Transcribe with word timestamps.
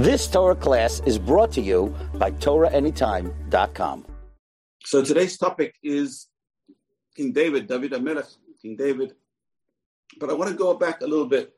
This 0.00 0.26
Torah 0.28 0.56
class 0.56 1.02
is 1.04 1.18
brought 1.18 1.52
to 1.52 1.60
you 1.60 1.94
by 2.14 2.30
TorahAnytime.com. 2.30 4.06
So 4.82 5.04
today's 5.04 5.36
topic 5.36 5.74
is 5.82 6.28
King 7.14 7.32
David, 7.34 7.68
David 7.68 7.92
Amelech, 7.92 8.34
King 8.62 8.76
David. 8.76 9.12
But 10.18 10.30
I 10.30 10.32
want 10.32 10.50
to 10.52 10.56
go 10.56 10.72
back 10.72 11.02
a 11.02 11.06
little 11.06 11.26
bit 11.26 11.52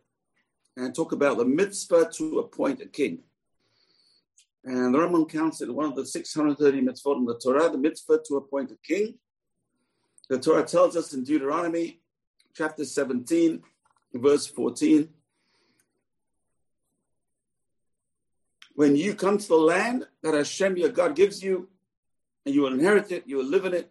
and 0.76 0.92
talk 0.92 1.12
about 1.12 1.36
the 1.38 1.44
mitzvah 1.44 2.10
to 2.16 2.40
appoint 2.40 2.80
a 2.82 2.86
king. 2.86 3.20
And 4.64 4.92
the 4.92 5.26
counts 5.26 5.60
it 5.60 5.72
one 5.72 5.86
of 5.86 5.94
the 5.94 6.04
630 6.04 6.80
mitzvot 6.80 7.18
in 7.18 7.24
the 7.24 7.38
Torah, 7.38 7.70
the 7.70 7.78
mitzvah 7.78 8.22
to 8.26 8.38
appoint 8.38 8.72
a 8.72 8.76
king. 8.84 9.20
The 10.28 10.40
Torah 10.40 10.64
tells 10.64 10.96
us 10.96 11.14
in 11.14 11.22
Deuteronomy 11.22 12.00
chapter 12.56 12.84
17, 12.84 13.62
verse 14.14 14.48
14, 14.48 15.08
when 18.74 18.96
you 18.96 19.14
come 19.14 19.38
to 19.38 19.48
the 19.48 19.56
land 19.56 20.06
that 20.22 20.34
Hashem 20.34 20.76
your 20.76 20.88
God 20.88 21.14
gives 21.14 21.42
you, 21.42 21.68
and 22.44 22.54
you 22.54 22.62
will 22.62 22.72
inherit 22.72 23.12
it, 23.12 23.24
you 23.26 23.36
will 23.36 23.44
live 23.44 23.64
in 23.64 23.74
it, 23.74 23.90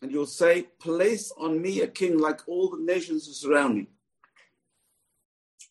and 0.00 0.10
you'll 0.10 0.26
say, 0.26 0.68
Place 0.80 1.32
on 1.38 1.60
me 1.60 1.80
a 1.80 1.86
king 1.86 2.18
like 2.18 2.40
all 2.46 2.70
the 2.70 2.82
nations 2.82 3.26
who 3.26 3.32
surround 3.32 3.76
me. 3.76 3.86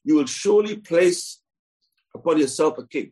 You 0.04 0.16
will 0.16 0.26
surely 0.26 0.78
place 0.78 1.40
upon 2.14 2.40
yourself 2.40 2.78
a 2.78 2.88
king 2.88 3.12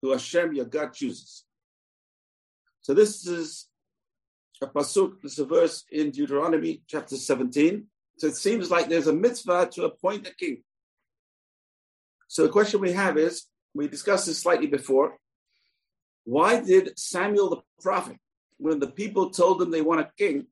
who 0.00 0.10
Hashem 0.10 0.54
your 0.54 0.64
God 0.64 0.92
chooses. 0.92 1.44
So 2.82 2.94
this 2.94 3.26
is 3.26 3.68
a 4.60 4.66
pasuk, 4.66 5.22
this 5.22 5.34
is 5.34 5.38
a 5.38 5.44
verse 5.44 5.84
in 5.90 6.10
Deuteronomy 6.10 6.82
chapter 6.88 7.16
17. 7.16 7.86
So 8.18 8.26
it 8.26 8.36
seems 8.36 8.70
like 8.70 8.88
there's 8.88 9.06
a 9.06 9.12
mitzvah 9.12 9.68
to 9.72 9.84
appoint 9.84 10.26
a 10.26 10.34
king. 10.34 10.62
So 12.28 12.42
the 12.42 12.48
question 12.48 12.80
we 12.80 12.92
have 12.92 13.18
is, 13.18 13.46
we 13.74 13.88
discussed 13.88 14.26
this 14.26 14.38
slightly 14.38 14.66
before. 14.66 15.16
Why 16.24 16.60
did 16.60 16.98
Samuel 16.98 17.50
the 17.50 17.62
prophet, 17.80 18.16
when 18.58 18.78
the 18.78 18.90
people 18.90 19.30
told 19.30 19.60
him 19.60 19.70
they 19.70 19.82
want 19.82 20.00
a 20.00 20.10
king, 20.16 20.46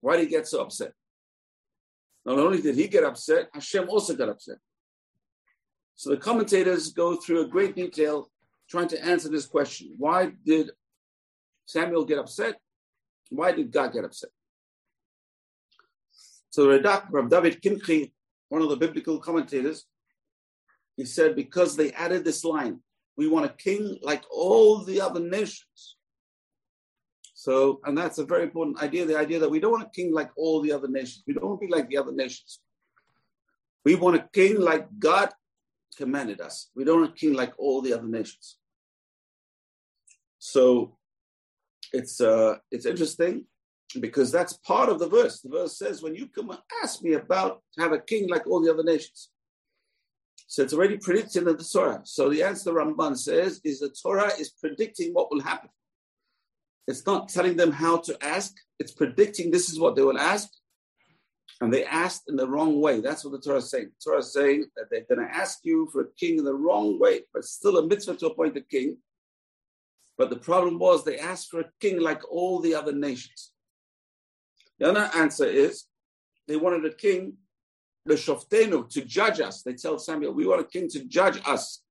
why 0.00 0.16
did 0.16 0.24
he 0.24 0.30
get 0.30 0.46
so 0.46 0.60
upset? 0.60 0.92
Not 2.26 2.38
only 2.38 2.60
did 2.60 2.76
he 2.76 2.88
get 2.88 3.04
upset, 3.04 3.48
Hashem 3.52 3.88
also 3.88 4.14
got 4.14 4.28
upset. 4.28 4.56
So 5.94 6.10
the 6.10 6.16
commentators 6.16 6.92
go 6.92 7.16
through 7.16 7.42
a 7.42 7.48
great 7.48 7.76
detail 7.76 8.30
trying 8.68 8.88
to 8.88 9.04
answer 9.04 9.28
this 9.28 9.46
question. 9.46 9.94
Why 9.96 10.32
did 10.44 10.70
Samuel 11.66 12.04
get 12.04 12.18
upset? 12.18 12.56
Why 13.30 13.52
did 13.52 13.70
God 13.70 13.92
get 13.92 14.04
upset? 14.04 14.30
So 16.50 16.64
the 16.64 16.78
Radak, 16.78 17.06
Rav 17.10 17.30
David 17.30 17.60
Kimchi, 17.62 18.12
one 18.48 18.62
of 18.62 18.68
the 18.68 18.76
biblical 18.76 19.18
commentators, 19.18 19.86
he 20.96 21.04
said, 21.04 21.34
because 21.34 21.76
they 21.76 21.92
added 21.92 22.24
this 22.24 22.44
line, 22.44 22.80
we 23.16 23.28
want 23.28 23.46
a 23.46 23.50
king 23.50 23.98
like 24.02 24.24
all 24.30 24.78
the 24.78 25.00
other 25.00 25.20
nations. 25.20 25.96
So, 27.34 27.80
and 27.84 27.96
that's 27.96 28.18
a 28.18 28.24
very 28.24 28.44
important 28.44 28.82
idea 28.82 29.04
the 29.04 29.18
idea 29.18 29.38
that 29.40 29.50
we 29.50 29.60
don't 29.60 29.72
want 29.72 29.86
a 29.86 29.90
king 29.90 30.12
like 30.12 30.30
all 30.36 30.62
the 30.62 30.72
other 30.72 30.88
nations. 30.88 31.24
We 31.26 31.34
don't 31.34 31.46
want 31.46 31.60
to 31.60 31.66
be 31.66 31.72
like 31.72 31.88
the 31.88 31.98
other 31.98 32.12
nations. 32.12 32.60
We 33.84 33.96
want 33.96 34.16
a 34.16 34.28
king 34.32 34.60
like 34.60 34.88
God 34.98 35.30
commanded 35.96 36.40
us. 36.40 36.70
We 36.74 36.84
don't 36.84 37.00
want 37.00 37.12
a 37.12 37.14
king 37.14 37.34
like 37.34 37.52
all 37.58 37.82
the 37.82 37.92
other 37.92 38.06
nations. 38.06 38.56
So, 40.38 40.96
it's 41.92 42.20
uh, 42.20 42.56
it's 42.70 42.86
interesting 42.86 43.44
because 44.00 44.32
that's 44.32 44.54
part 44.54 44.88
of 44.88 44.98
the 44.98 45.08
verse. 45.08 45.40
The 45.40 45.50
verse 45.50 45.76
says, 45.78 46.02
"When 46.02 46.14
you 46.14 46.28
come 46.28 46.50
and 46.50 46.60
ask 46.82 47.02
me 47.02 47.12
about 47.12 47.62
have 47.78 47.92
a 47.92 48.00
king 48.00 48.28
like 48.28 48.46
all 48.46 48.62
the 48.62 48.72
other 48.72 48.84
nations." 48.84 49.28
So 50.46 50.62
it's 50.62 50.74
already 50.74 50.98
predicted 50.98 51.46
in 51.48 51.56
the 51.56 51.64
Torah. 51.64 52.02
So 52.04 52.28
the 52.28 52.42
answer 52.42 52.72
the 52.72 52.78
Ramban 52.78 53.16
says 53.16 53.60
is 53.64 53.80
the 53.80 53.88
Torah 53.90 54.30
is 54.38 54.50
predicting 54.50 55.12
what 55.12 55.30
will 55.30 55.40
happen. 55.40 55.70
It's 56.86 57.06
not 57.06 57.28
telling 57.28 57.56
them 57.56 57.72
how 57.72 57.98
to 57.98 58.16
ask, 58.22 58.54
it's 58.78 58.92
predicting 58.92 59.50
this 59.50 59.70
is 59.70 59.80
what 59.80 59.96
they 59.96 60.02
will 60.02 60.18
ask. 60.18 60.48
And 61.60 61.72
they 61.72 61.84
asked 61.84 62.24
in 62.28 62.36
the 62.36 62.48
wrong 62.48 62.80
way. 62.80 63.00
That's 63.00 63.24
what 63.24 63.32
the 63.32 63.40
Torah 63.40 63.58
is 63.58 63.70
saying. 63.70 63.90
The 63.90 64.10
Torah 64.10 64.18
is 64.18 64.32
saying 64.32 64.66
that 64.76 64.86
they're 64.90 65.06
going 65.08 65.26
to 65.26 65.34
ask 65.34 65.60
you 65.62 65.88
for 65.92 66.02
a 66.02 66.12
king 66.18 66.38
in 66.38 66.44
the 66.44 66.54
wrong 66.54 66.98
way, 66.98 67.22
but 67.32 67.44
still 67.44 67.78
a 67.78 67.86
mitzvah 67.86 68.16
to 68.16 68.26
appoint 68.26 68.56
a 68.56 68.60
king. 68.60 68.98
But 70.18 70.30
the 70.30 70.36
problem 70.36 70.78
was 70.78 71.04
they 71.04 71.18
asked 71.18 71.50
for 71.50 71.60
a 71.60 71.70
king 71.80 72.00
like 72.00 72.22
all 72.30 72.60
the 72.60 72.74
other 72.74 72.92
nations. 72.92 73.52
The 74.78 74.88
other 74.88 75.10
answer 75.14 75.46
is 75.46 75.84
they 76.48 76.56
wanted 76.56 76.84
a 76.84 76.94
king 76.94 77.38
Leshoftenu, 78.08 78.88
to 78.90 79.04
judge 79.04 79.40
us. 79.40 79.62
They 79.62 79.74
tell 79.74 79.98
Samuel, 79.98 80.32
we 80.32 80.46
want 80.46 80.60
a 80.60 80.64
king 80.64 80.88
to 80.90 81.04
judge 81.04 81.40
us. 81.46 81.82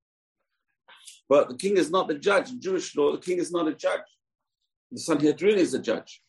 But 1.27 1.49
the 1.49 1.55
king 1.55 1.77
is 1.77 1.89
not 1.89 2.07
the 2.07 2.15
judge. 2.15 2.49
In 2.51 2.61
Jewish 2.61 2.95
law, 2.95 3.11
the 3.11 3.17
king 3.17 3.39
is 3.39 3.51
not 3.51 3.67
a 3.67 3.73
judge. 3.73 4.01
The 4.91 4.99
Sanhedrin 4.99 5.57
is 5.57 5.73
a 5.73 5.79
judge. 5.79 6.21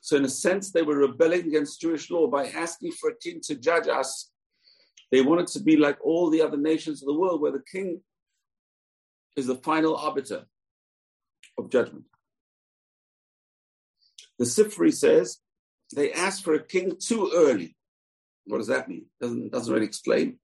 So, 0.00 0.16
in 0.16 0.24
a 0.24 0.28
sense, 0.28 0.72
they 0.72 0.82
were 0.82 0.96
rebelling 0.96 1.46
against 1.46 1.80
Jewish 1.80 2.10
law 2.10 2.26
by 2.26 2.48
asking 2.48 2.92
for 2.92 3.10
a 3.10 3.16
king 3.16 3.40
to 3.44 3.54
judge 3.54 3.86
us. 3.86 4.30
They 5.12 5.20
wanted 5.20 5.48
to 5.48 5.60
be 5.60 5.76
like 5.76 5.98
all 6.02 6.30
the 6.30 6.42
other 6.42 6.56
nations 6.56 7.02
of 7.02 7.06
the 7.06 7.18
world, 7.18 7.40
where 7.40 7.52
the 7.52 7.62
king 7.70 8.00
is 9.36 9.46
the 9.46 9.56
final 9.56 9.96
arbiter 9.96 10.46
of 11.58 11.70
judgment. 11.70 12.04
The 14.38 14.44
Sifri 14.46 14.92
says 14.92 15.38
they 15.94 16.12
asked 16.12 16.42
for 16.42 16.54
a 16.54 16.62
king 16.62 16.96
too 16.98 17.30
early. 17.34 17.76
What 18.46 18.58
does 18.58 18.66
that 18.68 18.88
mean? 18.88 19.06
Doesn't 19.20 19.52
doesn't 19.52 19.72
really 19.72 19.86
explain. 19.86 20.38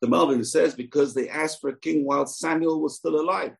The 0.00 0.08
Malbim 0.08 0.44
says 0.46 0.74
because 0.74 1.14
they 1.14 1.28
asked 1.28 1.60
for 1.60 1.70
a 1.70 1.78
king 1.78 2.04
while 2.04 2.26
Samuel 2.26 2.80
was 2.80 2.96
still 2.96 3.20
alive. 3.20 3.52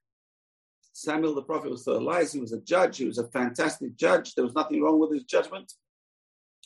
Samuel 0.92 1.34
the 1.34 1.42
prophet 1.42 1.70
was 1.70 1.82
still 1.82 1.98
alive. 1.98 2.30
He 2.30 2.40
was 2.40 2.52
a 2.52 2.60
judge. 2.60 2.98
He 2.98 3.06
was 3.06 3.18
a 3.18 3.28
fantastic 3.28 3.96
judge. 3.96 4.34
There 4.34 4.44
was 4.44 4.54
nothing 4.54 4.82
wrong 4.82 4.98
with 4.98 5.12
his 5.12 5.24
judgment. 5.24 5.72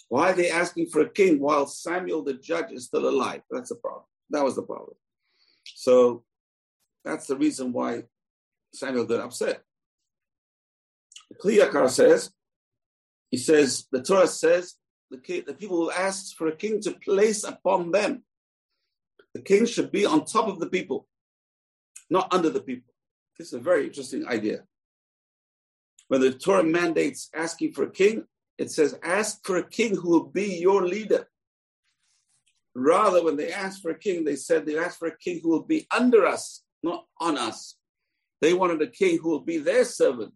Why 0.08 0.30
are 0.30 0.34
they 0.34 0.50
asking 0.50 0.88
for 0.88 1.00
a 1.00 1.08
king 1.08 1.40
while 1.40 1.66
Samuel 1.66 2.22
the 2.22 2.34
judge 2.34 2.72
is 2.72 2.86
still 2.86 3.08
alive? 3.08 3.42
That's 3.50 3.70
the 3.70 3.76
problem. 3.76 4.04
That 4.30 4.44
was 4.44 4.56
the 4.56 4.62
problem. 4.62 4.96
So 5.64 6.24
that's 7.04 7.26
the 7.26 7.36
reason 7.36 7.72
why 7.72 8.04
Samuel 8.72 9.06
got 9.06 9.20
upset. 9.20 9.62
The 11.30 11.36
Kli 11.36 11.58
Yakar 11.58 11.88
says, 11.90 12.30
he 13.30 13.36
says, 13.36 13.86
the 13.90 14.02
Torah 14.02 14.26
says 14.26 14.74
the, 15.10 15.44
the 15.46 15.54
people 15.54 15.78
will 15.78 15.92
ask 15.92 16.36
for 16.36 16.48
a 16.48 16.56
king 16.56 16.80
to 16.82 16.92
place 16.92 17.44
upon 17.44 17.90
them. 17.90 18.22
The 19.34 19.42
king 19.42 19.66
should 19.66 19.90
be 19.90 20.06
on 20.06 20.24
top 20.24 20.48
of 20.48 20.60
the 20.60 20.68
people, 20.68 21.06
not 22.08 22.32
under 22.32 22.50
the 22.50 22.60
people. 22.60 22.92
This 23.38 23.48
is 23.48 23.54
a 23.54 23.58
very 23.58 23.86
interesting 23.86 24.26
idea. 24.26 24.62
When 26.08 26.20
the 26.20 26.32
Torah 26.32 26.62
mandates 26.64 27.28
asking 27.34 27.72
for 27.72 27.84
a 27.84 27.90
king, 27.90 28.24
it 28.58 28.70
says, 28.70 28.98
ask 29.02 29.44
for 29.44 29.56
a 29.56 29.68
king 29.68 29.96
who 29.96 30.10
will 30.10 30.26
be 30.26 30.58
your 30.58 30.86
leader. 30.86 31.28
Rather, 32.76 33.24
when 33.24 33.36
they 33.36 33.52
asked 33.52 33.82
for 33.82 33.90
a 33.90 33.98
king, 33.98 34.24
they 34.24 34.36
said 34.36 34.64
they 34.64 34.78
asked 34.78 34.98
for 34.98 35.08
a 35.08 35.18
king 35.18 35.40
who 35.42 35.48
will 35.48 35.64
be 35.64 35.86
under 35.90 36.26
us, 36.26 36.62
not 36.82 37.06
on 37.20 37.36
us. 37.36 37.76
They 38.40 38.52
wanted 38.52 38.82
a 38.82 38.86
king 38.86 39.18
who 39.18 39.30
will 39.30 39.40
be 39.40 39.58
their 39.58 39.84
servant, 39.84 40.34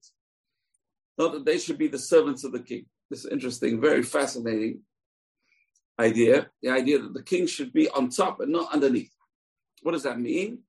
not 1.16 1.32
that 1.32 1.44
they 1.44 1.58
should 1.58 1.78
be 1.78 1.88
the 1.88 1.98
servants 1.98 2.42
of 2.42 2.52
the 2.52 2.60
king 2.60 2.86
this 3.10 3.24
interesting, 3.24 3.80
very 3.80 4.02
fascinating 4.02 4.80
idea 5.98 6.48
the 6.62 6.70
idea 6.70 6.98
that 6.98 7.14
the 7.14 7.22
king 7.22 7.46
should 7.46 7.72
be 7.72 7.88
on 7.90 8.08
top 8.08 8.40
and 8.40 8.52
not 8.52 8.72
underneath. 8.72 9.12
What 9.82 9.92
does 9.92 10.04
that 10.04 10.20
mean? 10.20 10.60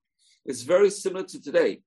It's 0.44 0.62
very 0.62 0.90
similar 0.90 1.24
to 1.24 1.40
today. 1.40 1.82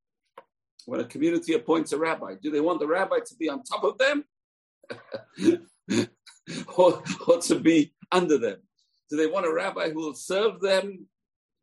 When 0.86 1.00
a 1.00 1.06
community 1.06 1.54
appoints 1.54 1.94
a 1.94 1.98
rabbi, 1.98 2.36
do 2.42 2.52
they 2.52 2.62
want 2.62 2.80
the 2.80 2.88
rabbi 2.88 3.20
to 3.20 3.36
be 3.36 3.50
on 3.50 3.64
top 3.64 3.84
of 3.84 3.98
them 3.98 4.26
or, 6.78 7.02
or 7.28 7.40
to 7.40 7.60
be 7.60 7.94
under 8.12 8.38
them? 8.38 8.58
Do 9.10 9.18
they 9.18 9.28
want 9.28 9.46
a 9.46 9.54
rabbi 9.54 9.90
who 9.90 10.00
will 10.00 10.14
serve 10.14 10.60
them, 10.60 11.08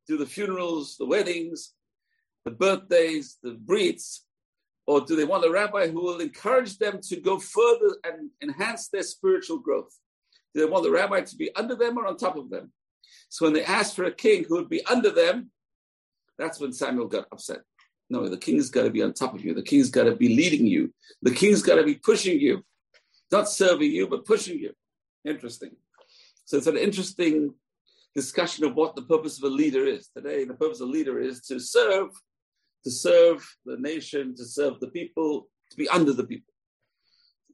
do 0.09 0.17
the 0.17 0.27
funerals, 0.27 0.97
the 0.97 1.07
weddings, 1.07 1.75
the 2.45 2.51
birthdays, 2.51 3.37
the 3.43 3.53
breeds, 3.53 4.25
or 4.91 5.01
do 5.01 5.15
they 5.15 5.25
want 5.25 5.45
a 5.45 5.51
rabbi 5.51 5.87
who 5.87 6.03
will 6.03 6.19
encourage 6.19 6.77
them 6.79 6.99
to 7.01 7.15
go 7.21 7.39
further 7.39 7.95
and 8.03 8.29
enhance 8.43 8.89
their 8.89 9.05
spiritual 9.05 9.61
growth? 9.61 9.97
Do 10.53 10.61
they 10.61 10.69
want 10.69 10.83
the 10.83 10.91
rabbi 10.91 11.21
to 11.21 11.37
be 11.37 11.55
under 11.55 11.77
them 11.77 11.97
or 11.97 12.09
on 12.09 12.17
top 12.17 12.37
of 12.37 12.51
them? 12.51 12.73
So 13.29 13.47
when 13.47 13.55
they 13.55 13.65
asked 13.65 13.95
for 13.95 14.03
a 14.03 14.11
king 14.11 14.47
who 14.49 14.57
would 14.57 14.69
be 14.69 14.85
under 14.87 15.11
them, 15.11 15.53
that's 16.39 16.59
when 16.59 16.73
Samuel 16.73 17.07
got 17.07 17.29
upset. 17.31 17.61
No, 18.11 18.29
the 18.29 18.37
king's 18.37 18.69
got 18.69 18.83
to 18.83 18.91
be 18.91 19.01
on 19.01 19.13
top 19.13 19.33
of 19.33 19.45
you. 19.45 19.55
The 19.55 19.63
king's 19.63 19.91
got 19.91 20.05
to 20.05 20.17
be 20.17 20.35
leading 20.35 20.67
you. 20.67 20.93
The 21.23 21.31
king's 21.31 21.63
got 21.63 21.77
to 21.77 21.85
be 21.85 21.95
pushing 21.95 22.41
you, 22.41 22.65
not 23.31 23.49
serving 23.49 23.93
you, 23.93 24.09
but 24.09 24.27
pushing 24.27 24.59
you. 24.59 24.73
Interesting. 25.25 25.71
So 26.47 26.57
it's 26.57 26.67
an 26.67 26.77
interesting 26.77 27.55
discussion 28.13 28.65
of 28.65 28.75
what 28.75 28.97
the 28.97 29.03
purpose 29.03 29.39
of 29.39 29.45
a 29.45 29.55
leader 29.55 29.87
is. 29.87 30.09
Today, 30.09 30.45
the 30.45 30.55
purpose 30.55 30.81
of 30.81 30.89
a 30.89 30.91
leader 30.91 31.21
is 31.21 31.43
to 31.43 31.61
serve 31.61 32.09
to 32.85 32.91
serve 32.91 33.47
the 33.65 33.77
nation, 33.77 34.35
to 34.37 34.45
serve 34.45 34.81
the 34.81 34.89
people, 34.89 35.49
to 35.71 35.77
be 35.77 35.89
under 35.89 36.13
the 36.13 36.25
people. 36.25 36.53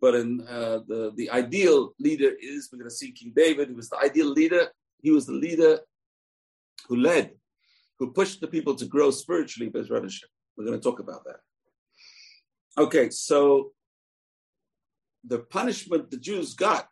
But 0.00 0.14
in 0.14 0.46
uh, 0.46 0.80
the, 0.86 1.12
the 1.16 1.30
ideal 1.30 1.94
leader 1.98 2.32
is, 2.40 2.68
we're 2.70 2.78
going 2.78 2.90
to 2.90 2.94
see 2.94 3.12
King 3.12 3.32
David, 3.34 3.68
who 3.68 3.76
was 3.76 3.88
the 3.88 3.98
ideal 3.98 4.28
leader. 4.28 4.68
He 5.02 5.10
was 5.10 5.26
the 5.26 5.32
leader 5.32 5.80
who 6.88 6.96
led, 6.96 7.32
who 7.98 8.12
pushed 8.12 8.40
the 8.40 8.46
people 8.46 8.74
to 8.76 8.86
grow 8.86 9.10
spiritually, 9.10 9.70
Bezrat 9.70 10.08
We're 10.56 10.66
going 10.66 10.78
to 10.78 10.84
talk 10.84 11.00
about 11.00 11.24
that. 11.24 11.40
Okay, 12.78 13.08
so 13.10 13.72
the 15.24 15.38
punishment 15.38 16.10
the 16.10 16.18
Jews 16.18 16.54
got 16.54 16.88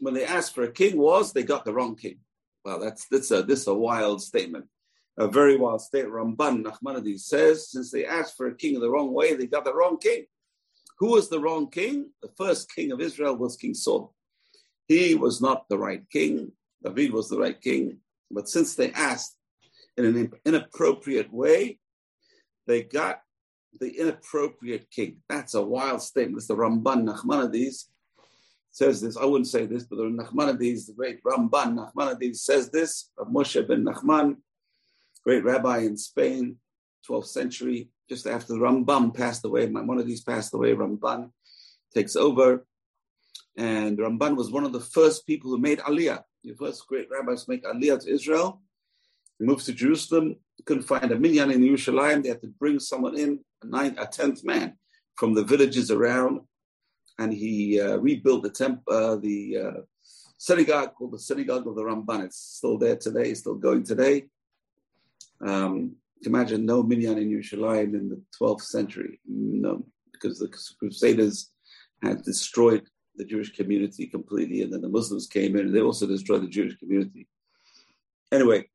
when 0.00 0.14
they 0.14 0.24
asked 0.24 0.54
for 0.54 0.62
a 0.62 0.72
king 0.72 0.96
was 0.96 1.32
they 1.32 1.42
got 1.42 1.64
the 1.64 1.74
wrong 1.74 1.94
king. 1.94 2.18
Well, 2.64 2.80
that's 2.80 3.06
this 3.08 3.30
a 3.30 3.42
this 3.42 3.66
a 3.66 3.74
wild 3.74 4.22
statement, 4.22 4.66
a 5.18 5.28
very 5.28 5.56
wild 5.56 5.80
statement. 5.80 6.14
Ramban 6.14 6.64
Nachmanides 6.64 7.20
says 7.20 7.70
since 7.70 7.90
they 7.90 8.06
asked 8.06 8.36
for 8.36 8.46
a 8.46 8.54
king 8.54 8.74
in 8.74 8.80
the 8.80 8.90
wrong 8.90 9.12
way, 9.12 9.34
they 9.34 9.46
got 9.46 9.64
the 9.64 9.74
wrong 9.74 9.98
king. 9.98 10.24
Who 10.98 11.12
was 11.12 11.28
the 11.28 11.40
wrong 11.40 11.70
king? 11.70 12.10
The 12.22 12.30
first 12.36 12.74
king 12.74 12.92
of 12.92 13.00
Israel 13.00 13.36
was 13.36 13.56
King 13.56 13.74
Saul. 13.74 14.14
He 14.86 15.14
was 15.14 15.40
not 15.40 15.68
the 15.68 15.78
right 15.78 16.02
king. 16.10 16.52
David 16.84 17.12
was 17.12 17.28
the 17.28 17.38
right 17.38 17.60
king. 17.60 17.98
But 18.30 18.48
since 18.48 18.74
they 18.74 18.92
asked 18.92 19.36
in 19.96 20.04
an 20.04 20.32
inappropriate 20.44 21.32
way, 21.32 21.78
they 22.66 22.82
got 22.82 23.22
the 23.80 23.90
inappropriate 23.98 24.90
king. 24.90 25.22
That's 25.28 25.54
a 25.54 25.62
wild 25.62 26.02
statement. 26.02 26.38
It's 26.38 26.46
the 26.46 26.56
Ramban 26.56 27.08
Nachmanides 27.08 27.86
says 28.70 29.00
this. 29.00 29.16
I 29.16 29.24
wouldn't 29.24 29.48
say 29.48 29.66
this, 29.66 29.84
but 29.84 29.96
the 29.96 30.04
Nachmanides, 30.04 30.86
the 30.86 30.92
great 30.94 31.22
Ramban 31.24 31.76
Nachmanides 31.76 32.36
says 32.36 32.70
this 32.70 33.10
of 33.18 33.28
Moshe 33.28 33.66
ben 33.66 33.84
Nachman, 33.84 34.36
great 35.24 35.44
rabbi 35.44 35.78
in 35.78 35.96
Spain, 35.96 36.56
12th 37.08 37.26
century, 37.26 37.88
just 38.08 38.26
after 38.26 38.54
Rambam 38.54 39.14
passed 39.14 39.44
away. 39.44 39.66
One 39.66 39.98
of 39.98 40.06
these 40.06 40.22
passed 40.22 40.54
away. 40.54 40.74
Ramban 40.74 41.30
takes 41.94 42.16
over. 42.16 42.66
And 43.56 43.98
Ramban 43.98 44.36
was 44.36 44.50
one 44.50 44.64
of 44.64 44.72
the 44.72 44.80
first 44.80 45.26
people 45.26 45.50
who 45.50 45.58
made 45.58 45.80
Aliyah, 45.80 46.22
the 46.44 46.54
first 46.54 46.86
great 46.86 47.08
rabbis 47.10 47.48
make 47.48 47.64
Aliyah 47.64 48.02
to 48.02 48.10
Israel. 48.10 48.62
He 49.38 49.44
moves 49.44 49.64
to 49.66 49.72
Jerusalem, 49.72 50.36
couldn't 50.64 50.84
find 50.84 51.10
a 51.10 51.18
minyan 51.18 51.50
in 51.50 51.60
Yerushalayim. 51.60 52.22
They 52.22 52.28
had 52.28 52.42
to 52.42 52.48
bring 52.48 52.78
someone 52.78 53.18
in, 53.18 53.40
a 53.62 53.66
ninth, 53.66 53.98
a 53.98 54.06
tenth 54.06 54.44
man 54.44 54.76
from 55.16 55.34
the 55.34 55.44
villages 55.44 55.90
around, 55.90 56.40
and 57.18 57.32
he 57.32 57.80
uh, 57.80 57.96
rebuilt 57.96 58.42
the 58.42 58.50
temp, 58.50 58.82
uh, 58.88 59.16
the 59.16 59.58
uh, 59.58 59.80
synagogue 60.38 60.94
called 60.94 61.12
the 61.12 61.18
synagogue 61.18 61.66
of 61.66 61.74
the 61.74 61.82
Ramban. 61.82 62.24
It's 62.24 62.38
still 62.38 62.78
there 62.78 62.96
today, 62.96 63.30
it's 63.30 63.40
still 63.40 63.56
going 63.56 63.84
today. 63.84 64.26
Um, 65.46 65.96
imagine 66.22 66.66
no 66.66 66.82
minyan 66.82 67.18
in 67.18 67.30
Yerushalayim 67.30 67.94
in 67.94 68.08
the 68.08 68.22
12th 68.40 68.62
century, 68.62 69.20
no, 69.26 69.84
because 70.12 70.38
the 70.38 70.52
Crusaders 70.78 71.50
had 72.02 72.22
destroyed 72.22 72.82
the 73.16 73.24
Jewish 73.24 73.52
community 73.52 74.06
completely, 74.06 74.62
and 74.62 74.72
then 74.72 74.82
the 74.82 74.88
Muslims 74.88 75.26
came 75.26 75.56
in 75.56 75.66
and 75.66 75.74
they 75.74 75.80
also 75.80 76.06
destroyed 76.06 76.42
the 76.42 76.48
Jewish 76.48 76.76
community. 76.76 77.28
Anyway, 78.32 78.68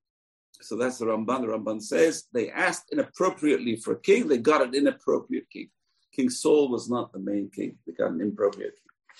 so 0.62 0.76
that's 0.76 0.98
the 0.98 1.06
Ramban. 1.06 1.42
The 1.42 1.48
Ramban 1.48 1.82
says 1.82 2.26
they 2.34 2.50
asked 2.50 2.92
inappropriately 2.92 3.76
for 3.78 3.94
a 3.94 4.00
king, 4.00 4.28
they 4.28 4.38
got 4.38 4.62
an 4.62 4.74
inappropriate 4.74 5.50
king. 5.50 5.70
King 6.14 6.30
Saul 6.30 6.70
was 6.70 6.90
not 6.90 7.12
the 7.12 7.20
main 7.20 7.50
king, 7.50 7.78
they 7.86 7.94
got 7.94 8.12
an 8.12 8.22
inappropriate 8.22 8.74
king. 8.74 9.16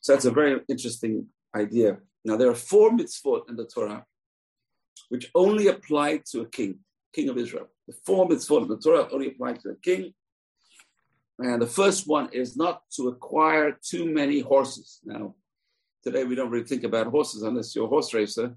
So 0.00 0.12
that's 0.12 0.24
a 0.24 0.30
very 0.30 0.60
interesting 0.68 1.26
idea. 1.54 1.98
Now, 2.24 2.36
there 2.36 2.50
are 2.50 2.54
four 2.54 2.90
mitzvot 2.90 3.48
in 3.48 3.56
the 3.56 3.66
Torah 3.66 4.04
which 5.08 5.30
only 5.34 5.66
apply 5.68 6.22
to 6.30 6.40
a 6.42 6.46
king, 6.46 6.78
king 7.12 7.28
of 7.28 7.38
Israel. 7.38 7.68
The 7.86 7.94
four 8.04 8.28
mitzvot 8.28 8.62
in 8.62 8.68
the 8.68 8.78
Torah 8.78 9.08
only 9.12 9.28
apply 9.28 9.54
to 9.54 9.70
a 9.70 9.76
king. 9.76 10.14
And 11.38 11.62
the 11.62 11.66
first 11.66 12.06
one 12.06 12.28
is 12.32 12.56
not 12.56 12.82
to 12.96 13.08
acquire 13.08 13.78
too 13.82 14.04
many 14.12 14.40
horses. 14.40 15.00
Now, 15.04 15.34
today 16.04 16.24
we 16.24 16.34
don't 16.34 16.50
really 16.50 16.66
think 16.66 16.84
about 16.84 17.06
horses 17.06 17.42
unless 17.42 17.74
you're 17.74 17.86
a 17.86 17.88
horse 17.88 18.12
racer. 18.12 18.54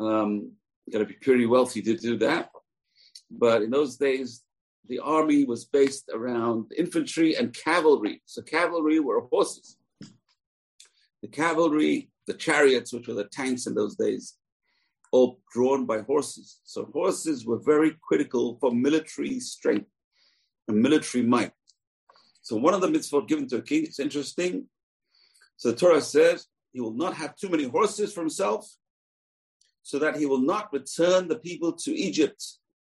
Um, 0.00 0.52
you 0.86 0.92
got 0.92 1.00
to 1.00 1.04
be 1.04 1.14
pretty 1.14 1.46
wealthy 1.46 1.82
to 1.82 1.96
do 1.96 2.16
that. 2.18 2.50
But 3.30 3.62
in 3.62 3.70
those 3.70 3.96
days, 3.96 4.42
the 4.88 4.98
army 4.98 5.44
was 5.44 5.64
based 5.64 6.10
around 6.12 6.72
infantry 6.76 7.36
and 7.36 7.54
cavalry. 7.54 8.22
So 8.26 8.42
cavalry 8.42 9.00
were 9.00 9.20
horses. 9.30 9.78
The 11.22 11.28
cavalry, 11.28 12.10
the 12.26 12.34
chariots, 12.34 12.92
which 12.92 13.08
were 13.08 13.14
the 13.14 13.24
tanks 13.24 13.66
in 13.66 13.74
those 13.74 13.96
days, 13.96 14.34
all 15.14 15.38
drawn 15.52 15.86
by 15.86 16.00
horses. 16.00 16.58
So 16.64 16.90
horses 16.92 17.46
were 17.46 17.60
very 17.72 17.96
critical 18.02 18.58
for 18.60 18.74
military 18.74 19.38
strength 19.38 19.88
and 20.66 20.82
military 20.82 21.22
might. 21.24 21.52
So 22.42 22.56
one 22.56 22.74
of 22.74 22.80
the 22.80 22.88
mitzvot 22.88 23.28
given 23.28 23.46
to 23.48 23.58
a 23.58 23.62
king, 23.62 23.84
it's 23.84 24.00
interesting. 24.00 24.66
So 25.56 25.70
the 25.70 25.76
Torah 25.76 26.00
says 26.00 26.48
he 26.72 26.80
will 26.80 26.98
not 27.04 27.14
have 27.14 27.36
too 27.36 27.48
many 27.48 27.62
horses 27.62 28.12
for 28.12 28.22
himself, 28.22 28.68
so 29.82 30.00
that 30.00 30.16
he 30.16 30.26
will 30.26 30.44
not 30.52 30.72
return 30.72 31.28
the 31.28 31.38
people 31.38 31.72
to 31.84 31.90
Egypt 31.94 32.42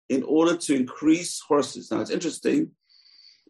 in 0.09 0.21
order 0.23 0.55
to 0.57 0.75
increase 0.75 1.41
horses. 1.51 1.89
Now 1.89 2.01
it's 2.01 2.17
interesting 2.19 2.69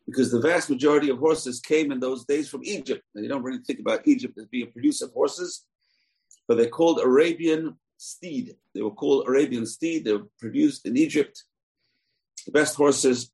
because 0.08 0.32
the 0.32 0.40
vast 0.40 0.70
majority 0.70 1.10
of 1.10 1.18
horses 1.18 1.60
came 1.60 1.92
in 1.92 2.00
those 2.00 2.24
days 2.24 2.48
from 2.48 2.62
Egypt. 2.64 3.04
And 3.16 3.24
you 3.24 3.30
don't 3.30 3.44
really 3.44 3.64
think 3.68 3.80
about 3.80 4.08
Egypt 4.08 4.38
as 4.40 4.46
being 4.46 4.68
a 4.68 4.72
producer 4.72 5.06
of 5.06 5.12
horses, 5.12 5.66
but 6.48 6.56
they're 6.56 6.78
called 6.80 7.02
Arabian 7.04 7.76
steed. 8.02 8.56
They 8.74 8.82
were 8.82 8.92
called 8.92 9.28
Arabian 9.28 9.66
steed. 9.66 10.06
They 10.06 10.14
were 10.14 10.28
produced 10.40 10.86
in 10.86 10.98
Egypt. 10.98 11.44
The 12.46 12.52
best 12.52 12.76
horses. 12.76 13.32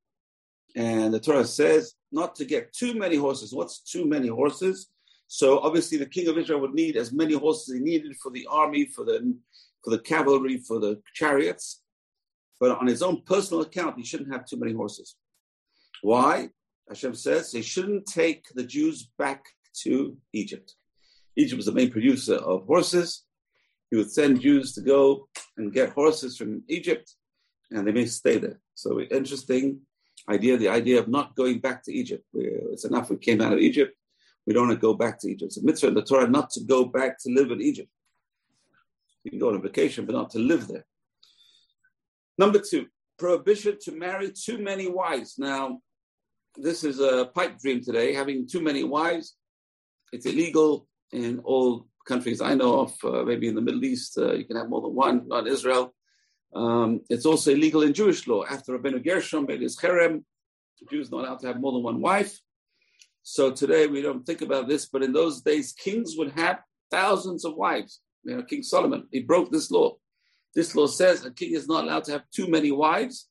And 0.76 1.12
the 1.12 1.20
Torah 1.20 1.46
says 1.46 1.94
not 2.12 2.36
to 2.36 2.44
get 2.44 2.72
too 2.72 2.94
many 2.94 3.16
horses. 3.16 3.52
What's 3.52 3.80
too 3.80 4.06
many 4.06 4.28
horses? 4.28 4.88
So 5.26 5.58
obviously 5.60 5.98
the 5.98 6.06
king 6.06 6.28
of 6.28 6.38
Israel 6.38 6.60
would 6.60 6.74
need 6.74 6.96
as 6.96 7.12
many 7.12 7.34
horses 7.34 7.74
he 7.74 7.80
needed 7.80 8.16
for 8.16 8.30
the 8.30 8.46
army, 8.50 8.86
for 8.86 9.04
the 9.04 9.36
for 9.84 9.90
the 9.90 9.98
cavalry, 9.98 10.58
for 10.58 10.78
the 10.78 11.00
chariots. 11.14 11.82
But 12.60 12.78
on 12.78 12.86
his 12.86 13.02
own 13.02 13.22
personal 13.22 13.62
account, 13.62 13.98
he 13.98 14.04
shouldn't 14.04 14.32
have 14.32 14.44
too 14.44 14.56
many 14.56 14.72
horses. 14.72 15.16
Why? 16.02 16.50
Hashem 16.88 17.14
says 17.14 17.52
they 17.52 17.62
shouldn't 17.62 18.06
take 18.06 18.46
the 18.54 18.64
Jews 18.64 19.10
back 19.18 19.44
to 19.82 20.16
Egypt. 20.32 20.74
Egypt 21.36 21.58
was 21.58 21.66
the 21.66 21.72
main 21.72 21.90
producer 21.90 22.36
of 22.36 22.66
horses. 22.66 23.24
He 23.90 23.96
would 23.96 24.10
send 24.10 24.40
Jews 24.40 24.74
to 24.74 24.80
go 24.80 25.28
and 25.56 25.72
get 25.72 25.90
horses 25.90 26.36
from 26.36 26.62
Egypt, 26.68 27.14
and 27.70 27.86
they 27.86 27.92
may 27.92 28.06
stay 28.06 28.38
there. 28.38 28.60
So 28.74 29.00
interesting 29.00 29.80
idea, 30.28 30.56
the 30.56 30.68
idea 30.68 30.98
of 30.98 31.08
not 31.08 31.34
going 31.36 31.58
back 31.58 31.82
to 31.84 31.92
Egypt. 31.92 32.24
It's 32.34 32.84
enough 32.84 33.10
we 33.10 33.16
came 33.16 33.40
out 33.40 33.52
of 33.52 33.58
Egypt. 33.58 33.96
We 34.46 34.52
don't 34.52 34.68
want 34.68 34.78
to 34.78 34.86
go 34.86 34.94
back 34.94 35.18
to 35.20 35.30
Egypt. 35.30 35.50
It's 35.50 35.56
a 35.58 35.64
mitzvah 35.64 35.88
in 35.88 35.94
the 35.94 36.02
Torah 36.02 36.28
not 36.28 36.50
to 36.50 36.60
go 36.64 36.84
back 36.84 37.18
to 37.22 37.30
live 37.30 37.50
in 37.50 37.60
Egypt. 37.60 37.90
You 39.24 39.30
can 39.30 39.40
go 39.40 39.48
on 39.48 39.56
a 39.56 39.60
vacation, 39.60 40.06
but 40.06 40.14
not 40.14 40.30
to 40.30 40.38
live 40.38 40.68
there. 40.68 40.86
Number 42.38 42.58
two, 42.58 42.86
prohibition 43.18 43.78
to 43.82 43.92
marry 43.92 44.30
too 44.30 44.58
many 44.58 44.88
wives. 44.88 45.38
Now, 45.38 45.80
this 46.56 46.84
is 46.84 47.00
a 47.00 47.30
pipe 47.34 47.58
dream 47.58 47.82
today, 47.82 48.14
having 48.14 48.46
too 48.46 48.60
many 48.60 48.84
wives. 48.84 49.34
It's 50.12 50.26
illegal 50.26 50.88
in 51.12 51.40
all 51.40 51.88
countries 52.08 52.40
I 52.40 52.54
know 52.54 52.80
of, 52.80 52.92
uh, 53.04 53.22
maybe 53.22 53.48
in 53.48 53.54
the 53.54 53.66
Middle 53.68 53.84
East, 53.84 54.18
uh, 54.18 54.32
you 54.32 54.44
can 54.44 54.56
have 54.56 54.68
more 54.68 54.80
than 54.80 54.94
one, 54.94 55.28
not 55.28 55.46
Israel. 55.46 55.94
Um, 56.54 57.00
it's 57.10 57.26
also 57.26 57.52
illegal 57.52 57.82
in 57.82 57.92
Jewish 57.92 58.26
law. 58.26 58.44
After 58.44 58.76
Rabbeinu 58.76 59.04
Gershom 59.04 59.46
made 59.46 59.60
his 59.60 59.76
cherem, 59.76 60.24
Jews 60.90 61.10
not 61.10 61.24
allowed 61.24 61.40
to 61.40 61.48
have 61.48 61.60
more 61.60 61.72
than 61.72 61.82
one 61.82 62.00
wife. 62.00 62.34
So 63.22 63.50
today 63.50 63.86
we 63.86 64.00
don't 64.00 64.24
think 64.24 64.42
about 64.42 64.68
this, 64.68 64.86
but 64.86 65.02
in 65.02 65.12
those 65.12 65.42
days, 65.42 65.72
kings 65.72 66.14
would 66.16 66.32
have 66.32 66.60
thousands 66.90 67.44
of 67.44 67.54
wives 67.56 68.00
you 68.24 68.36
know, 68.36 68.42
King 68.42 68.62
Solomon, 68.62 69.06
he 69.10 69.20
broke 69.20 69.50
this 69.50 69.70
law. 69.70 69.96
This 70.54 70.74
law 70.74 70.86
says 70.86 71.24
a 71.24 71.30
king 71.30 71.54
is 71.54 71.68
not 71.68 71.84
allowed 71.84 72.04
to 72.04 72.12
have 72.12 72.24
too 72.30 72.48
many 72.48 72.72
wives, 72.72 73.28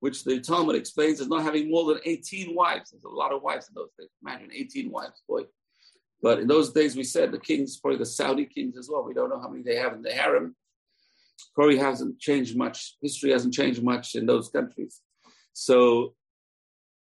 which 0.00 0.24
the 0.24 0.40
Talmud 0.40 0.76
explains 0.76 1.20
as 1.20 1.28
not 1.28 1.42
having 1.42 1.70
more 1.70 1.84
than 1.86 2.00
18 2.04 2.54
wives. 2.54 2.90
There's 2.90 3.04
a 3.04 3.08
lot 3.08 3.32
of 3.32 3.42
wives 3.42 3.68
in 3.68 3.74
those 3.74 3.90
days. 3.98 4.08
Imagine 4.22 4.50
18 4.52 4.90
wives, 4.90 5.22
boy. 5.28 5.42
But 6.20 6.40
in 6.40 6.48
those 6.48 6.72
days, 6.72 6.96
we 6.96 7.04
said 7.04 7.30
the 7.30 7.38
kings, 7.38 7.78
probably 7.78 7.98
the 7.98 8.06
Saudi 8.06 8.44
kings 8.44 8.76
as 8.76 8.88
well. 8.90 9.04
We 9.04 9.14
don't 9.14 9.30
know 9.30 9.40
how 9.40 9.48
many 9.48 9.62
they 9.62 9.76
have 9.76 9.92
in 9.92 10.02
the 10.02 10.12
harem. 10.12 10.56
Probably 11.54 11.78
hasn't 11.78 12.18
changed 12.18 12.56
much. 12.56 12.96
History 13.00 13.30
hasn't 13.30 13.54
changed 13.54 13.82
much 13.82 14.14
in 14.14 14.26
those 14.26 14.48
countries. 14.48 15.00
So 15.52 16.14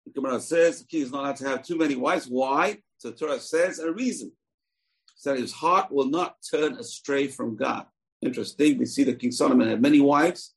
the 0.07 0.13
Gemara 0.13 0.41
says 0.41 0.81
the 0.81 0.87
king 0.87 1.03
is 1.03 1.11
not 1.11 1.21
allowed 1.21 1.37
to 1.37 1.49
have 1.49 1.63
too 1.63 1.77
many 1.77 1.97
wives. 1.97 2.27
Why? 2.27 2.79
So 2.99 3.11
the 3.11 3.17
Torah 3.17 3.41
says 3.41 3.79
a 3.81 3.93
reason 3.93 4.33
so 5.21 5.37
his 5.37 5.53
heart 5.53 5.93
will 5.93 6.07
not 6.07 6.37
turn 6.51 6.79
astray 6.79 7.27
from 7.27 7.55
God. 7.55 7.85
Interesting. 8.23 8.79
We 8.79 8.87
see 8.87 9.05
that 9.05 9.19
King 9.19 9.33
Solomon 9.33 9.69
had 9.69 9.83
many 9.83 10.01
wives, 10.01 10.55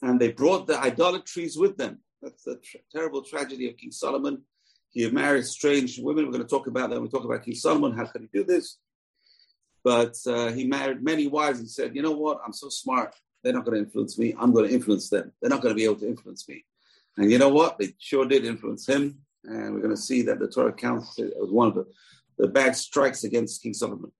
and 0.00 0.20
they 0.20 0.30
brought 0.30 0.68
the 0.68 0.78
idolatries 0.78 1.58
with 1.58 1.76
them. 1.76 1.98
That's 2.22 2.44
the 2.44 2.60
terrible 2.92 3.24
tragedy 3.24 3.68
of 3.68 3.76
King 3.76 3.90
Solomon. 3.90 4.42
He 4.90 5.08
married 5.10 5.46
strange 5.46 5.98
women. 5.98 6.26
We're 6.26 6.32
going 6.32 6.44
to 6.44 6.48
talk 6.48 6.66
about 6.66 6.90
that. 6.90 7.00
We 7.00 7.08
talk 7.08 7.24
about 7.24 7.44
King 7.44 7.54
Solomon. 7.54 7.96
How 7.96 8.06
could 8.06 8.22
he 8.22 8.28
do 8.32 8.44
this? 8.44 8.78
But 9.84 10.16
uh, 10.26 10.50
he 10.52 10.64
married 10.64 11.02
many 11.02 11.26
wives 11.26 11.60
and 11.60 11.70
said, 11.70 11.94
"You 11.94 12.02
know 12.02 12.12
what? 12.12 12.40
I'm 12.44 12.52
so 12.52 12.68
smart. 12.68 13.14
They're 13.42 13.52
not 13.52 13.64
going 13.64 13.78
to 13.78 13.84
influence 13.84 14.18
me. 14.18 14.34
I'm 14.38 14.52
going 14.52 14.68
to 14.68 14.74
influence 14.74 15.08
them. 15.08 15.32
They're 15.40 15.50
not 15.50 15.62
going 15.62 15.74
to 15.74 15.78
be 15.78 15.84
able 15.84 16.00
to 16.00 16.08
influence 16.08 16.48
me." 16.48 16.64
And 17.16 17.30
you 17.30 17.38
know 17.38 17.48
what? 17.48 17.78
They 17.78 17.94
sure 17.98 18.26
did 18.26 18.44
influence 18.44 18.86
him. 18.86 19.18
And 19.44 19.72
we're 19.72 19.80
going 19.80 19.94
to 19.94 20.00
see 20.00 20.22
that 20.22 20.38
the 20.38 20.48
Torah 20.48 20.72
counts 20.72 21.18
it 21.18 21.32
was 21.36 21.50
one 21.50 21.68
of 21.68 21.74
the 21.74 21.86
the 22.40 22.48
bad 22.48 22.74
strikes 22.74 23.24
against 23.24 23.62
King 23.62 23.74
Solomon. 23.74 24.12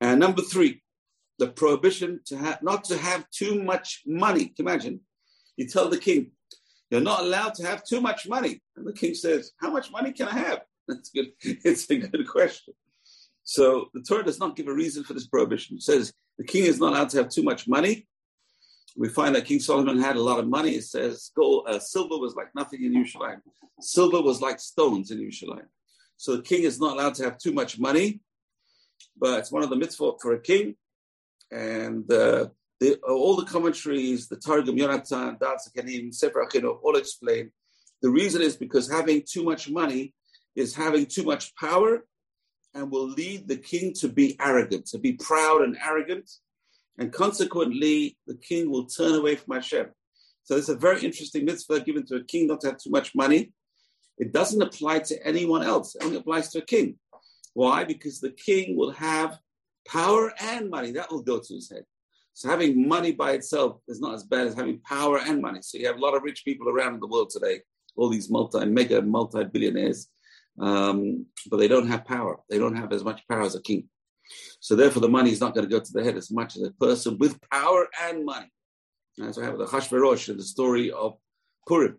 And 0.00 0.18
number 0.18 0.42
three, 0.42 0.82
the 1.38 1.46
prohibition 1.48 2.20
to 2.26 2.36
have 2.36 2.62
not 2.62 2.84
to 2.84 2.98
have 2.98 3.30
too 3.30 3.62
much 3.62 4.02
money. 4.06 4.52
Imagine, 4.58 5.00
you 5.56 5.66
tell 5.68 5.88
the 5.88 5.98
king, 5.98 6.32
You're 6.92 7.00
not 7.00 7.20
allowed 7.20 7.54
to 7.54 7.66
have 7.66 7.82
too 7.84 8.02
much 8.02 8.28
money. 8.28 8.60
And 8.76 8.86
the 8.86 8.92
king 8.92 9.14
says, 9.14 9.52
How 9.58 9.70
much 9.70 9.90
money 9.90 10.12
can 10.12 10.28
I 10.28 10.34
have? 10.34 10.60
That's 10.88 11.08
good. 11.08 11.32
It's 11.40 11.88
a 11.90 11.96
good 11.96 12.28
question. 12.28 12.74
So 13.44 13.88
the 13.94 14.02
Torah 14.02 14.24
does 14.24 14.38
not 14.38 14.56
give 14.56 14.68
a 14.68 14.74
reason 14.74 15.02
for 15.02 15.14
this 15.14 15.26
prohibition. 15.26 15.78
It 15.78 15.84
says 15.84 16.12
the 16.36 16.44
king 16.44 16.64
is 16.64 16.78
not 16.78 16.92
allowed 16.92 17.08
to 17.10 17.16
have 17.16 17.30
too 17.30 17.42
much 17.42 17.66
money. 17.66 18.06
We 18.94 19.08
find 19.08 19.34
that 19.34 19.46
King 19.46 19.60
Solomon 19.60 19.98
had 19.98 20.16
a 20.16 20.22
lot 20.22 20.38
of 20.38 20.46
money. 20.46 20.72
It 20.72 20.84
says 20.84 21.30
gold, 21.34 21.66
uh, 21.66 21.78
silver 21.78 22.18
was 22.18 22.34
like 22.34 22.54
nothing 22.54 22.84
in 22.84 22.92
Yerushalayim. 22.92 23.40
Silver 23.80 24.20
was 24.20 24.42
like 24.42 24.60
stones 24.60 25.10
in 25.10 25.18
Yerushalayim. 25.18 25.68
So 26.18 26.36
the 26.36 26.42
king 26.42 26.64
is 26.64 26.78
not 26.78 26.92
allowed 26.92 27.14
to 27.14 27.24
have 27.24 27.38
too 27.38 27.54
much 27.54 27.78
money, 27.78 28.20
but 29.18 29.38
it's 29.38 29.50
one 29.50 29.62
of 29.62 29.70
the 29.70 29.76
mitzvot 29.76 30.20
for 30.20 30.34
a 30.34 30.40
king. 30.40 30.76
And 31.50 32.12
uh, 32.12 32.48
the, 32.82 32.96
all 33.08 33.36
the 33.36 33.44
commentaries, 33.44 34.26
the 34.26 34.36
Targum, 34.36 34.76
Yonatan, 34.76 35.38
Da'at 35.38 35.58
Zekenim, 35.64 36.12
Sefer 36.12 36.48
all 36.82 36.96
explain 36.96 37.52
the 38.02 38.10
reason 38.10 38.42
is 38.42 38.56
because 38.56 38.90
having 38.90 39.22
too 39.22 39.44
much 39.44 39.70
money 39.70 40.12
is 40.56 40.74
having 40.74 41.06
too 41.06 41.22
much 41.22 41.54
power 41.54 42.04
and 42.74 42.90
will 42.90 43.08
lead 43.08 43.46
the 43.46 43.56
king 43.56 43.94
to 44.00 44.08
be 44.08 44.36
arrogant, 44.40 44.86
to 44.86 44.98
be 44.98 45.12
proud 45.12 45.62
and 45.62 45.78
arrogant. 45.86 46.28
And 46.98 47.12
consequently, 47.12 48.18
the 48.26 48.34
king 48.34 48.70
will 48.70 48.86
turn 48.86 49.14
away 49.14 49.36
from 49.36 49.54
Hashem. 49.54 49.86
So 50.42 50.56
it's 50.56 50.68
a 50.68 50.74
very 50.74 51.02
interesting 51.02 51.44
mitzvah 51.44 51.80
given 51.80 52.04
to 52.06 52.16
a 52.16 52.24
king 52.24 52.48
not 52.48 52.60
to 52.62 52.68
have 52.68 52.78
too 52.78 52.90
much 52.90 53.14
money. 53.14 53.52
It 54.18 54.32
doesn't 54.32 54.60
apply 54.60 55.00
to 55.00 55.26
anyone 55.26 55.62
else. 55.62 55.94
It 55.94 56.04
only 56.04 56.16
applies 56.16 56.48
to 56.50 56.58
a 56.58 56.66
king. 56.66 56.96
Why? 57.54 57.84
Because 57.84 58.20
the 58.20 58.30
king 58.32 58.76
will 58.76 58.90
have 58.92 59.38
power 59.86 60.32
and 60.40 60.68
money. 60.70 60.90
That 60.92 61.12
will 61.12 61.22
go 61.22 61.38
to 61.38 61.54
his 61.54 61.70
head. 61.70 61.84
So 62.34 62.48
having 62.48 62.88
money 62.88 63.12
by 63.12 63.32
itself 63.32 63.80
is 63.88 64.00
not 64.00 64.14
as 64.14 64.24
bad 64.24 64.46
as 64.46 64.54
having 64.54 64.80
power 64.80 65.18
and 65.18 65.42
money. 65.42 65.60
So 65.62 65.78
you 65.78 65.86
have 65.86 65.96
a 65.96 66.00
lot 66.00 66.14
of 66.14 66.22
rich 66.22 66.44
people 66.44 66.68
around 66.68 67.00
the 67.00 67.06
world 67.06 67.30
today, 67.30 67.60
all 67.96 68.08
these 68.08 68.30
multi, 68.30 68.64
mega, 68.64 69.02
multi-billionaires 69.02 70.08
um, 70.58 71.26
but 71.48 71.58
they 71.58 71.68
don't 71.68 71.88
have 71.88 72.04
power. 72.04 72.40
They 72.50 72.58
don't 72.58 72.76
have 72.76 72.92
as 72.92 73.04
much 73.04 73.26
power 73.28 73.42
as 73.42 73.54
a 73.54 73.62
king. 73.62 73.88
So 74.60 74.76
therefore, 74.76 75.02
the 75.02 75.08
money 75.08 75.30
is 75.30 75.40
not 75.40 75.54
going 75.54 75.68
to 75.68 75.70
go 75.70 75.80
to 75.80 75.92
the 75.92 76.04
head 76.04 76.16
as 76.16 76.30
much 76.30 76.56
as 76.56 76.62
a 76.62 76.70
person 76.72 77.18
with 77.18 77.38
power 77.50 77.88
and 78.02 78.24
money. 78.24 78.50
As 79.22 79.38
I 79.38 79.44
have 79.44 79.58
the 79.58 79.66
Achashverosh 79.66 80.28
in 80.28 80.36
the 80.36 80.42
story 80.42 80.90
of 80.90 81.16
Purim. 81.66 81.98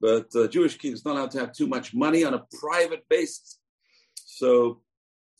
But 0.00 0.34
uh, 0.34 0.48
Jewish 0.48 0.76
king 0.76 0.92
is 0.92 1.04
not 1.04 1.16
allowed 1.16 1.30
to 1.32 1.40
have 1.40 1.52
too 1.52 1.66
much 1.66 1.94
money 1.94 2.24
on 2.24 2.34
a 2.34 2.44
private 2.60 3.04
basis. 3.08 3.58
So 4.14 4.82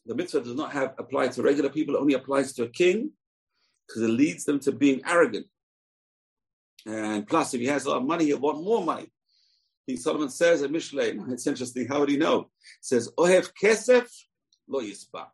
the 0.06 0.14
mitzvah 0.14 0.42
does 0.42 0.54
not 0.54 0.72
have 0.72 0.94
apply 0.98 1.28
to 1.28 1.42
regular 1.42 1.70
people; 1.70 1.96
it 1.96 2.00
only 2.00 2.14
applies 2.14 2.52
to 2.54 2.64
a 2.64 2.68
king 2.68 3.10
because 3.86 4.02
it 4.02 4.08
leads 4.08 4.44
them 4.44 4.58
to 4.60 4.72
being 4.72 5.00
arrogant. 5.06 5.46
And 6.86 7.26
plus, 7.26 7.54
if 7.54 7.60
he 7.60 7.66
has 7.66 7.84
a 7.84 7.90
lot 7.90 7.98
of 7.98 8.06
money, 8.06 8.26
he'll 8.26 8.38
want 8.38 8.62
more 8.62 8.84
money. 8.84 9.10
King 9.88 9.96
Solomon 9.96 10.30
says 10.30 10.62
in 10.62 10.72
Mishlei, 10.72 11.20
it's 11.32 11.46
interesting, 11.46 11.86
how 11.86 12.00
would 12.00 12.08
he 12.08 12.16
know? 12.16 12.40
It 12.40 12.48
says, 12.80 13.10
Ohev 13.18 13.50
kesef 13.60 14.08
lo 14.68 14.80
yispa. 14.80 15.26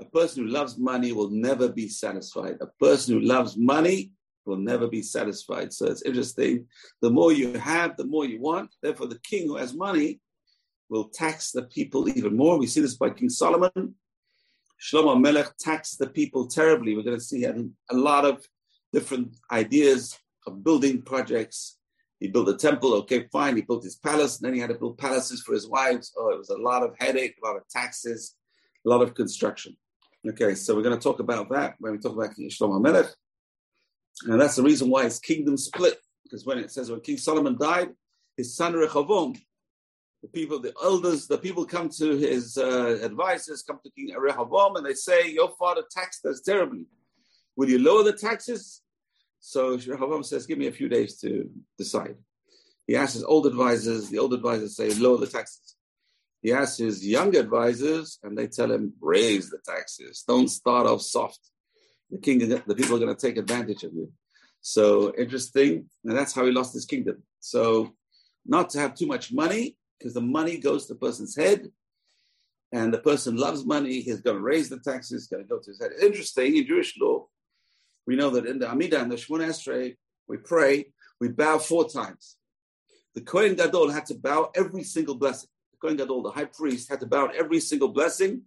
A 0.00 0.04
person 0.04 0.44
who 0.44 0.50
loves 0.50 0.78
money 0.78 1.12
will 1.12 1.30
never 1.30 1.68
be 1.68 1.88
satisfied. 1.88 2.58
A 2.60 2.66
person 2.66 3.14
who 3.14 3.20
loves 3.20 3.56
money 3.56 4.12
will 4.46 4.56
never 4.56 4.86
be 4.86 5.02
satisfied. 5.02 5.72
So 5.72 5.86
it's 5.86 6.02
interesting. 6.02 6.66
The 7.02 7.10
more 7.10 7.32
you 7.32 7.52
have, 7.54 7.96
the 7.96 8.04
more 8.06 8.24
you 8.24 8.40
want. 8.40 8.74
Therefore, 8.80 9.08
the 9.08 9.18
king 9.20 9.48
who 9.48 9.56
has 9.56 9.74
money 9.74 10.20
will 10.88 11.08
tax 11.08 11.50
the 11.50 11.62
people 11.62 12.08
even 12.08 12.36
more. 12.36 12.58
We 12.58 12.68
see 12.68 12.80
this 12.80 12.96
by 12.96 13.10
King 13.10 13.28
Solomon. 13.28 13.94
Shlomo 14.80 15.20
Melech 15.20 15.56
taxed 15.58 15.98
the 15.98 16.08
people 16.08 16.46
terribly. 16.46 16.96
We're 16.96 17.02
going 17.02 17.18
to 17.18 17.24
see 17.24 17.44
a, 17.44 17.54
a 17.90 17.94
lot 17.94 18.24
of 18.24 18.46
different 18.92 19.36
ideas 19.50 20.16
of 20.46 20.64
building 20.64 21.02
projects 21.02 21.78
he 22.20 22.26
built 22.26 22.48
a 22.48 22.56
temple, 22.56 22.94
okay, 22.94 23.26
fine. 23.30 23.54
He 23.54 23.62
built 23.62 23.84
his 23.84 23.96
palace, 23.96 24.38
and 24.38 24.46
then 24.46 24.54
he 24.54 24.60
had 24.60 24.70
to 24.70 24.78
build 24.78 24.98
palaces 24.98 25.40
for 25.42 25.52
his 25.52 25.68
wives. 25.68 26.12
Oh, 26.16 26.30
it 26.30 26.38
was 26.38 26.50
a 26.50 26.56
lot 26.56 26.82
of 26.82 26.94
headache, 26.98 27.36
a 27.42 27.46
lot 27.46 27.56
of 27.56 27.68
taxes, 27.68 28.34
a 28.84 28.88
lot 28.88 29.02
of 29.02 29.14
construction. 29.14 29.76
Okay, 30.28 30.56
so 30.56 30.74
we're 30.74 30.82
going 30.82 30.98
to 30.98 31.02
talk 31.02 31.20
about 31.20 31.48
that 31.50 31.76
when 31.78 31.92
we 31.92 31.98
talk 31.98 32.14
about 32.14 32.34
King 32.34 32.50
Shlomo 32.50 32.80
HaMelech. 32.80 33.10
And 34.26 34.40
that's 34.40 34.56
the 34.56 34.64
reason 34.64 34.90
why 34.90 35.04
his 35.04 35.20
kingdom 35.20 35.56
split. 35.56 35.96
Because 36.24 36.44
when 36.44 36.58
it 36.58 36.72
says 36.72 36.90
when 36.90 37.00
King 37.00 37.18
Solomon 37.18 37.56
died, 37.56 37.90
his 38.36 38.56
son 38.56 38.72
Rehoboam, 38.72 39.34
the 40.22 40.28
people, 40.28 40.58
the 40.58 40.74
elders, 40.82 41.26
the 41.26 41.38
people 41.38 41.64
come 41.64 41.88
to 41.90 42.16
his 42.16 42.58
uh, 42.58 42.98
advisors, 43.02 43.62
come 43.62 43.78
to 43.84 43.90
King 43.90 44.14
Rehoboam, 44.18 44.76
and 44.76 44.84
they 44.84 44.94
say, 44.94 45.30
Your 45.30 45.50
father 45.58 45.82
taxed 45.90 46.24
us 46.26 46.40
terribly. 46.40 46.86
Will 47.56 47.68
you 47.68 47.78
lower 47.78 48.04
the 48.04 48.12
taxes? 48.12 48.82
So 49.40 49.76
Rehoboam 49.76 50.22
says, 50.22 50.46
give 50.46 50.58
me 50.58 50.66
a 50.66 50.72
few 50.72 50.88
days 50.88 51.18
to 51.20 51.50
decide. 51.76 52.16
He 52.86 52.96
asks 52.96 53.14
his 53.14 53.24
old 53.24 53.46
advisors, 53.46 54.08
the 54.08 54.18
old 54.18 54.34
advisors 54.34 54.76
say, 54.76 54.92
lower 54.94 55.16
the 55.18 55.26
taxes. 55.26 55.76
He 56.42 56.52
asks 56.52 56.78
his 56.78 57.06
young 57.06 57.34
advisors, 57.36 58.18
and 58.22 58.36
they 58.36 58.46
tell 58.46 58.70
him, 58.70 58.92
raise 59.00 59.50
the 59.50 59.58
taxes. 59.66 60.22
Don't 60.28 60.48
start 60.48 60.86
off 60.86 61.02
soft. 61.02 61.40
The 62.10 62.18
king, 62.18 62.38
the 62.48 62.74
people 62.74 62.96
are 62.96 63.00
going 63.00 63.14
to 63.14 63.26
take 63.26 63.36
advantage 63.38 63.82
of 63.84 63.92
you. 63.92 64.12
So 64.60 65.14
interesting. 65.16 65.86
And 66.04 66.16
that's 66.16 66.34
how 66.34 66.44
he 66.46 66.52
lost 66.52 66.74
his 66.74 66.84
kingdom. 66.84 67.22
So 67.40 67.92
not 68.46 68.70
to 68.70 68.78
have 68.78 68.94
too 68.94 69.06
much 69.06 69.32
money, 69.32 69.77
because 69.98 70.14
the 70.14 70.20
money 70.20 70.58
goes 70.58 70.86
to 70.86 70.94
the 70.94 70.98
person's 70.98 71.36
head, 71.36 71.68
and 72.72 72.92
the 72.92 72.98
person 72.98 73.36
loves 73.36 73.64
money, 73.64 74.00
he's 74.00 74.20
going 74.20 74.36
to 74.36 74.42
raise 74.42 74.68
the 74.68 74.78
taxes, 74.78 75.22
He's 75.22 75.28
going 75.28 75.42
to 75.42 75.48
go 75.48 75.58
to 75.58 75.70
his 75.70 75.80
head. 75.80 75.92
Interesting, 76.02 76.56
in 76.56 76.66
Jewish 76.66 76.98
law, 77.00 77.26
we 78.06 78.14
know 78.16 78.30
that 78.30 78.46
in 78.46 78.58
the 78.58 78.66
Amidah 78.66 79.02
and 79.02 79.10
the 79.10 79.16
Shemona 79.16 79.48
Esrei, 79.48 79.96
we 80.28 80.36
pray, 80.36 80.92
we 81.20 81.28
bow 81.28 81.58
four 81.58 81.88
times. 81.88 82.36
The 83.14 83.22
Kohen 83.22 83.54
Gadol 83.54 83.90
had 83.90 84.06
to 84.06 84.14
bow 84.14 84.50
every 84.54 84.84
single 84.84 85.14
blessing. 85.14 85.48
The 85.72 85.78
Kohen 85.78 85.96
Gadol, 85.96 86.22
the 86.22 86.30
high 86.30 86.44
priest, 86.44 86.90
had 86.90 87.00
to 87.00 87.06
bow 87.06 87.30
every 87.36 87.60
single 87.60 87.88
blessing. 87.88 88.42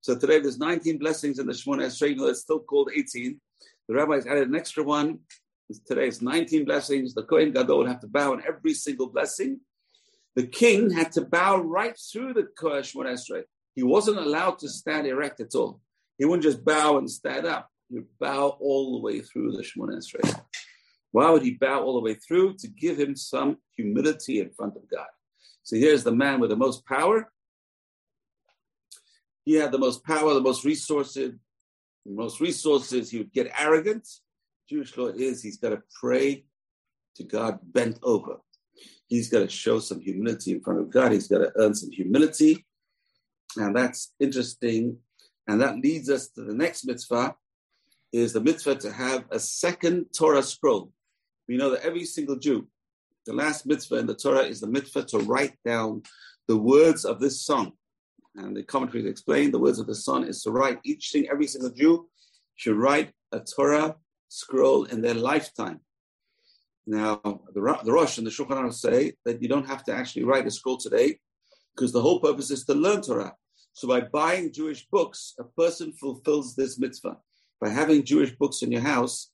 So 0.00 0.16
today 0.16 0.40
there's 0.40 0.58
19 0.58 0.98
blessings 0.98 1.38
in 1.38 1.46
the 1.46 1.52
Shemona 1.52 1.86
Esrei, 1.86 2.14
it's 2.28 2.40
still 2.40 2.60
called 2.60 2.90
18. 2.94 3.40
The 3.88 3.94
rabbis 3.94 4.26
added 4.26 4.48
an 4.48 4.56
extra 4.56 4.82
one. 4.82 5.20
Today 5.86 6.08
it's 6.08 6.20
19 6.20 6.64
blessings. 6.64 7.14
The 7.14 7.22
Kohen 7.22 7.52
Gadol 7.52 7.86
have 7.86 8.00
to 8.00 8.06
bow 8.06 8.34
in 8.34 8.42
every 8.46 8.74
single 8.74 9.06
blessing. 9.06 9.60
The 10.36 10.46
king 10.46 10.90
had 10.90 11.12
to 11.12 11.22
bow 11.22 11.58
right 11.58 11.96
through 11.96 12.34
the 12.34 12.48
Shemona 12.60 13.12
Esrei. 13.12 13.44
He 13.74 13.82
wasn't 13.82 14.18
allowed 14.18 14.58
to 14.60 14.68
stand 14.68 15.06
erect 15.06 15.40
at 15.40 15.54
all. 15.54 15.80
He 16.18 16.24
wouldn't 16.24 16.42
just 16.42 16.64
bow 16.64 16.98
and 16.98 17.10
stand 17.10 17.46
up 17.46 17.70
He 17.88 17.96
would 17.96 18.18
bow 18.18 18.56
all 18.60 18.92
the 18.92 19.02
way 19.02 19.20
through 19.20 19.52
the 19.52 19.62
Shemona 19.62 19.98
Esrei. 19.98 20.40
Why 21.12 21.30
would 21.30 21.42
he 21.42 21.52
bow 21.52 21.82
all 21.82 21.94
the 21.94 22.00
way 22.00 22.14
through? 22.14 22.54
To 22.54 22.68
give 22.68 22.98
him 22.98 23.14
some 23.14 23.58
humility 23.76 24.40
in 24.40 24.50
front 24.50 24.76
of 24.76 24.88
God. 24.90 25.06
So 25.62 25.76
here's 25.76 26.02
the 26.02 26.12
man 26.12 26.40
with 26.40 26.50
the 26.50 26.56
most 26.56 26.84
power. 26.86 27.30
He 29.44 29.54
had 29.54 29.72
the 29.72 29.78
most 29.78 30.04
power, 30.04 30.34
the 30.34 30.40
most 30.40 30.64
resources. 30.64 31.34
The 32.04 32.12
most 32.12 32.40
resources, 32.40 33.10
he 33.10 33.18
would 33.18 33.32
get 33.32 33.52
arrogant. 33.58 34.08
Jewish 34.68 34.96
law 34.96 35.08
is 35.08 35.42
he's 35.42 35.58
got 35.58 35.70
to 35.70 35.82
pray 36.00 36.46
to 37.16 37.24
God 37.24 37.60
bent 37.62 37.98
over. 38.02 38.38
He's 39.08 39.28
got 39.28 39.40
to 39.40 39.48
show 39.48 39.78
some 39.78 40.00
humility 40.00 40.52
in 40.52 40.60
front 40.60 40.80
of 40.80 40.90
God. 40.90 41.12
He's 41.12 41.28
got 41.28 41.38
to 41.38 41.52
earn 41.56 41.74
some 41.74 41.90
humility. 41.90 42.64
And 43.56 43.76
that's 43.76 44.12
interesting. 44.18 44.98
And 45.46 45.60
that 45.60 45.78
leads 45.78 46.08
us 46.10 46.28
to 46.30 46.42
the 46.42 46.54
next 46.54 46.84
mitzvah, 46.86 47.36
is 48.12 48.32
the 48.32 48.40
mitzvah 48.40 48.76
to 48.76 48.92
have 48.92 49.24
a 49.30 49.38
second 49.38 50.06
Torah 50.16 50.42
scroll. 50.42 50.90
We 51.48 51.56
know 51.56 51.70
that 51.70 51.84
every 51.84 52.04
single 52.04 52.36
Jew, 52.36 52.66
the 53.26 53.34
last 53.34 53.66
mitzvah 53.66 53.96
in 53.96 54.06
the 54.06 54.14
Torah 54.14 54.44
is 54.44 54.60
the 54.60 54.66
mitzvah 54.66 55.04
to 55.04 55.18
write 55.18 55.56
down 55.64 56.02
the 56.48 56.56
words 56.56 57.04
of 57.04 57.20
this 57.20 57.42
song. 57.42 57.72
And 58.36 58.56
the 58.56 58.62
commentaries 58.62 59.06
explain 59.06 59.50
the 59.50 59.58
words 59.58 59.78
of 59.78 59.86
the 59.86 59.94
song 59.94 60.26
is 60.26 60.42
to 60.42 60.50
write 60.50 60.80
each 60.84 61.10
thing, 61.10 61.28
every 61.30 61.46
single 61.46 61.70
Jew 61.70 62.08
should 62.56 62.76
write 62.76 63.12
a 63.32 63.40
Torah 63.40 63.96
scroll 64.28 64.84
in 64.84 65.00
their 65.00 65.14
lifetime. 65.14 65.80
Now, 66.86 67.20
the, 67.24 67.78
the 67.84 67.92
Rosh 67.92 68.18
and 68.18 68.26
the 68.26 68.30
Shulchan 68.30 68.50
Aruch 68.50 68.74
say 68.74 69.14
that 69.24 69.40
you 69.40 69.48
don't 69.48 69.66
have 69.66 69.84
to 69.84 69.94
actually 69.94 70.24
write 70.24 70.46
a 70.46 70.50
scroll 70.50 70.76
today 70.76 71.18
because 71.74 71.92
the 71.92 72.02
whole 72.02 72.20
purpose 72.20 72.50
is 72.50 72.64
to 72.66 72.74
learn 72.74 73.02
Torah. 73.02 73.34
So 73.72 73.88
by 73.88 74.02
buying 74.02 74.52
Jewish 74.52 74.86
books, 74.86 75.34
a 75.38 75.44
person 75.44 75.92
fulfills 75.92 76.54
this 76.54 76.78
mitzvah 76.78 77.16
by 77.60 77.70
having 77.70 78.04
Jewish 78.04 78.32
books 78.36 78.62
in 78.62 78.70
your 78.70 78.82
house, 78.82 79.30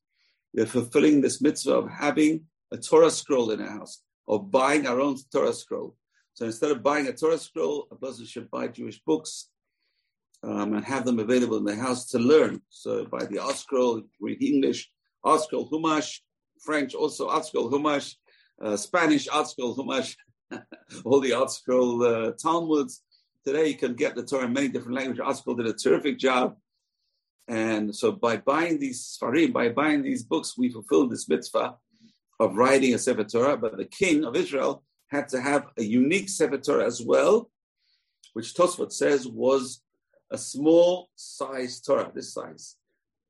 you're 0.52 0.66
fulfilling 0.66 1.20
this 1.20 1.40
mitzvah 1.40 1.74
of 1.74 1.90
having 1.90 2.46
a 2.72 2.78
Torah 2.78 3.10
scroll 3.10 3.50
in 3.50 3.60
our 3.60 3.70
house 3.70 4.02
or 4.26 4.42
buying 4.42 4.86
our 4.86 5.00
own 5.00 5.16
Torah 5.32 5.52
scroll. 5.52 5.96
So 6.34 6.44
instead 6.46 6.70
of 6.70 6.82
buying 6.82 7.08
a 7.08 7.12
Torah 7.12 7.38
scroll, 7.38 7.88
a 7.90 7.96
person 7.96 8.24
should 8.24 8.50
buy 8.50 8.68
Jewish 8.68 9.00
books 9.04 9.48
um, 10.42 10.74
and 10.74 10.84
have 10.84 11.04
them 11.04 11.18
available 11.18 11.56
in 11.56 11.64
the 11.64 11.74
house 11.74 12.06
to 12.10 12.18
learn. 12.18 12.62
So 12.68 13.04
by 13.04 13.24
the 13.24 13.36
ArtScroll, 13.36 14.04
read 14.20 14.42
English, 14.42 14.90
ArtScroll 15.24 15.70
Humash, 15.70 16.20
French 16.60 16.94
also 16.94 17.28
ArtScroll 17.28 17.70
Humash, 17.70 18.14
uh, 18.62 18.76
Spanish 18.76 19.28
ArtScroll 19.28 19.76
Humash, 19.76 20.16
all 21.04 21.20
the 21.20 21.30
ArtScroll 21.30 22.28
uh, 22.28 22.32
Talmuds. 22.32 23.02
Today 23.44 23.68
you 23.68 23.76
can 23.76 23.94
get 23.94 24.14
the 24.14 24.22
Torah 24.22 24.44
in 24.44 24.52
many 24.52 24.68
different 24.68 24.96
languages. 24.96 25.24
ArtScroll 25.24 25.56
did 25.56 25.66
a 25.66 25.72
terrific 25.72 26.18
job 26.18 26.56
and 27.50 27.94
so 27.94 28.12
by 28.12 28.36
buying 28.36 28.78
these 28.78 29.18
Sfarim, 29.20 29.52
by 29.52 29.70
buying 29.70 30.02
these 30.02 30.22
books, 30.22 30.56
we 30.56 30.70
fulfill 30.70 31.08
this 31.08 31.28
mitzvah 31.28 31.74
of 32.38 32.54
writing 32.54 32.94
a 32.94 32.98
Sefer 32.98 33.24
Torah, 33.24 33.56
but 33.56 33.76
the 33.76 33.86
king 33.86 34.24
of 34.24 34.36
Israel 34.36 34.84
had 35.08 35.28
to 35.30 35.40
have 35.40 35.66
a 35.76 35.82
unique 35.82 36.28
Sefer 36.28 36.58
Torah 36.58 36.86
as 36.86 37.02
well, 37.02 37.50
which 38.34 38.54
Tosfot 38.54 38.92
says 38.92 39.26
was 39.26 39.82
a 40.30 40.38
small 40.38 41.10
size 41.16 41.80
Torah, 41.80 42.12
this 42.14 42.32
size. 42.32 42.76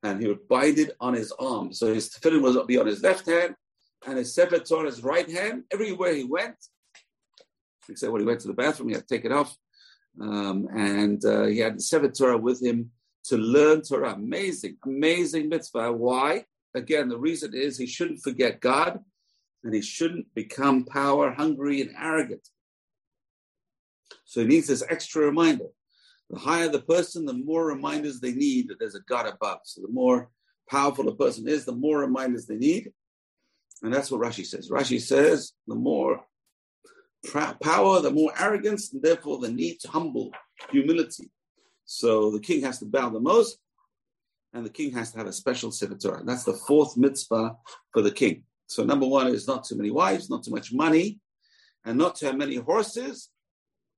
And 0.02 0.20
he 0.20 0.28
would 0.28 0.48
bind 0.48 0.78
it 0.78 0.96
on 1.00 1.14
his 1.14 1.32
arm. 1.32 1.72
So 1.72 1.92
his 1.92 2.08
tefillin 2.08 2.42
was 2.42 2.56
be 2.66 2.78
on 2.78 2.86
his 2.86 3.02
left 3.02 3.26
hand 3.26 3.54
and 4.06 4.16
his 4.16 4.34
Sefer 4.34 4.62
on 4.74 4.86
his 4.86 5.02
right 5.02 5.30
hand. 5.30 5.64
Everywhere 5.70 6.14
he 6.14 6.24
went, 6.24 6.56
except 7.88 8.12
when 8.12 8.22
he 8.22 8.26
went 8.26 8.40
to 8.40 8.48
the 8.48 8.54
bathroom, 8.54 8.88
he 8.88 8.94
had 8.94 9.06
to 9.06 9.14
take 9.14 9.24
it 9.24 9.32
off. 9.32 9.54
Um, 10.20 10.68
and 10.74 11.24
uh, 11.24 11.44
he 11.44 11.58
had 11.58 11.76
the 11.76 11.82
Sefer 11.82 12.10
Torah 12.10 12.38
with 12.38 12.62
him 12.62 12.90
to 13.24 13.36
learn 13.36 13.82
Torah. 13.82 14.14
Amazing, 14.14 14.78
amazing 14.84 15.48
mitzvah. 15.48 15.92
Why? 15.92 16.44
Again, 16.74 17.08
the 17.08 17.18
reason 17.18 17.52
is 17.54 17.76
he 17.76 17.86
shouldn't 17.86 18.22
forget 18.22 18.60
God 18.60 19.00
and 19.64 19.74
he 19.74 19.82
shouldn't 19.82 20.32
become 20.34 20.84
power 20.84 21.32
hungry 21.32 21.80
and 21.80 21.94
arrogant. 21.98 22.48
So 24.24 24.40
he 24.40 24.46
needs 24.46 24.68
this 24.68 24.84
extra 24.88 25.26
reminder. 25.26 25.66
The 26.30 26.38
higher 26.38 26.68
the 26.68 26.80
person, 26.80 27.26
the 27.26 27.34
more 27.34 27.66
reminders 27.66 28.20
they 28.20 28.32
need 28.32 28.68
that 28.68 28.78
there's 28.78 28.94
a 28.94 29.00
God 29.00 29.26
above. 29.26 29.58
So 29.64 29.82
the 29.82 29.92
more 29.92 30.30
powerful 30.68 31.08
a 31.08 31.14
person 31.14 31.48
is, 31.48 31.64
the 31.64 31.72
more 31.72 31.98
reminders 31.98 32.46
they 32.46 32.56
need. 32.56 32.92
And 33.82 33.92
that's 33.92 34.10
what 34.10 34.20
Rashi 34.20 34.46
says. 34.46 34.70
Rashi 34.70 35.00
says 35.00 35.52
the 35.66 35.74
more 35.74 36.24
power, 37.60 38.00
the 38.00 38.12
more 38.12 38.32
arrogance, 38.38 38.92
and 38.92 39.02
therefore 39.02 39.38
the 39.38 39.50
need 39.50 39.80
to 39.80 39.88
humble 39.88 40.30
humility. 40.70 41.30
So 41.84 42.30
the 42.30 42.40
king 42.40 42.62
has 42.62 42.78
to 42.78 42.86
bow 42.86 43.10
the 43.10 43.20
most, 43.20 43.58
and 44.52 44.64
the 44.64 44.70
king 44.70 44.92
has 44.92 45.10
to 45.12 45.18
have 45.18 45.26
a 45.26 45.32
special 45.32 45.72
Sefer. 45.72 46.22
That's 46.24 46.44
the 46.44 46.54
fourth 46.54 46.96
mitzvah 46.96 47.56
for 47.92 48.02
the 48.02 48.10
king. 48.10 48.44
So 48.68 48.84
number 48.84 49.06
one 49.06 49.26
is 49.28 49.48
not 49.48 49.64
too 49.64 49.76
many 49.76 49.90
wives, 49.90 50.30
not 50.30 50.44
too 50.44 50.52
much 50.52 50.72
money, 50.72 51.18
and 51.84 51.98
not 51.98 52.14
to 52.16 52.26
have 52.26 52.36
many 52.36 52.56
horses. 52.56 53.30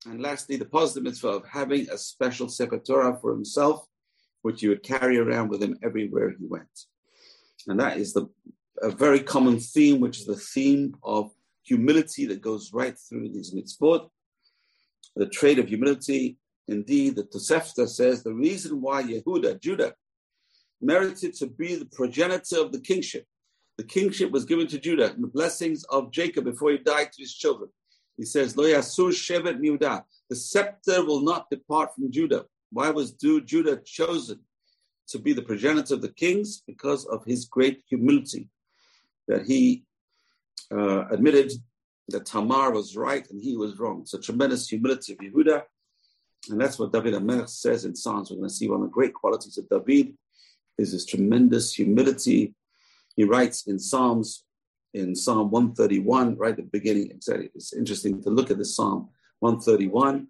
And 0.05 0.21
lastly, 0.21 0.57
the 0.57 0.65
positive 0.65 1.03
mitzvah 1.03 1.29
of 1.29 1.45
having 1.47 1.89
a 1.89 1.97
special 1.97 2.49
Sefer 2.49 2.79
Torah 2.79 3.17
for 3.21 3.33
himself, 3.33 3.85
which 4.41 4.61
he 4.61 4.67
would 4.67 4.83
carry 4.83 5.17
around 5.17 5.49
with 5.49 5.63
him 5.63 5.77
everywhere 5.83 6.31
he 6.31 6.45
went. 6.45 6.67
And 7.67 7.79
that 7.79 7.97
is 7.97 8.13
the 8.13 8.27
a 8.81 8.89
very 8.89 9.19
common 9.19 9.59
theme, 9.59 9.99
which 9.99 10.19
is 10.19 10.25
the 10.25 10.35
theme 10.35 10.95
of 11.03 11.31
humility 11.63 12.25
that 12.25 12.41
goes 12.41 12.73
right 12.73 12.97
through 12.97 13.29
these 13.29 13.53
mitzvot. 13.53 14.09
The 15.15 15.27
trait 15.27 15.59
of 15.59 15.67
humility, 15.67 16.37
indeed, 16.67 17.15
the 17.15 17.23
Tosefta 17.23 17.87
says 17.87 18.23
the 18.23 18.33
reason 18.33 18.81
why 18.81 19.03
Yehuda, 19.03 19.61
Judah, 19.61 19.93
merited 20.81 21.33
to 21.35 21.47
be 21.47 21.75
the 21.75 21.85
progenitor 21.85 22.59
of 22.59 22.71
the 22.71 22.79
kingship. 22.79 23.25
The 23.77 23.83
kingship 23.83 24.31
was 24.31 24.45
given 24.45 24.67
to 24.67 24.79
Judah 24.79 25.11
and 25.13 25.23
the 25.23 25.27
blessings 25.27 25.83
of 25.85 26.11
Jacob 26.11 26.43
before 26.43 26.71
he 26.71 26.77
died 26.79 27.11
to 27.13 27.21
his 27.21 27.33
children. 27.33 27.69
He 28.17 28.25
says, 28.25 28.55
Lo 28.55 28.65
Yasur 28.65 29.09
Shevet 29.09 29.59
Miudah. 29.59 30.03
The 30.29 30.35
scepter 30.35 31.03
will 31.05 31.21
not 31.21 31.49
depart 31.49 31.95
from 31.95 32.11
Judah. 32.11 32.45
Why 32.71 32.89
was 32.89 33.11
Judah 33.13 33.77
chosen 33.83 34.39
to 35.07 35.19
be 35.19 35.33
the 35.33 35.41
progenitor 35.41 35.95
of 35.95 36.01
the 36.01 36.11
kings? 36.13 36.63
Because 36.65 37.05
of 37.05 37.23
his 37.25 37.45
great 37.45 37.83
humility, 37.87 38.49
that 39.27 39.45
he 39.45 39.83
uh, 40.71 41.07
admitted 41.09 41.51
that 42.09 42.25
Tamar 42.25 42.71
was 42.71 42.95
right 42.95 43.29
and 43.29 43.41
he 43.41 43.55
was 43.55 43.79
wrong. 43.79 44.05
So 44.05 44.17
tremendous 44.19 44.67
humility 44.67 45.13
of 45.13 45.19
Yehuda. 45.19 45.63
And 46.49 46.59
that's 46.59 46.77
what 46.77 46.91
David 46.91 47.13
Amelech 47.13 47.49
says 47.49 47.85
in 47.85 47.95
Psalms. 47.95 48.29
We're 48.29 48.37
going 48.37 48.49
to 48.49 48.53
see 48.53 48.67
one 48.67 48.81
of 48.81 48.87
the 48.87 48.91
great 48.91 49.13
qualities 49.13 49.57
of 49.57 49.69
David 49.69 50.17
is 50.77 50.91
his 50.91 51.05
tremendous 51.05 51.73
humility. 51.73 52.53
He 53.15 53.23
writes 53.23 53.67
in 53.67 53.79
Psalms, 53.79 54.42
in 54.93 55.15
Psalm 55.15 55.49
131, 55.49 56.37
right 56.37 56.51
at 56.51 56.57
the 56.57 56.63
beginning, 56.63 57.11
it's 57.11 57.73
interesting 57.73 58.21
to 58.23 58.29
look 58.29 58.51
at 58.51 58.57
the 58.57 58.65
Psalm 58.65 59.09
131. 59.39 60.27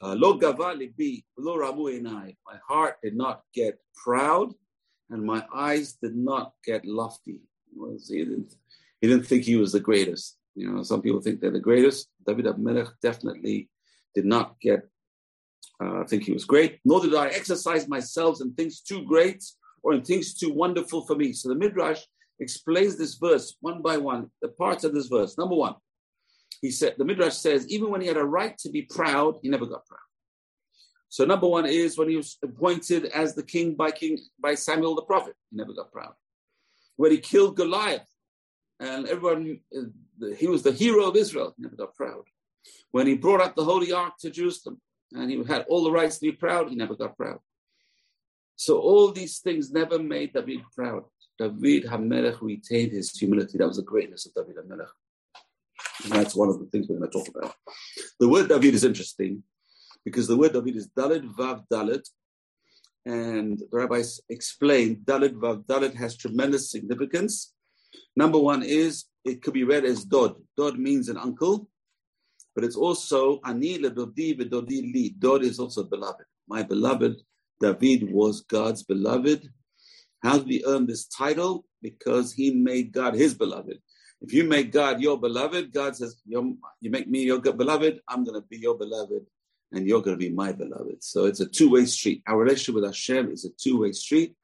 Uh, 0.00 0.14
lo 0.14 0.38
libi, 0.38 1.24
lo 1.38 1.56
ramu 1.56 2.34
My 2.46 2.58
heart 2.66 2.96
did 3.02 3.16
not 3.16 3.42
get 3.54 3.78
proud, 3.94 4.52
and 5.10 5.24
my 5.24 5.44
eyes 5.54 5.96
did 6.02 6.16
not 6.16 6.52
get 6.64 6.84
lofty. 6.84 7.40
He 8.08 8.24
didn't, 8.24 8.54
he 9.00 9.08
didn't 9.08 9.26
think 9.26 9.44
he 9.44 9.56
was 9.56 9.72
the 9.72 9.80
greatest. 9.80 10.38
You 10.54 10.70
know, 10.70 10.82
some 10.82 11.00
people 11.00 11.20
think 11.20 11.40
they're 11.40 11.50
the 11.50 11.60
greatest. 11.60 12.08
David 12.26 12.46
Amelech 12.46 12.90
definitely 13.00 13.70
did 14.14 14.26
not 14.26 14.60
get 14.60 14.88
uh, 15.80 16.04
think 16.04 16.24
he 16.24 16.32
was 16.32 16.44
great, 16.44 16.80
nor 16.84 17.00
did 17.00 17.14
I 17.14 17.28
exercise 17.28 17.88
myself 17.88 18.40
in 18.40 18.52
things 18.54 18.80
too 18.80 19.02
great 19.04 19.42
or 19.82 19.94
in 19.94 20.02
things 20.02 20.34
too 20.34 20.52
wonderful 20.52 21.06
for 21.06 21.16
me. 21.16 21.32
So 21.32 21.48
the 21.48 21.54
Midrash 21.54 22.02
explains 22.42 22.96
this 22.96 23.14
verse 23.14 23.56
one 23.60 23.80
by 23.82 23.96
one, 23.96 24.30
the 24.42 24.48
parts 24.48 24.84
of 24.84 24.92
this 24.94 25.06
verse. 25.06 25.38
Number 25.38 25.54
one, 25.54 25.76
he 26.60 26.70
said, 26.70 26.94
the 26.98 27.04
Midrash 27.04 27.36
says, 27.36 27.68
even 27.68 27.90
when 27.90 28.00
he 28.00 28.06
had 28.06 28.16
a 28.16 28.24
right 28.24 28.56
to 28.58 28.70
be 28.70 28.82
proud, 28.82 29.38
he 29.42 29.48
never 29.48 29.66
got 29.66 29.86
proud. 29.86 29.98
So 31.08 31.24
number 31.24 31.46
one 31.46 31.66
is 31.66 31.98
when 31.98 32.08
he 32.08 32.16
was 32.16 32.38
appointed 32.42 33.06
as 33.06 33.34
the 33.34 33.42
king 33.42 33.74
by 33.74 33.90
King 33.90 34.18
by 34.40 34.54
Samuel 34.54 34.94
the 34.94 35.02
prophet, 35.02 35.34
he 35.50 35.56
never 35.56 35.74
got 35.74 35.92
proud. 35.92 36.14
When 36.96 37.10
he 37.10 37.18
killed 37.18 37.56
Goliath, 37.56 38.06
and 38.80 39.06
everyone, 39.06 39.60
uh, 39.76 40.34
he 40.36 40.46
was 40.46 40.62
the 40.62 40.72
hero 40.72 41.04
of 41.04 41.16
Israel, 41.16 41.52
he 41.56 41.62
never 41.62 41.76
got 41.76 41.94
proud. 41.94 42.24
When 42.92 43.06
he 43.06 43.14
brought 43.14 43.40
up 43.40 43.54
the 43.54 43.64
holy 43.64 43.92
ark 43.92 44.14
to 44.20 44.30
Jerusalem, 44.30 44.80
and 45.12 45.30
he 45.30 45.42
had 45.44 45.66
all 45.68 45.84
the 45.84 45.92
rights 45.92 46.16
to 46.18 46.26
be 46.30 46.32
proud, 46.32 46.70
he 46.70 46.76
never 46.76 46.96
got 46.96 47.16
proud. 47.16 47.40
So 48.56 48.78
all 48.78 49.12
these 49.12 49.38
things 49.38 49.70
never 49.70 49.98
made 49.98 50.32
David 50.32 50.62
proud. 50.74 51.04
David 51.42 51.84
Hamelech 51.84 52.40
retained 52.40 52.92
his 52.92 53.10
humility. 53.10 53.58
That 53.58 53.68
was 53.68 53.76
the 53.76 53.82
greatness 53.82 54.26
of 54.26 54.34
David 54.34 54.56
Hamelech. 54.62 54.92
And 56.04 56.12
that's 56.12 56.34
one 56.34 56.48
of 56.48 56.58
the 56.58 56.66
things 56.66 56.86
we're 56.88 56.98
going 56.98 57.10
to 57.10 57.18
talk 57.18 57.28
about. 57.28 57.54
The 58.20 58.28
word 58.28 58.48
David 58.48 58.74
is 58.74 58.84
interesting 58.84 59.42
because 60.04 60.26
the 60.26 60.36
word 60.36 60.52
David 60.52 60.76
is 60.76 60.88
Dalit 60.98 61.24
Vav 61.34 61.64
Dalit. 61.72 62.06
And 63.04 63.58
the 63.58 63.78
rabbis 63.78 64.20
explain 64.28 65.02
Dalit 65.04 65.34
Vav 65.34 65.64
Dalit 65.64 65.94
has 65.94 66.16
tremendous 66.16 66.70
significance. 66.70 67.52
Number 68.16 68.38
one 68.38 68.62
is 68.62 69.06
it 69.24 69.42
could 69.42 69.54
be 69.54 69.64
read 69.64 69.84
as 69.84 70.04
Dod. 70.04 70.36
Dod 70.56 70.78
means 70.78 71.08
an 71.08 71.16
uncle 71.16 71.68
but 72.54 72.64
it's 72.64 72.76
also 72.76 73.40
Ani 73.44 73.78
ledodi 73.78 74.38
v'dodi 74.38 74.92
li. 74.92 75.14
Dod 75.18 75.42
is 75.42 75.58
also 75.58 75.84
beloved. 75.84 76.26
My 76.46 76.62
beloved 76.62 77.16
David 77.60 78.12
was 78.12 78.42
God's 78.42 78.82
beloved. 78.82 79.48
How 80.22 80.38
did 80.38 80.48
he 80.48 80.64
earn 80.66 80.86
this 80.86 81.06
title? 81.06 81.64
Because 81.80 82.32
he 82.32 82.52
made 82.52 82.92
God 82.92 83.14
his 83.14 83.34
beloved. 83.34 83.78
If 84.20 84.32
you 84.32 84.44
make 84.44 84.70
God 84.70 85.00
your 85.00 85.18
beloved, 85.18 85.72
God 85.72 85.96
says, 85.96 86.20
you 86.24 86.58
make 86.82 87.08
me 87.08 87.24
your 87.24 87.40
beloved, 87.40 88.00
I'm 88.06 88.22
going 88.22 88.40
to 88.40 88.46
be 88.46 88.58
your 88.58 88.78
beloved, 88.78 89.26
and 89.72 89.86
you're 89.86 90.00
going 90.00 90.16
to 90.16 90.24
be 90.24 90.30
my 90.30 90.52
beloved. 90.52 91.02
So 91.02 91.24
it's 91.24 91.40
a 91.40 91.46
two 91.46 91.70
way 91.70 91.86
street. 91.86 92.22
Our 92.28 92.38
relationship 92.38 92.76
with 92.76 92.84
Hashem 92.84 93.32
is 93.32 93.44
a 93.44 93.50
two 93.60 93.80
way 93.80 93.90
street. 93.92 94.36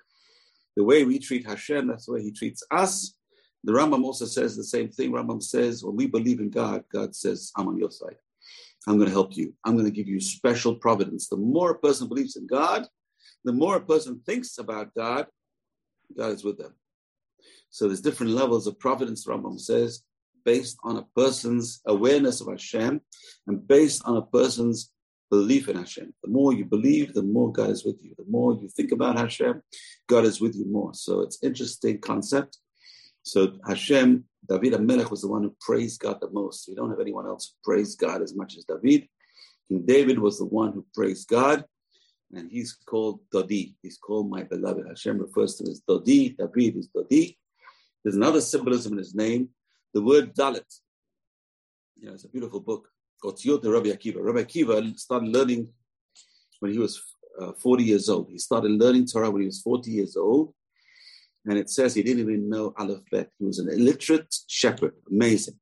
The 0.77 0.83
way 0.83 1.05
we 1.05 1.19
treat 1.19 1.47
Hashem, 1.47 1.87
that's 1.87 2.07
the 2.07 2.13
way 2.13 2.23
he 2.23 2.33
treats 2.33 2.63
us. 2.71 3.15
The 3.65 3.73
Rambam 3.73 4.05
also 4.05 4.27
says 4.27 4.57
the 4.57 4.65
same 4.65 4.89
thing. 4.91 5.13
Rambam 5.13 5.43
says, 5.43 5.85
when 5.85 5.97
we 5.97 6.07
believe 6.07 6.41
in 6.41 6.51
God, 6.51 6.85
God 6.93 7.15
says, 7.15 7.53
I'm 7.57 7.69
on 7.69 7.77
your 7.77 7.91
side. 7.91 8.17
I'm 8.87 8.97
going 8.97 9.09
to 9.09 9.13
help 9.13 9.37
you. 9.37 9.55
I'm 9.65 9.75
going 9.75 9.87
to 9.87 9.93
give 9.93 10.09
you 10.09 10.21
special 10.21 10.77
providence. 10.77 11.29
The 11.29 11.37
more 11.37 11.73
a 11.73 11.79
person 11.79 12.09
believes 12.09 12.37
in 12.37 12.47
God, 12.47 12.87
the 13.45 13.53
more 13.53 13.77
a 13.77 13.81
person 13.81 14.21
thinks 14.25 14.59
about 14.59 14.95
God, 14.95 15.27
God 16.17 16.33
is 16.33 16.45
with 16.45 16.59
them. 16.59 16.75
So 17.71 17.87
there's 17.87 18.01
different 18.01 18.33
levels 18.33 18.67
of 18.67 18.79
providence, 18.79 19.27
Rambam 19.27 19.61
says, 19.61 20.03
based 20.45 20.79
on 20.83 20.97
a 20.97 21.07
person's 21.15 21.81
awareness 21.87 22.41
of 22.41 22.49
Hashem 22.49 23.01
and 23.47 23.69
based 23.69 24.03
on 24.05 24.17
a 24.17 24.23
person's 24.23 24.91
belief 25.31 25.69
in 25.69 25.77
Hashem. 25.77 26.15
The 26.23 26.31
more 26.31 26.55
you 26.55 26.65
believe, 26.65 27.13
the 27.13 27.23
more 27.23 27.53
God 27.53 27.71
is 27.71 27.85
with 27.85 28.03
you. 28.03 28.15
The 28.17 28.25
more 28.29 28.55
you 28.55 28.69
think 28.69 28.93
about 28.93 29.19
Hashem, 29.19 29.61
God 30.09 30.25
is 30.25 30.41
with 30.41 30.55
you 30.57 30.65
more. 30.67 30.95
So 30.95 31.21
it's 31.21 31.43
interesting 31.43 32.01
concept. 32.01 32.59
So 33.23 33.59
Hashem, 33.67 34.25
David 34.49 34.73
Amelech 34.73 35.11
was 35.11 35.21
the 35.21 35.29
one 35.29 35.43
who 35.43 35.55
praised 35.61 36.01
God 36.01 36.19
the 36.21 36.31
most. 36.31 36.67
We 36.69 36.75
don't 36.75 36.91
have 36.91 37.01
anyone 37.01 37.27
else 37.27 37.53
who 37.53 37.71
praised 37.71 37.99
God 37.99 38.23
as 38.23 38.35
much 38.35 38.57
as 38.57 38.65
David. 38.65 39.07
King 39.69 39.85
David 39.85 40.19
was 40.19 40.39
the 40.39 40.47
one 40.47 40.73
who 40.73 40.87
praised 40.95 41.29
God, 41.29 41.65
and 42.35 42.51
he's 42.51 42.73
called 42.73 43.21
Dodi. 43.33 43.75
He's 43.83 43.97
called 43.97 44.31
my 44.31 44.43
beloved. 44.43 44.87
Hashem 44.87 45.19
refers 45.19 45.55
to 45.57 45.65
him 45.65 45.71
as 45.71 45.81
Dodi. 45.89 46.37
David 46.37 46.77
is 46.77 46.89
Dodi. 46.89 47.37
There's 48.03 48.17
another 48.17 48.41
symbolism 48.41 48.93
in 48.93 48.99
his 48.99 49.15
name, 49.15 49.49
the 49.95 50.03
word 50.03 50.35
Dalit. 50.35 50.81
Know, 52.01 52.13
it's 52.13 52.25
a 52.25 52.29
beautiful 52.29 52.61
book. 52.61 52.89
Otiot 53.25 53.65
Rabbi 53.65 53.89
Akiva. 53.89 54.19
Rabbi 54.21 54.45
Akiva 54.45 54.97
started 54.99 55.31
learning 55.31 55.69
when 56.61 56.73
he 56.73 56.79
was 56.79 57.03
uh, 57.41 57.53
40 57.53 57.85
years 57.85 58.09
old. 58.09 58.29
He 58.31 58.39
started 58.39 58.71
learning 58.71 59.07
Torah 59.07 59.31
when 59.31 59.43
he 59.43 59.47
was 59.47 59.61
40 59.63 59.91
years 59.91 60.17
old. 60.17 60.55
And 61.47 61.59
it 61.59 61.71
says 61.71 61.95
he 61.95 62.03
didn't 62.03 62.21
even 62.21 62.49
know 62.49 62.75
Aleph 62.79 63.03
Bet. 63.11 63.31
He 63.39 63.47
was 63.47 63.59
an 63.59 63.69
illiterate 63.69 64.33
shepherd. 64.47 64.93
Amazing. 65.11 65.59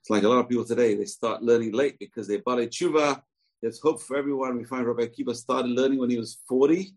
It's 0.00 0.10
like 0.10 0.24
a 0.24 0.28
lot 0.28 0.38
of 0.38 0.48
people 0.48 0.64
today, 0.64 0.94
they 0.94 1.04
start 1.04 1.42
learning 1.42 1.72
late 1.72 1.98
because 1.98 2.26
they 2.26 2.38
bale 2.38 2.66
tshuva. 2.66 3.22
There's 3.62 3.80
hope 3.80 4.02
for 4.02 4.16
everyone. 4.16 4.58
We 4.58 4.64
find 4.64 4.84
Rabbi 4.84 5.06
Akiva 5.06 5.36
started 5.36 5.70
learning 5.70 6.00
when 6.00 6.10
he 6.10 6.18
was 6.18 6.38
40. 6.48 6.92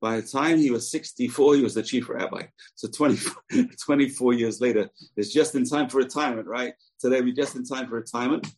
By 0.00 0.20
the 0.20 0.26
time 0.26 0.58
he 0.58 0.72
was 0.72 0.90
64, 0.90 1.54
he 1.54 1.62
was 1.62 1.74
the 1.74 1.82
chief 1.82 2.08
rabbi. 2.08 2.42
So 2.74 2.88
20, 2.88 3.18
24 3.84 4.34
years 4.34 4.60
later, 4.60 4.90
it's 5.16 5.32
just 5.32 5.54
in 5.54 5.64
time 5.64 5.88
for 5.88 5.98
retirement, 5.98 6.48
right? 6.48 6.74
Today, 7.00 7.20
we're 7.20 7.34
just 7.34 7.54
in 7.54 7.64
time 7.64 7.88
for 7.88 7.94
retirement. 7.94 8.48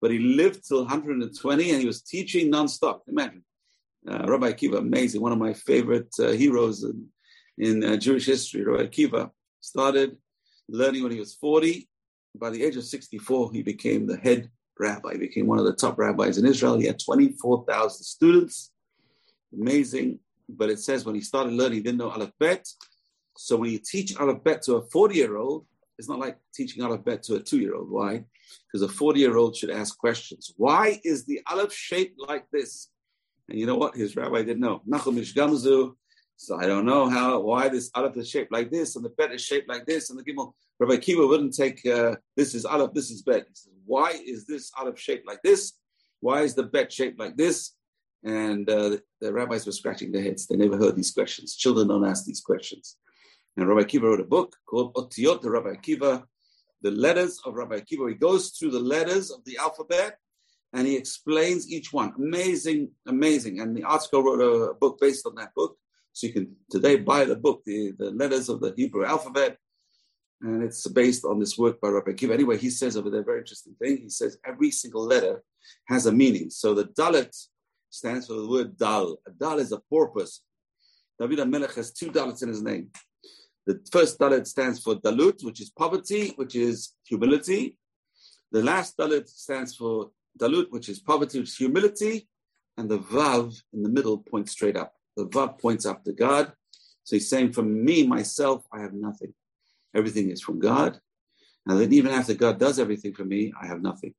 But 0.00 0.10
he 0.10 0.18
lived 0.18 0.66
till 0.66 0.80
120 0.80 1.70
and 1.70 1.80
he 1.80 1.86
was 1.86 2.02
teaching 2.02 2.50
nonstop. 2.50 3.02
Imagine. 3.06 3.44
Uh, 4.06 4.24
Rabbi 4.26 4.50
Akiva, 4.50 4.78
amazing, 4.78 5.22
one 5.22 5.30
of 5.30 5.38
my 5.38 5.52
favorite 5.52 6.12
uh, 6.18 6.32
heroes 6.32 6.82
in, 6.82 7.06
in 7.58 7.84
uh, 7.84 7.96
Jewish 7.96 8.26
history. 8.26 8.64
Rabbi 8.64 8.88
Akiva 8.88 9.30
started 9.60 10.16
learning 10.68 11.04
when 11.04 11.12
he 11.12 11.20
was 11.20 11.34
40. 11.34 11.88
By 12.34 12.50
the 12.50 12.64
age 12.64 12.76
of 12.76 12.84
64, 12.84 13.52
he 13.52 13.62
became 13.62 14.08
the 14.08 14.16
head 14.16 14.50
rabbi, 14.82 15.16
became 15.16 15.46
one 15.46 15.58
of 15.58 15.64
the 15.64 15.72
top 15.72 15.98
rabbis 15.98 16.38
in 16.38 16.46
Israel. 16.46 16.78
He 16.78 16.86
had 16.86 16.98
24,000 16.98 18.04
students. 18.04 18.72
Amazing. 19.52 20.18
But 20.48 20.70
it 20.70 20.80
says 20.80 21.04
when 21.04 21.14
he 21.14 21.20
started 21.20 21.52
learning, 21.54 21.78
he 21.78 21.82
didn't 21.82 21.98
know 21.98 22.10
Aleph 22.10 22.32
Bet. 22.38 22.66
So 23.36 23.56
when 23.56 23.70
you 23.70 23.78
teach 23.78 24.16
Aleph 24.16 24.44
Bet 24.44 24.62
to 24.62 24.76
a 24.76 24.82
40 24.82 25.14
year 25.14 25.36
old, 25.36 25.66
it's 25.98 26.08
not 26.08 26.18
like 26.18 26.38
teaching 26.54 26.82
Aleph 26.82 27.04
Bet 27.04 27.22
to 27.24 27.36
a 27.36 27.40
two 27.40 27.60
year 27.60 27.74
old. 27.74 27.90
Why? 27.90 28.24
Because 28.66 28.82
a 28.82 28.88
40 28.88 29.20
year 29.20 29.36
old 29.36 29.56
should 29.56 29.70
ask 29.70 29.96
questions. 29.96 30.52
Why 30.56 31.00
is 31.04 31.24
the 31.24 31.40
Aleph 31.50 31.72
shaped 31.72 32.20
like 32.28 32.46
this? 32.52 32.88
And 33.48 33.58
you 33.58 33.66
know 33.66 33.76
what? 33.76 33.94
His 33.94 34.16
rabbi 34.16 34.42
didn't 34.42 34.60
know. 34.60 34.82
Nachum 34.88 35.16
Gamzu. 35.16 35.94
So 36.36 36.56
I 36.56 36.66
don't 36.66 36.86
know 36.86 37.08
how, 37.08 37.38
why 37.40 37.68
this 37.68 37.90
Aleph 37.94 38.16
is 38.16 38.28
shaped 38.28 38.50
like 38.50 38.70
this, 38.70 38.96
and 38.96 39.04
the 39.04 39.10
Bet 39.10 39.32
is 39.32 39.42
shaped 39.42 39.68
like 39.68 39.86
this, 39.86 40.10
and 40.10 40.18
the 40.18 40.24
Gimel. 40.24 40.54
Rabbi 40.82 40.96
Kiva 40.96 41.24
wouldn't 41.24 41.54
take 41.54 41.86
uh, 41.86 42.16
this 42.36 42.56
is 42.56 42.64
Aleph, 42.64 42.92
this 42.92 43.10
is 43.12 43.22
Bet. 43.22 43.44
He 43.48 43.54
says, 43.54 43.72
why 43.86 44.10
is 44.26 44.46
this 44.46 44.72
Aleph 44.76 44.98
shaped 44.98 45.28
like 45.28 45.40
this? 45.42 45.74
Why 46.18 46.42
is 46.42 46.54
the 46.56 46.64
Bet 46.64 46.92
shaped 46.92 47.20
like 47.20 47.36
this? 47.36 47.74
And 48.24 48.68
uh, 48.68 48.96
the, 49.20 49.32
rabbis 49.32 49.64
were 49.64 49.72
scratching 49.72 50.10
their 50.10 50.22
heads. 50.22 50.48
They 50.48 50.56
never 50.56 50.76
heard 50.76 50.96
these 50.96 51.12
questions. 51.12 51.54
Children 51.54 51.86
don't 51.86 52.04
ask 52.04 52.24
these 52.24 52.40
questions. 52.40 52.96
And 53.56 53.68
Rabbi 53.68 53.84
Kiva 53.84 54.08
wrote 54.08 54.20
a 54.20 54.24
book 54.24 54.56
called 54.66 54.94
Otiot, 54.94 55.40
the 55.42 55.50
Rabbi 55.50 55.76
Kiva, 55.76 56.24
the 56.82 56.90
letters 56.90 57.40
of 57.44 57.54
Rabbi 57.54 57.80
Kiva. 57.80 58.08
He 58.08 58.14
goes 58.14 58.50
through 58.50 58.72
the 58.72 58.80
letters 58.80 59.30
of 59.30 59.44
the 59.44 59.58
alphabet 59.58 60.16
and 60.72 60.84
he 60.84 60.96
explains 60.96 61.70
each 61.70 61.92
one. 61.92 62.12
Amazing, 62.16 62.90
amazing. 63.06 63.60
And 63.60 63.76
the 63.76 63.84
article 63.84 64.24
wrote 64.24 64.70
a 64.70 64.74
book 64.74 64.98
based 65.00 65.26
on 65.26 65.36
that 65.36 65.54
book. 65.54 65.76
So 66.12 66.26
you 66.26 66.32
can 66.32 66.56
today 66.70 66.96
buy 66.96 67.24
the 67.24 67.36
book, 67.36 67.62
the, 67.66 67.92
the 67.98 68.10
letters 68.10 68.48
of 68.48 68.60
the 68.60 68.74
Hebrew 68.76 69.04
alphabet. 69.04 69.58
And 70.42 70.62
it's 70.62 70.86
based 70.88 71.24
on 71.24 71.38
this 71.38 71.56
work 71.56 71.80
by 71.80 71.88
Rabbi 71.88 72.12
Kiva. 72.14 72.34
Anyway, 72.34 72.58
he 72.58 72.68
says 72.68 72.96
over 72.96 73.10
there, 73.10 73.20
a 73.20 73.24
very 73.24 73.38
interesting 73.38 73.74
thing. 73.80 73.98
He 73.98 74.08
says 74.08 74.38
every 74.44 74.72
single 74.72 75.04
letter 75.04 75.44
has 75.86 76.06
a 76.06 76.12
meaning. 76.12 76.50
So 76.50 76.74
the 76.74 76.86
Dalit 76.86 77.32
stands 77.90 78.26
for 78.26 78.34
the 78.34 78.48
word 78.48 78.76
Dal. 78.76 79.18
A 79.26 79.30
Dal 79.30 79.60
is 79.60 79.70
a 79.70 79.78
poor 79.78 80.08
person. 80.08 80.42
David 81.20 81.38
HaMelech 81.38 81.76
has 81.76 81.92
two 81.92 82.10
Dalits 82.10 82.42
in 82.42 82.48
his 82.48 82.62
name. 82.62 82.88
The 83.66 83.80
first 83.92 84.18
Dalit 84.18 84.48
stands 84.48 84.82
for 84.82 84.96
Dalut, 84.96 85.44
which 85.44 85.60
is 85.60 85.70
poverty, 85.70 86.32
which 86.34 86.56
is 86.56 86.94
humility. 87.04 87.78
The 88.50 88.64
last 88.64 88.96
Dalit 88.96 89.28
stands 89.28 89.76
for 89.76 90.10
Dalut, 90.40 90.70
which 90.70 90.88
is 90.88 90.98
poverty, 90.98 91.38
which 91.38 91.50
is 91.50 91.56
humility. 91.56 92.28
And 92.76 92.90
the 92.90 92.98
Vav 92.98 93.54
in 93.72 93.84
the 93.84 93.88
middle 93.88 94.18
points 94.18 94.50
straight 94.50 94.76
up. 94.76 94.94
The 95.16 95.26
Vav 95.26 95.60
points 95.60 95.86
up 95.86 96.02
to 96.04 96.12
God. 96.12 96.52
So 97.04 97.16
he's 97.16 97.28
saying, 97.28 97.52
from 97.52 97.84
me, 97.84 98.04
myself, 98.06 98.64
I 98.72 98.80
have 98.80 98.94
nothing. 98.94 99.34
Everything 99.94 100.30
is 100.30 100.42
from 100.42 100.58
God. 100.58 100.98
And 101.66 101.80
then 101.80 101.92
even 101.92 102.12
after 102.12 102.34
God 102.34 102.58
does 102.58 102.78
everything 102.78 103.14
for 103.14 103.24
me, 103.24 103.52
I 103.60 103.66
have 103.66 103.82
nothing. 103.82 104.14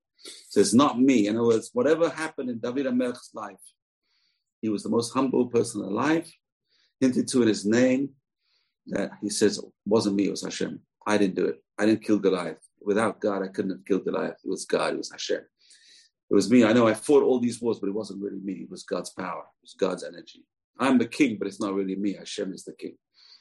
So 0.50 0.60
it's 0.60 0.74
not 0.74 1.00
me. 1.00 1.28
In 1.28 1.36
other 1.36 1.48
words, 1.48 1.70
whatever 1.74 2.10
happened 2.10 2.50
in 2.50 2.60
David 2.60 2.86
HaMelech's 2.86 3.32
life, 3.34 3.60
he 4.62 4.70
was 4.70 4.84
the 4.84 4.90
most 4.90 5.14
humble 5.14 5.48
person 5.48 5.82
alive. 5.82 6.32
Hinted 7.02 7.28
to 7.30 7.42
in 7.42 7.50
his 7.50 7.66
name 7.66 8.12
that 8.88 9.12
he 9.22 9.30
says, 9.30 9.58
it 9.58 9.66
wasn't 9.86 10.16
me, 10.16 10.28
it 10.28 10.32
was 10.32 10.44
Hashem. 10.44 10.80
I 11.06 11.18
didn't 11.18 11.36
do 11.36 11.48
it. 11.48 11.62
I 11.78 11.86
didn't 11.86 12.04
kill 12.04 12.20
Goliath. 12.20 12.66
Without 12.82 13.20
God, 13.20 13.44
I 13.44 13.48
couldn't 13.48 13.72
have 13.72 13.86
killed 13.86 14.06
Goliath. 14.06 14.38
It 14.44 14.50
was 14.50 14.66
God, 14.66 14.94
it 14.94 14.98
was 14.98 15.12
Hashem. 15.12 15.42
It 16.30 16.34
was 16.34 16.50
me. 16.50 16.64
I 16.64 16.74
know 16.74 16.88
I 16.88 16.94
fought 16.94 17.24
all 17.24 17.40
these 17.40 17.62
wars, 17.62 17.80
but 17.80 17.90
it 17.90 17.96
wasn't 17.96 18.22
really 18.22 18.40
me. 18.40 18.54
It 18.54 18.72
was 18.72 18.84
God's 18.84 19.10
power. 19.10 19.42
It 19.42 19.64
was 19.64 19.76
God's 19.78 20.04
energy. 20.04 20.46
I'm 20.80 20.98
the 20.98 21.08
king, 21.08 21.38
but 21.38 21.48
it's 21.48 21.60
not 21.60 21.74
really 21.74 21.96
me. 21.96 22.14
Hashem 22.14 22.54
is 22.54 22.64
the 22.64 22.74
king. 22.74 22.98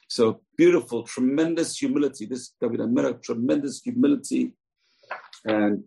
So 0.07 0.41
beautiful, 0.57 1.03
tremendous 1.03 1.77
humility. 1.77 2.25
This 2.25 2.53
David 2.61 2.81
HaMelech, 2.81 3.23
tremendous 3.23 3.81
humility. 3.81 4.53
And 5.45 5.83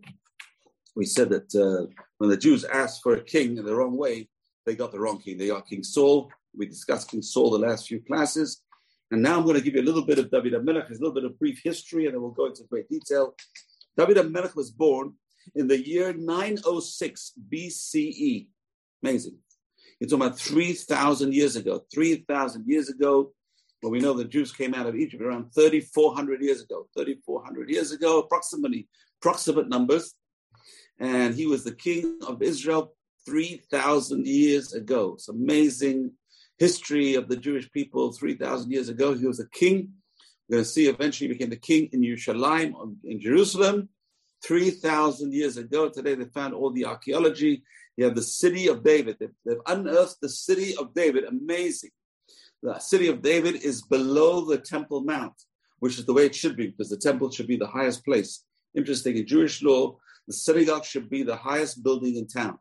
we 0.95 1.05
said 1.05 1.29
that 1.29 1.53
uh, 1.55 1.91
when 2.17 2.29
the 2.29 2.37
Jews 2.37 2.63
asked 2.65 3.01
for 3.03 3.13
a 3.13 3.23
king 3.23 3.57
in 3.57 3.65
the 3.65 3.75
wrong 3.75 3.97
way, 3.97 4.29
they 4.65 4.75
got 4.75 4.91
the 4.91 4.99
wrong 4.99 5.19
king. 5.19 5.37
They 5.37 5.47
got 5.47 5.67
King 5.67 5.83
Saul. 5.83 6.29
We 6.55 6.65
discussed 6.65 7.09
King 7.09 7.21
Saul 7.21 7.51
the 7.51 7.59
last 7.59 7.87
few 7.87 8.01
classes. 8.01 8.61
And 9.11 9.21
now 9.21 9.37
I'm 9.37 9.43
going 9.43 9.55
to 9.55 9.61
give 9.61 9.75
you 9.75 9.81
a 9.81 9.89
little 9.89 10.03
bit 10.03 10.19
of 10.19 10.29
David 10.29 10.53
HaMelech, 10.53 10.89
a 10.89 10.93
little 10.93 11.13
bit 11.13 11.23
of 11.23 11.39
brief 11.39 11.61
history, 11.63 12.05
and 12.05 12.13
then 12.13 12.21
we'll 12.21 12.31
go 12.31 12.47
into 12.47 12.63
great 12.69 12.89
detail. 12.89 13.35
David 13.97 14.17
HaMelech 14.17 14.55
was 14.55 14.69
born 14.69 15.13
in 15.55 15.67
the 15.67 15.79
year 15.79 16.13
906 16.13 17.33
BCE. 17.49 18.47
Amazing. 19.01 19.37
It's 19.99 20.13
about 20.13 20.37
3,000 20.37 21.33
years 21.33 21.55
ago. 21.55 21.83
3,000 21.93 22.65
years 22.67 22.89
ago, 22.89 23.31
well, 23.81 23.91
we 23.91 23.99
know 23.99 24.13
the 24.13 24.25
Jews 24.25 24.51
came 24.51 24.73
out 24.73 24.87
of 24.87 24.95
Egypt 24.95 25.21
around 25.21 25.53
3,400 25.53 26.41
years 26.41 26.61
ago. 26.61 26.87
3,400 26.95 27.69
years 27.69 27.91
ago, 27.91 28.19
approximately, 28.19 28.87
approximate 29.21 29.69
numbers. 29.69 30.15
And 30.99 31.35
he 31.35 31.45
was 31.45 31.63
the 31.63 31.75
king 31.75 32.17
of 32.27 32.41
Israel 32.41 32.93
3,000 33.27 34.25
years 34.25 34.73
ago. 34.73 35.13
It's 35.13 35.29
amazing 35.29 36.11
history 36.57 37.13
of 37.15 37.27
the 37.27 37.37
Jewish 37.37 37.71
people 37.71 38.11
3,000 38.11 38.71
years 38.71 38.89
ago. 38.89 39.13
He 39.13 39.27
was 39.27 39.39
a 39.39 39.49
king. 39.49 39.93
We're 40.49 40.57
going 40.57 40.63
to 40.63 40.69
see 40.69 40.87
eventually 40.87 41.27
he 41.27 41.33
became 41.33 41.49
the 41.49 41.57
king 41.57 41.89
in 41.91 42.01
Yerushalayim, 42.01 42.73
in 43.03 43.19
Jerusalem. 43.19 43.89
3,000 44.43 45.33
years 45.33 45.57
ago. 45.57 45.89
Today 45.89 46.15
they 46.15 46.25
found 46.25 46.53
all 46.53 46.71
the 46.71 46.85
archaeology. 46.85 47.63
You 47.95 48.05
have 48.05 48.15
the 48.15 48.21
city 48.21 48.67
of 48.67 48.83
David. 48.83 49.17
They've, 49.19 49.33
they've 49.45 49.57
unearthed 49.65 50.17
the 50.21 50.29
city 50.29 50.75
of 50.77 50.93
David. 50.93 51.25
Amazing. 51.25 51.91
The 52.63 52.79
city 52.79 53.07
of 53.07 53.21
David 53.21 53.55
is 53.55 53.81
below 53.83 54.45
the 54.45 54.57
Temple 54.57 55.01
Mount, 55.03 55.33
which 55.79 55.97
is 55.97 56.05
the 56.05 56.13
way 56.13 56.25
it 56.25 56.35
should 56.35 56.55
be, 56.55 56.67
because 56.67 56.89
the 56.89 56.97
temple 56.97 57.29
should 57.31 57.47
be 57.47 57.57
the 57.57 57.67
highest 57.67 58.03
place. 58.03 58.43
Interesting. 58.75 59.17
In 59.17 59.27
Jewish 59.27 59.61
law, 59.61 59.97
the 60.27 60.33
synagogue 60.33 60.85
should 60.85 61.09
be 61.09 61.23
the 61.23 61.35
highest 61.35 61.83
building 61.83 62.15
in 62.15 62.27
town. 62.27 62.57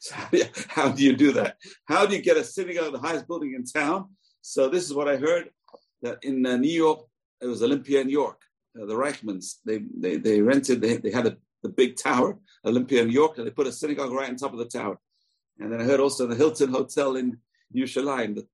So 0.00 0.14
how, 0.16 0.28
do 0.30 0.38
you, 0.38 0.44
how 0.68 0.88
do 0.88 1.02
you 1.04 1.14
do 1.14 1.32
that? 1.32 1.56
How 1.86 2.06
do 2.06 2.16
you 2.16 2.22
get 2.22 2.36
a 2.36 2.44
synagogue, 2.44 2.92
the 2.92 2.98
highest 2.98 3.28
building 3.28 3.54
in 3.54 3.64
town? 3.64 4.10
So 4.42 4.68
this 4.68 4.84
is 4.84 4.92
what 4.92 5.08
I 5.08 5.16
heard 5.16 5.50
that 6.02 6.18
in 6.22 6.44
uh, 6.44 6.56
New 6.56 6.72
York, 6.72 7.06
it 7.40 7.46
was 7.46 7.62
Olympia 7.62 8.00
and 8.00 8.10
York. 8.10 8.40
Uh, 8.76 8.86
the 8.86 8.94
Reichmanns, 8.94 9.58
they, 9.64 9.78
they, 9.96 10.16
they 10.16 10.40
rented, 10.42 10.80
they, 10.80 10.96
they 10.96 11.12
had 11.12 11.26
a, 11.26 11.36
the 11.62 11.68
big 11.68 11.96
tower, 11.96 12.36
Olympia 12.66 13.02
and 13.02 13.12
York, 13.12 13.38
and 13.38 13.46
they 13.46 13.52
put 13.52 13.68
a 13.68 13.72
synagogue 13.72 14.10
right 14.12 14.28
on 14.28 14.36
top 14.36 14.52
of 14.52 14.58
the 14.58 14.64
tower. 14.64 14.98
And 15.60 15.72
then 15.72 15.80
I 15.80 15.84
heard 15.84 16.00
also 16.00 16.26
the 16.26 16.34
Hilton 16.34 16.70
Hotel 16.70 17.14
in 17.16 17.38
Yerushalayim, 17.74 18.34
the, 18.34 18.46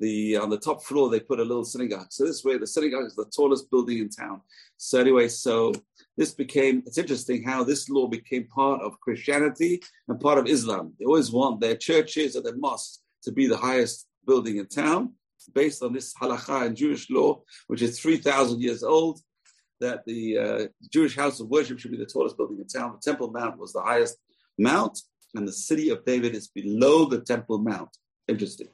the 0.00 0.36
on 0.36 0.50
the 0.50 0.58
top 0.58 0.82
floor 0.82 1.08
they 1.08 1.20
put 1.20 1.40
a 1.40 1.44
little 1.44 1.64
synagogue. 1.64 2.08
So 2.10 2.24
this 2.24 2.44
way, 2.44 2.58
the 2.58 2.66
synagogue 2.66 3.06
is 3.06 3.14
the 3.14 3.26
tallest 3.26 3.70
building 3.70 3.98
in 3.98 4.08
town. 4.08 4.40
So 4.76 5.00
anyway, 5.00 5.28
so 5.28 5.72
this 6.16 6.32
became 6.32 6.82
it's 6.86 6.98
interesting 6.98 7.42
how 7.42 7.64
this 7.64 7.88
law 7.88 8.06
became 8.06 8.46
part 8.46 8.80
of 8.82 9.00
Christianity 9.00 9.80
and 10.08 10.20
part 10.20 10.38
of 10.38 10.46
Islam. 10.46 10.94
They 10.98 11.06
always 11.06 11.30
want 11.30 11.60
their 11.60 11.76
churches 11.76 12.36
or 12.36 12.42
their 12.42 12.56
mosques 12.56 13.00
to 13.24 13.32
be 13.32 13.46
the 13.46 13.56
highest 13.56 14.06
building 14.26 14.56
in 14.58 14.66
town, 14.66 15.14
based 15.54 15.82
on 15.82 15.92
this 15.92 16.14
halakha 16.14 16.66
and 16.66 16.76
Jewish 16.76 17.10
law, 17.10 17.42
which 17.66 17.82
is 17.82 17.98
three 17.98 18.18
thousand 18.18 18.60
years 18.60 18.82
old. 18.82 19.20
That 19.80 20.04
the 20.06 20.38
uh, 20.38 20.66
Jewish 20.92 21.14
house 21.14 21.38
of 21.38 21.48
worship 21.48 21.78
should 21.78 21.92
be 21.92 21.96
the 21.96 22.04
tallest 22.04 22.36
building 22.36 22.58
in 22.58 22.66
town. 22.66 22.94
The 22.94 23.10
Temple 23.10 23.30
Mount 23.30 23.58
was 23.58 23.72
the 23.72 23.82
highest 23.82 24.16
mount, 24.58 24.98
and 25.36 25.46
the 25.46 25.52
city 25.52 25.90
of 25.90 26.04
David 26.04 26.34
is 26.34 26.48
below 26.48 27.04
the 27.04 27.20
Temple 27.20 27.58
Mount. 27.58 27.96
Interesting. 28.26 28.68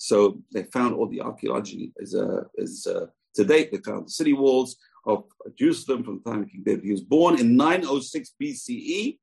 So 0.00 0.40
they 0.50 0.62
found 0.62 0.94
all 0.94 1.06
the 1.06 1.20
archaeology 1.20 1.92
is, 1.98 2.14
uh, 2.14 2.44
is 2.54 2.86
uh, 2.86 3.08
to 3.34 3.44
date. 3.44 3.70
They 3.70 3.78
found 3.84 4.06
the 4.06 4.10
city 4.10 4.32
walls 4.32 4.76
of 5.04 5.24
Jerusalem 5.58 6.04
from 6.04 6.22
the 6.24 6.30
time 6.30 6.42
of 6.44 6.48
King 6.48 6.62
David. 6.64 6.84
He 6.84 6.92
was 6.92 7.02
born 7.02 7.38
in 7.38 7.54
906 7.54 8.32
BCE. 8.42 9.18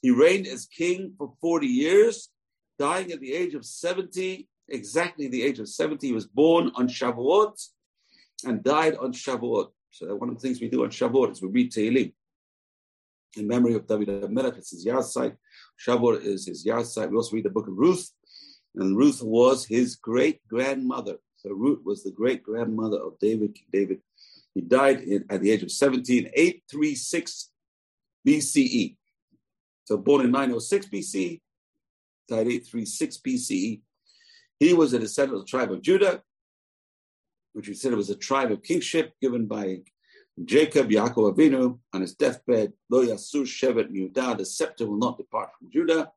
He 0.00 0.10
reigned 0.10 0.46
as 0.46 0.64
king 0.64 1.12
for 1.18 1.34
40 1.42 1.66
years, 1.66 2.30
dying 2.78 3.12
at 3.12 3.20
the 3.20 3.34
age 3.34 3.52
of 3.52 3.66
70, 3.66 4.48
exactly 4.70 5.28
the 5.28 5.42
age 5.42 5.58
of 5.58 5.68
70. 5.68 6.06
He 6.06 6.14
was 6.14 6.26
born 6.26 6.72
on 6.76 6.88
Shavuot 6.88 7.62
and 8.46 8.64
died 8.64 8.96
on 8.96 9.12
Shavuot. 9.12 9.68
So 9.90 10.16
one 10.16 10.30
of 10.30 10.36
the 10.36 10.40
things 10.40 10.62
we 10.62 10.70
do 10.70 10.84
on 10.84 10.90
Shavuot 10.90 11.32
is 11.32 11.42
we 11.42 11.48
read 11.48 11.72
Tehillim 11.72 12.14
in 13.36 13.46
memory 13.46 13.74
of 13.74 13.86
David 13.86 14.08
HaMelech. 14.08 14.56
It's 14.56 14.70
his 14.70 14.86
Yahrzeit. 14.86 15.36
Shavuot 15.86 16.24
is 16.24 16.46
his 16.46 16.66
Yahrzeit. 16.66 17.10
We 17.10 17.16
also 17.16 17.36
read 17.36 17.44
the 17.44 17.50
book 17.50 17.68
of 17.68 17.76
Ruth 17.76 18.10
and 18.76 18.96
Ruth 18.96 19.22
was 19.22 19.64
his 19.64 19.96
great 19.96 20.46
grandmother. 20.48 21.16
So 21.36 21.50
Ruth 21.52 21.80
was 21.84 22.02
the 22.02 22.10
great 22.10 22.42
grandmother 22.42 22.98
of 22.98 23.18
David. 23.18 23.58
David, 23.72 24.00
he 24.54 24.60
died 24.60 25.00
in, 25.00 25.24
at 25.30 25.40
the 25.40 25.50
age 25.50 25.62
of 25.62 25.70
17, 25.70 26.30
836 26.34 27.50
BCE. 28.26 28.96
So 29.84 29.96
born 29.96 30.24
in 30.24 30.30
906 30.30 30.86
BC, 30.86 31.40
died 32.28 32.46
836 32.48 33.18
BCE. 33.18 33.80
He 34.58 34.72
was 34.72 34.92
a 34.92 34.98
descendant 34.98 35.38
of 35.38 35.46
the 35.46 35.50
tribe 35.50 35.70
of 35.70 35.82
Judah, 35.82 36.22
which 37.52 37.68
we 37.68 37.74
said 37.74 37.92
it 37.92 37.96
was 37.96 38.10
a 38.10 38.16
tribe 38.16 38.50
of 38.50 38.62
kingship 38.62 39.14
given 39.20 39.46
by 39.46 39.78
Jacob, 40.44 40.90
Yaakov 40.90 41.34
Avinu, 41.34 41.78
on 41.94 42.00
his 42.02 42.14
deathbed, 42.14 42.72
Lo 42.90 43.06
Yasur 43.06 43.44
Shevet 43.46 43.90
Yehuda, 43.90 44.36
the 44.36 44.44
scepter 44.44 44.86
will 44.86 44.98
not 44.98 45.16
depart 45.16 45.50
from 45.58 45.70
Judah, 45.72 46.10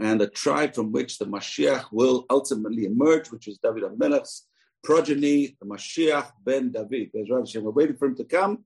and 0.00 0.20
the 0.20 0.28
tribe 0.28 0.74
from 0.74 0.92
which 0.92 1.18
the 1.18 1.26
Mashiach 1.26 1.84
will 1.92 2.24
ultimately 2.30 2.86
emerge, 2.86 3.30
which 3.30 3.46
is 3.46 3.58
David 3.58 3.82
HaMelech's 3.82 4.46
progeny, 4.82 5.56
the 5.60 5.66
Mashiach 5.66 6.32
ben 6.42 6.72
David. 6.72 7.10
We're 7.12 7.70
waiting 7.70 7.96
for 7.96 8.06
him 8.06 8.16
to 8.16 8.24
come. 8.24 8.64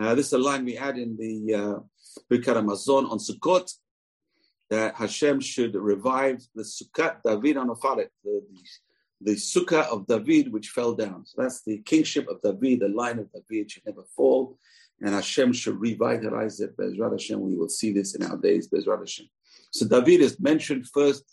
Uh, 0.00 0.14
this 0.14 0.28
is 0.28 0.32
a 0.32 0.38
line 0.38 0.64
we 0.64 0.76
had 0.76 0.96
in 0.96 1.16
the 1.16 1.54
uh, 1.54 1.78
Birkat 2.30 2.56
on 2.56 3.18
Sukkot, 3.18 3.68
that 4.70 4.94
Hashem 4.94 5.40
should 5.40 5.74
revive 5.74 6.40
the 6.54 6.62
Sukkot 6.62 7.16
David 7.24 7.56
on 7.56 7.66
the, 7.66 8.08
the, 8.24 8.42
the 9.20 9.32
Sukkah 9.32 9.86
of 9.88 10.06
David 10.06 10.52
which 10.52 10.68
fell 10.68 10.94
down. 10.94 11.26
So 11.26 11.42
that's 11.42 11.62
the 11.62 11.78
kingship 11.78 12.28
of 12.28 12.40
David, 12.42 12.80
the 12.80 12.88
line 12.88 13.18
of 13.18 13.28
David 13.32 13.72
should 13.72 13.86
never 13.86 14.04
fall. 14.16 14.56
And 15.00 15.14
Hashem 15.14 15.52
should 15.52 15.80
revitalize 15.80 16.60
it. 16.60 16.76
Bezrat 16.76 17.10
Hashem, 17.10 17.40
we 17.40 17.56
will 17.56 17.68
see 17.68 17.92
this 17.92 18.14
in 18.14 18.22
our 18.22 18.36
days, 18.36 18.68
Bezrat 18.68 19.00
Hashem. 19.00 19.26
So 19.74 19.88
David 19.88 20.20
is 20.20 20.38
mentioned 20.38 20.86
first 20.86 21.24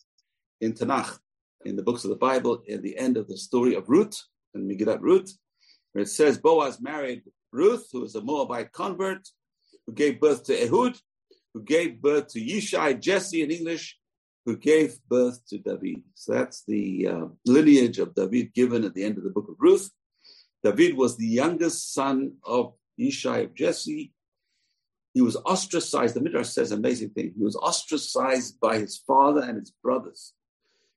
in 0.62 0.74
Tanakh, 0.74 1.20
in 1.64 1.76
the 1.76 1.84
books 1.84 2.04
of 2.06 2.10
the 2.10 2.16
Bible, 2.16 2.64
at 2.68 2.82
the 2.82 2.98
end 2.98 3.16
of 3.16 3.28
the 3.28 3.38
story 3.38 3.76
of 3.76 3.88
Ruth, 3.88 4.20
and 4.56 4.68
Megillat 4.68 5.00
Ruth, 5.00 5.38
where 5.92 6.02
it 6.02 6.08
says 6.08 6.40
Boaz 6.40 6.82
married 6.82 7.22
Ruth, 7.52 7.88
who 7.92 8.02
was 8.02 8.16
a 8.16 8.22
Moabite 8.22 8.72
convert, 8.72 9.30
who 9.86 9.94
gave 9.94 10.20
birth 10.20 10.44
to 10.46 10.54
Oved, 10.54 11.00
who 11.54 11.62
gave 11.62 12.02
birth 12.02 12.30
to 12.30 12.40
Yishai, 12.44 13.00
Jesse 13.00 13.44
in 13.44 13.52
English, 13.52 14.00
who 14.48 14.58
gave 14.58 14.98
birth 15.08 15.40
to 15.50 15.60
David. 15.60 16.02
So 16.16 16.34
that's 16.34 16.64
the 16.66 17.10
uh, 17.10 17.26
lineage 17.46 18.00
of 18.00 18.16
David 18.16 18.56
given 18.56 18.84
at 18.84 18.96
the 18.96 19.04
end 19.04 19.20
of 19.20 19.24
the 19.24 19.30
book 19.30 19.50
of 19.50 19.56
Ruth. 19.60 19.92
David 20.64 20.98
was 20.98 21.16
the 21.16 21.28
youngest 21.28 21.94
son 21.94 22.38
of 22.44 22.74
Yishai 23.00 23.44
of 23.44 23.54
Jesse. 23.54 24.14
He 25.14 25.22
was 25.22 25.36
ostracized. 25.36 26.16
The 26.16 26.22
Midrash 26.22 26.50
says 26.50 26.72
an 26.72 26.80
amazing 26.80 27.10
thing. 27.10 27.34
He 27.38 27.44
was 27.44 27.56
ostracized 27.56 28.60
by 28.60 28.78
his 28.80 28.98
father 28.98 29.42
and 29.42 29.60
his 29.60 29.72
brothers. 29.84 30.34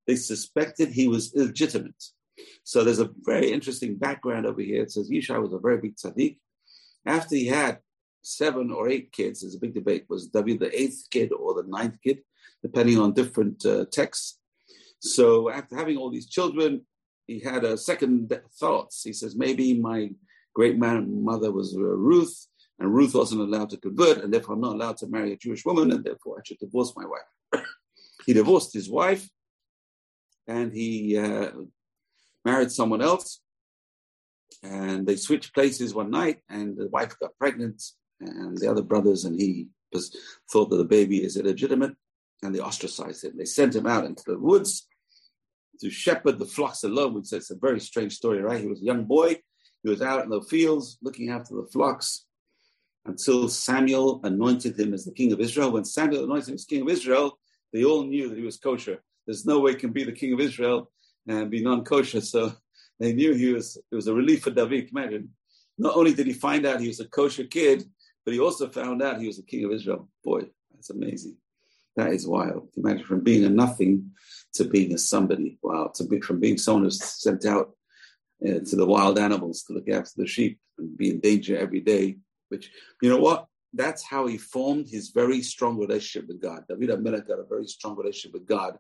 They 0.07 0.17
suspected 0.17 0.91
he 0.91 1.09
was 1.09 1.35
illegitimate. 1.35 2.03
So 2.63 2.85
there's 2.85 3.01
a 3.01 3.11
very 3.23 3.51
interesting 3.53 3.97
background 3.97 4.47
over 4.47 4.61
here. 4.61 4.83
It 4.83 4.93
says 4.93 5.11
Yishai 5.11 5.41
was 5.41 5.53
a 5.53 5.59
very 5.59 5.79
big 5.79 5.97
tzaddik. 5.97 6.39
After 7.07 7.37
he 7.37 7.47
had 7.47 7.79
seven 8.23 8.71
or 8.71 8.89
eight 8.89 9.13
kids, 9.13 9.41
there's 9.41 9.55
a 9.55 9.61
big 9.61 9.75
debate, 9.75 10.07
was 10.09 10.29
David 10.29 10.61
the 10.61 10.81
eighth 10.81 11.07
kid 11.11 11.33
or 11.33 11.55
the 11.55 11.69
ninth 11.69 11.99
kid, 12.03 12.21
depending 12.63 12.99
on 12.99 13.13
different 13.13 13.65
uh, 13.67 13.85
texts. 13.91 14.39
So 15.01 15.51
after 15.51 15.77
having 15.77 15.97
all 15.97 16.11
these 16.11 16.29
children, 16.29 16.87
he 17.27 17.41
had 17.41 17.65
a 17.65 17.77
second 17.77 18.33
thoughts. 18.59 19.03
He 19.03 19.13
says, 19.13 19.37
maybe 19.37 19.79
my 19.79 20.11
great 20.55 20.79
mother 20.79 21.53
was 21.53 21.75
uh, 21.77 21.81
Ruth, 21.81 22.47
and 22.85 22.95
Ruth 22.95 23.15
wasn't 23.15 23.41
allowed 23.41 23.71
to 23.71 23.79
convert, 23.79 24.19
and 24.19 24.33
therefore 24.33 24.55
I'm 24.55 24.61
not 24.61 24.75
allowed 24.75 24.99
to 24.99 25.07
marry 25.07 25.33
a 25.33 25.39
Jewish 25.39 25.65
woman, 25.65 25.91
and 25.91 26.05
therefore 26.05 26.39
I 26.39 26.43
should 26.45 26.59
divorce 26.59 26.93
my 26.95 27.07
wife. 27.07 27.65
he 28.27 28.35
divorced 28.35 28.75
his 28.75 28.91
wife, 28.91 29.27
and 30.47 30.71
he 30.71 31.17
uh, 31.17 31.51
married 32.45 32.71
someone 32.71 33.01
else, 33.01 33.41
and 34.63 35.07
they 35.07 35.17
switched 35.17 35.55
places 35.55 35.95
one 35.95 36.11
night, 36.11 36.41
and 36.51 36.77
the 36.77 36.89
wife 36.89 37.19
got 37.19 37.39
pregnant, 37.39 37.83
and 38.21 38.59
the 38.59 38.71
other 38.71 38.83
brothers 38.83 39.25
and 39.25 39.41
he 39.41 39.69
was, 39.91 40.15
thought 40.53 40.69
that 40.69 40.77
the 40.77 40.85
baby 40.85 41.25
is 41.25 41.39
illegitimate, 41.39 41.95
and 42.43 42.55
they 42.55 42.61
ostracized 42.61 43.25
him. 43.25 43.33
They 43.39 43.47
sent 43.47 43.75
him 43.75 43.87
out 43.87 44.05
into 44.05 44.25
the 44.27 44.39
woods 44.39 44.87
to 45.81 45.89
shepherd 45.89 46.39
the 46.39 46.45
flocks 46.45 46.85
alone, 46.85 47.15
which 47.15 47.33
is 47.33 47.51
a 47.51 47.57
very 47.57 47.81
strange 47.81 48.15
story, 48.15 48.43
right? 48.43 48.61
He 48.61 48.67
was 48.67 48.83
a 48.83 48.85
young 48.85 49.05
boy. 49.05 49.41
He 49.83 49.89
was 49.89 50.03
out 50.03 50.25
in 50.25 50.29
the 50.29 50.43
fields 50.43 50.99
looking 51.01 51.31
after 51.31 51.55
the 51.55 51.67
flocks 51.73 52.27
until 53.07 53.49
Samuel 53.49 54.21
anointed 54.25 54.79
him 54.79 54.95
as 54.95 55.05
the 55.05 55.13
king 55.13 55.33
of 55.33 55.41
Israel. 55.41 55.73
When 55.73 55.85
Samuel 55.85 56.25
anointed 56.25 56.49
him 56.49 56.55
as 56.55 56.65
king 56.65 56.83
of 56.83 56.89
Israel, 56.89 57.39
they 57.73 57.85
all 57.85 58.05
knew 58.05 58.29
that 58.29 58.39
he 58.39 58.45
was 58.45 58.57
kosher. 58.57 59.03
There's 59.27 59.47
no 59.47 59.61
way 59.61 59.73
he 59.73 59.79
can 59.79 59.93
be 59.93 60.05
the 60.05 60.13
king 60.13 60.33
of 60.33 60.41
Israel 60.41 60.91
and 61.27 61.51
be 61.51 61.63
non-kosher. 61.63 62.21
So 62.21 62.53
they 63.01 63.13
knew 63.13 63.35
he 63.35 63.53
was. 63.53 63.77
It 63.91 63.95
was 63.95 64.07
a 64.07 64.15
relief 64.15 64.43
for 64.43 64.51
David. 64.51 64.91
Imagine. 64.91 65.31
Not 65.77 65.97
only 65.97 66.15
did 66.15 66.27
he 66.27 66.33
find 66.33 66.65
out 66.67 66.81
he 66.81 66.89
was 66.89 67.01
a 67.01 67.09
kosher 67.09 67.45
kid, 67.45 67.85
but 68.25 68.33
he 68.33 68.41
also 68.41 68.69
found 68.69 69.03
out 69.03 69.21
he 69.21 69.27
was 69.27 69.39
the 69.39 69.43
king 69.43 69.65
of 69.65 69.73
Israel. 69.73 70.09
Boy, 70.23 70.43
that's 70.73 70.91
amazing. 70.91 71.37
That 71.97 72.13
is 72.13 72.27
wild. 72.27 72.69
Imagine 72.77 73.05
from 73.05 73.21
being 73.21 73.45
a 73.45 73.49
nothing 73.49 74.13
to 74.55 74.65
being 74.65 74.95
a 74.95 74.99
somebody. 74.99 75.59
Wow. 75.63 75.93
To 75.97 76.05
be 76.05 76.21
from 76.21 76.41
being 76.41 76.59
someone 76.59 76.85
who's 76.85 77.03
sent 77.03 77.45
out 77.45 77.73
uh, 78.45 78.61
to 78.65 78.77
the 78.77 78.87
wild 78.87 79.19
animals 79.19 79.63
to 79.65 79.75
look 79.75 79.89
after 79.89 80.13
the 80.17 80.27
sheep 80.27 80.59
and 80.79 80.97
be 80.97 81.11
in 81.11 81.21
danger 81.21 81.57
every 81.57 81.81
day. 81.81 82.19
Which 82.55 82.71
you 83.03 83.09
know 83.09 83.19
what? 83.19 83.47
That's 83.73 84.05
how 84.05 84.27
he 84.27 84.39
formed 84.39 84.87
his 84.89 85.11
very 85.11 85.43
strong 85.43 85.77
relationship 85.77 86.29
with 86.29 86.41
God. 86.41 86.63
David 86.69 86.91
HaMelech 86.91 87.27
got 87.27 87.41
a 87.41 87.45
very 87.45 87.67
strong 87.67 87.97
relationship 87.97 88.33
with 88.33 88.47
God 88.47 88.79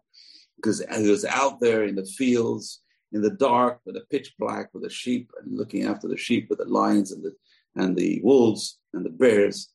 because 0.56 0.78
he 0.80 1.10
was 1.10 1.24
out 1.24 1.58
there 1.60 1.82
in 1.84 1.96
the 1.96 2.04
fields 2.04 2.80
in 3.12 3.20
the 3.20 3.30
dark 3.30 3.80
with 3.84 3.96
the 3.96 4.04
pitch 4.10 4.34
black 4.38 4.70
with 4.72 4.84
the 4.84 4.90
sheep 4.90 5.30
and 5.40 5.58
looking 5.58 5.84
after 5.84 6.06
the 6.06 6.16
sheep 6.16 6.46
with 6.48 6.58
the 6.58 6.64
lions 6.66 7.10
and 7.10 7.24
the 7.24 7.32
and 7.76 7.96
the 7.96 8.20
wolves 8.22 8.78
and 8.92 9.04
the 9.04 9.10
bears. 9.10 9.72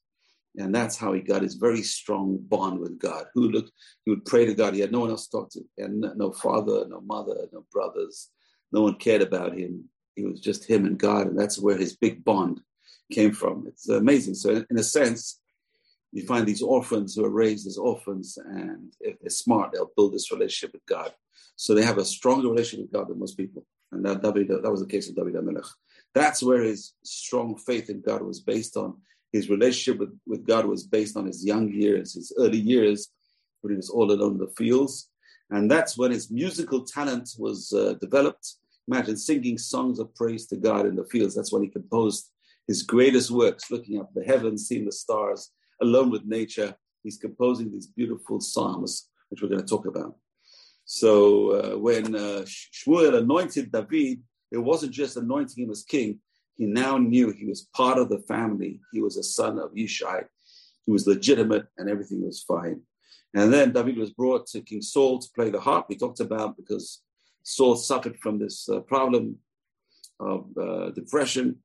And 0.58 0.74
that's 0.74 0.98
how 0.98 1.12
he 1.12 1.22
got 1.22 1.42
his 1.42 1.56
very 1.56 1.84
strong 1.84 2.38
bond 2.38 2.80
with 2.80 2.98
God. 2.98 3.26
Who 3.34 3.50
looked, 3.50 3.72
he 4.06 4.12
would 4.12 4.26
pray 4.26 4.46
to 4.46 4.54
God. 4.54 4.74
He 4.74 4.80
had 4.80 4.92
no 4.92 5.02
one 5.02 5.10
else 5.10 5.28
to 5.28 5.38
talk 5.38 5.50
to, 5.52 5.62
and 5.78 6.06
no 6.16 6.32
father, 6.32 6.86
no 6.88 7.02
mother, 7.02 7.48
no 7.52 7.66
brothers. 7.72 8.30
No 8.72 8.82
one 8.82 8.96
cared 8.96 9.22
about 9.22 9.58
him. 9.58 9.90
It 10.16 10.26
was 10.26 10.40
just 10.40 10.70
him 10.70 10.86
and 10.86 10.98
God, 10.98 11.28
and 11.28 11.38
that's 11.38 11.60
where 11.60 11.78
his 11.78 11.96
big 11.96 12.24
bond 12.24 12.62
came 13.12 13.32
from. 13.32 13.66
It's 13.68 13.90
amazing. 13.90 14.36
So, 14.36 14.64
in 14.70 14.78
a 14.78 14.84
sense, 14.84 15.40
you 16.12 16.26
find 16.26 16.46
these 16.46 16.62
orphans 16.62 17.16
who 17.16 17.26
are 17.26 17.30
raised 17.30 17.68
as 17.68 17.78
orphans, 17.78 18.38
and 18.38 18.94
if 19.00 19.20
they're 19.20 19.30
smart, 19.30 19.72
they'll 19.72 19.92
build 19.96 20.14
this 20.14 20.32
relationship 20.32 20.74
with 20.74 20.86
God. 20.86 21.14
So 21.56 21.74
they 21.74 21.84
have 21.84 21.98
a 21.98 22.06
stronger 22.06 22.50
relationship 22.50 22.86
with 22.86 22.94
God 22.94 23.10
than 23.10 23.20
most 23.20 23.38
people, 23.38 23.66
and 23.92 24.04
that 24.06 24.22
that 24.22 24.72
was 24.72 24.82
the 24.82 24.88
case 24.88 25.10
of 25.10 25.16
David 25.16 25.36
HaMelech. 25.36 25.68
That's 26.16 26.42
where 26.42 26.64
his 26.64 26.94
strong 27.04 27.58
faith 27.58 27.90
in 27.90 28.02
God 28.02 28.22
was 28.22 28.40
based 28.40 28.78
on. 28.78 28.98
His 29.32 29.50
relationship 29.50 30.00
with, 30.00 30.18
with 30.26 30.48
God 30.48 30.66
was 30.66 30.84
based 30.84 31.16
on 31.16 31.28
his 31.28 31.46
young 31.46 31.72
years, 31.72 32.16
his 32.16 32.34
early 32.40 32.58
years, 32.58 33.10
when 33.62 33.74
he 33.74 33.78
was 33.78 33.90
all 33.90 34.12
alone 34.12 34.34
in 34.34 34.38
the 34.40 34.54
fields. 34.58 35.10
And 35.52 35.70
that's 35.70 35.98
when 35.98 36.12
his 36.12 36.32
musical 36.32 36.84
talent 36.84 37.30
was 37.38 37.72
uh, 37.74 37.94
developed. 38.02 38.56
Imagine 38.88 39.18
singing 39.18 39.58
songs 39.58 40.00
of 40.00 40.14
praise 40.16 40.48
to 40.48 40.56
God 40.56 40.88
in 40.88 40.96
the 40.96 41.06
fields. 41.06 41.36
That's 41.36 41.52
when 41.52 41.62
he 41.62 41.70
composed 41.70 42.32
his 42.70 42.84
greatest 42.84 43.32
works, 43.32 43.72
looking 43.72 44.00
up 44.00 44.14
the 44.14 44.24
heavens, 44.24 44.68
seeing 44.68 44.86
the 44.86 44.92
stars, 44.92 45.52
alone 45.82 46.12
with 46.12 46.26
nature. 46.26 46.76
He's 47.02 47.18
composing 47.18 47.72
these 47.72 47.88
beautiful 47.88 48.40
psalms, 48.40 49.10
which 49.30 49.42
we're 49.42 49.50
going 49.50 49.66
to 49.66 49.74
talk 49.76 49.88
about. 49.88 50.16
So 50.86 51.10
uh, 51.58 51.80
when 51.80 52.16
uh, 52.16 52.46
Shmuel 52.46 53.18
anointed 53.18 53.72
David, 53.72 54.22
it 54.52 54.60
wasn't 54.60 54.92
just 54.92 55.18
anointing 55.18 55.64
him 55.64 55.72
as 55.72 55.82
king. 55.82 56.20
He 56.58 56.68
now 56.68 56.98
knew 56.98 57.32
he 57.32 57.48
was 57.48 57.68
part 57.76 57.98
of 57.98 58.08
the 58.08 58.20
family. 58.34 58.80
He 58.94 59.02
was 59.02 59.18
a 59.18 59.24
son 59.24 59.58
of 59.58 59.72
Yishai. 59.72 60.26
He 60.86 60.92
was 60.92 61.08
legitimate 61.08 61.66
and 61.80 61.90
everything 61.90 62.24
was 62.24 62.44
fine. 62.44 62.82
And 63.34 63.52
then 63.52 63.72
David 63.72 63.98
was 63.98 64.12
brought 64.12 64.46
to 64.48 64.62
King 64.62 64.84
Saul 64.84 65.18
to 65.18 65.28
play 65.36 65.50
the 65.50 65.60
harp. 65.60 65.88
We 65.90 65.96
talked 65.96 66.20
about 66.20 66.56
because 66.56 67.02
Saul 67.42 67.76
suffered 67.78 68.18
from 68.20 68.38
this 68.38 68.70
uh, 68.70 68.82
problem 68.82 69.38
of 70.20 70.46
uh, 70.56 70.92
depression. 70.92 71.58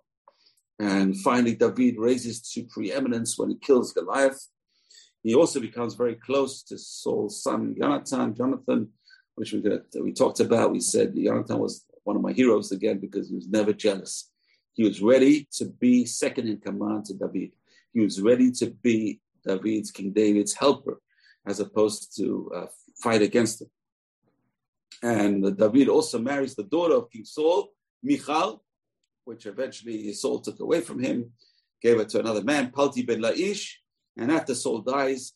And 0.78 1.16
finally, 1.20 1.54
David 1.54 1.96
raises 1.98 2.40
to 2.52 2.64
preeminence 2.64 3.38
when 3.38 3.50
he 3.50 3.56
kills 3.56 3.92
Goliath. 3.92 4.48
He 5.22 5.34
also 5.34 5.60
becomes 5.60 5.94
very 5.94 6.16
close 6.16 6.62
to 6.64 6.76
Saul's 6.76 7.42
son, 7.42 7.74
Jonathan. 7.78 8.34
Jonathan, 8.34 8.88
which 9.36 9.52
we, 9.52 9.62
got, 9.62 9.82
we 10.00 10.12
talked 10.12 10.40
about. 10.40 10.72
We 10.72 10.80
said 10.80 11.14
Jonathan 11.16 11.58
was 11.58 11.86
one 12.02 12.16
of 12.16 12.22
my 12.22 12.32
heroes 12.32 12.72
again 12.72 12.98
because 12.98 13.28
he 13.28 13.34
was 13.34 13.48
never 13.48 13.72
jealous. 13.72 14.30
He 14.74 14.84
was 14.84 15.00
ready 15.00 15.48
to 15.52 15.66
be 15.66 16.04
second 16.04 16.48
in 16.48 16.58
command 16.58 17.04
to 17.06 17.14
David. 17.14 17.52
He 17.92 18.00
was 18.00 18.20
ready 18.20 18.50
to 18.52 18.70
be 18.70 19.20
David's, 19.46 19.92
King 19.92 20.12
David's 20.12 20.54
helper, 20.54 21.00
as 21.46 21.60
opposed 21.60 22.16
to 22.16 22.50
uh, 22.54 22.66
fight 23.00 23.22
against 23.22 23.62
him. 23.62 23.68
And 25.02 25.56
David 25.56 25.88
also 25.88 26.18
marries 26.18 26.54
the 26.54 26.64
daughter 26.64 26.94
of 26.94 27.10
King 27.10 27.24
Saul, 27.24 27.68
Michal, 28.02 28.63
which 29.24 29.46
eventually 29.46 30.12
Saul 30.12 30.40
took 30.40 30.60
away 30.60 30.80
from 30.80 30.98
him, 31.02 31.32
gave 31.82 31.98
it 31.98 32.08
to 32.10 32.20
another 32.20 32.42
man, 32.42 32.70
Palti 32.70 33.02
ben 33.02 33.20
Laish. 33.20 33.72
And 34.16 34.30
after 34.30 34.54
Saul 34.54 34.80
dies, 34.80 35.32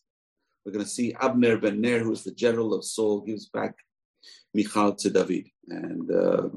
we're 0.65 0.71
going 0.71 0.85
to 0.85 0.91
see 0.91 1.15
Abner 1.19 1.57
ben 1.57 1.81
Ner, 1.81 1.99
who 1.99 2.11
is 2.11 2.23
the 2.23 2.33
general 2.33 2.73
of 2.73 2.85
Saul, 2.85 3.21
gives 3.21 3.47
back 3.49 3.75
Michal 4.53 4.95
to 4.95 5.09
David. 5.09 5.47
And 5.67 6.11
uh, 6.11 6.49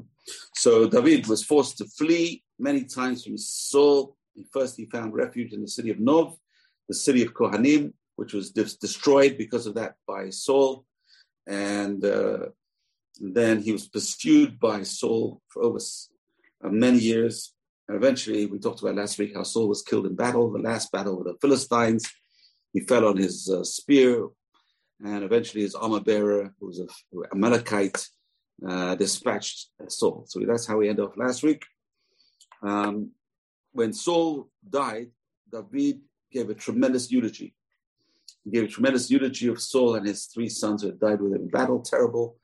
so 0.55 0.87
David 0.87 1.27
was 1.27 1.43
forced 1.43 1.77
to 1.79 1.85
flee 1.85 2.43
many 2.59 2.83
times 2.83 3.23
from 3.23 3.37
Saul. 3.37 4.15
First, 4.51 4.77
he 4.77 4.85
found 4.85 5.13
refuge 5.13 5.53
in 5.53 5.61
the 5.61 5.67
city 5.67 5.89
of 5.91 5.99
Nov, 5.99 6.37
the 6.87 6.95
city 6.95 7.21
of 7.23 7.33
Kohanim, 7.33 7.93
which 8.15 8.33
was 8.33 8.51
destroyed 8.51 9.37
because 9.37 9.65
of 9.67 9.75
that 9.75 9.95
by 10.07 10.29
Saul. 10.29 10.85
And 11.47 12.03
uh, 12.03 12.47
And 13.19 13.35
then 13.35 13.61
he 13.61 13.71
was 13.71 13.87
pursued 13.87 14.59
by 14.59 14.83
Saul 14.83 15.41
for 15.47 15.63
over 15.63 15.79
many 16.71 16.99
years. 16.99 17.53
And 17.87 17.97
eventually, 17.97 18.45
we 18.45 18.59
talked 18.59 18.81
about 18.81 18.95
last 18.95 19.17
week 19.17 19.33
how 19.35 19.43
Saul 19.43 19.67
was 19.67 19.81
killed 19.81 20.05
in 20.05 20.15
battle, 20.15 20.51
the 20.51 20.59
last 20.59 20.91
battle 20.91 21.17
with 21.17 21.27
the 21.27 21.37
Philistines. 21.41 22.09
He 22.71 22.79
fell 22.81 23.05
on 23.07 23.17
his 23.17 23.49
uh, 23.49 23.63
spear, 23.63 24.27
and 25.03 25.23
eventually 25.23 25.63
his 25.63 25.75
armor 25.75 25.99
bearer, 25.99 26.53
who 26.59 26.67
was 26.67 26.79
a 26.79 26.87
Amalekite, 27.31 28.07
uh, 28.67 28.95
dispatched 28.95 29.69
Saul. 29.89 30.25
So 30.27 30.39
that's 30.47 30.65
how 30.65 30.77
we 30.77 30.89
end 30.89 30.99
off 30.99 31.17
last 31.17 31.43
week. 31.43 31.63
Um, 32.61 33.11
when 33.73 33.91
Saul 33.91 34.49
died, 34.67 35.09
David 35.51 36.01
gave 36.31 36.49
a 36.49 36.55
tremendous 36.55 37.11
eulogy. 37.11 37.53
He 38.43 38.51
gave 38.51 38.63
a 38.63 38.67
tremendous 38.67 39.09
eulogy 39.11 39.47
of 39.47 39.61
Saul 39.61 39.95
and 39.95 40.07
his 40.07 40.25
three 40.25 40.49
sons 40.49 40.81
who 40.81 40.89
had 40.89 40.99
died 40.99 41.21
with 41.21 41.33
him 41.33 41.41
in 41.41 41.49
battle, 41.49 41.81
terrible. 41.81 42.37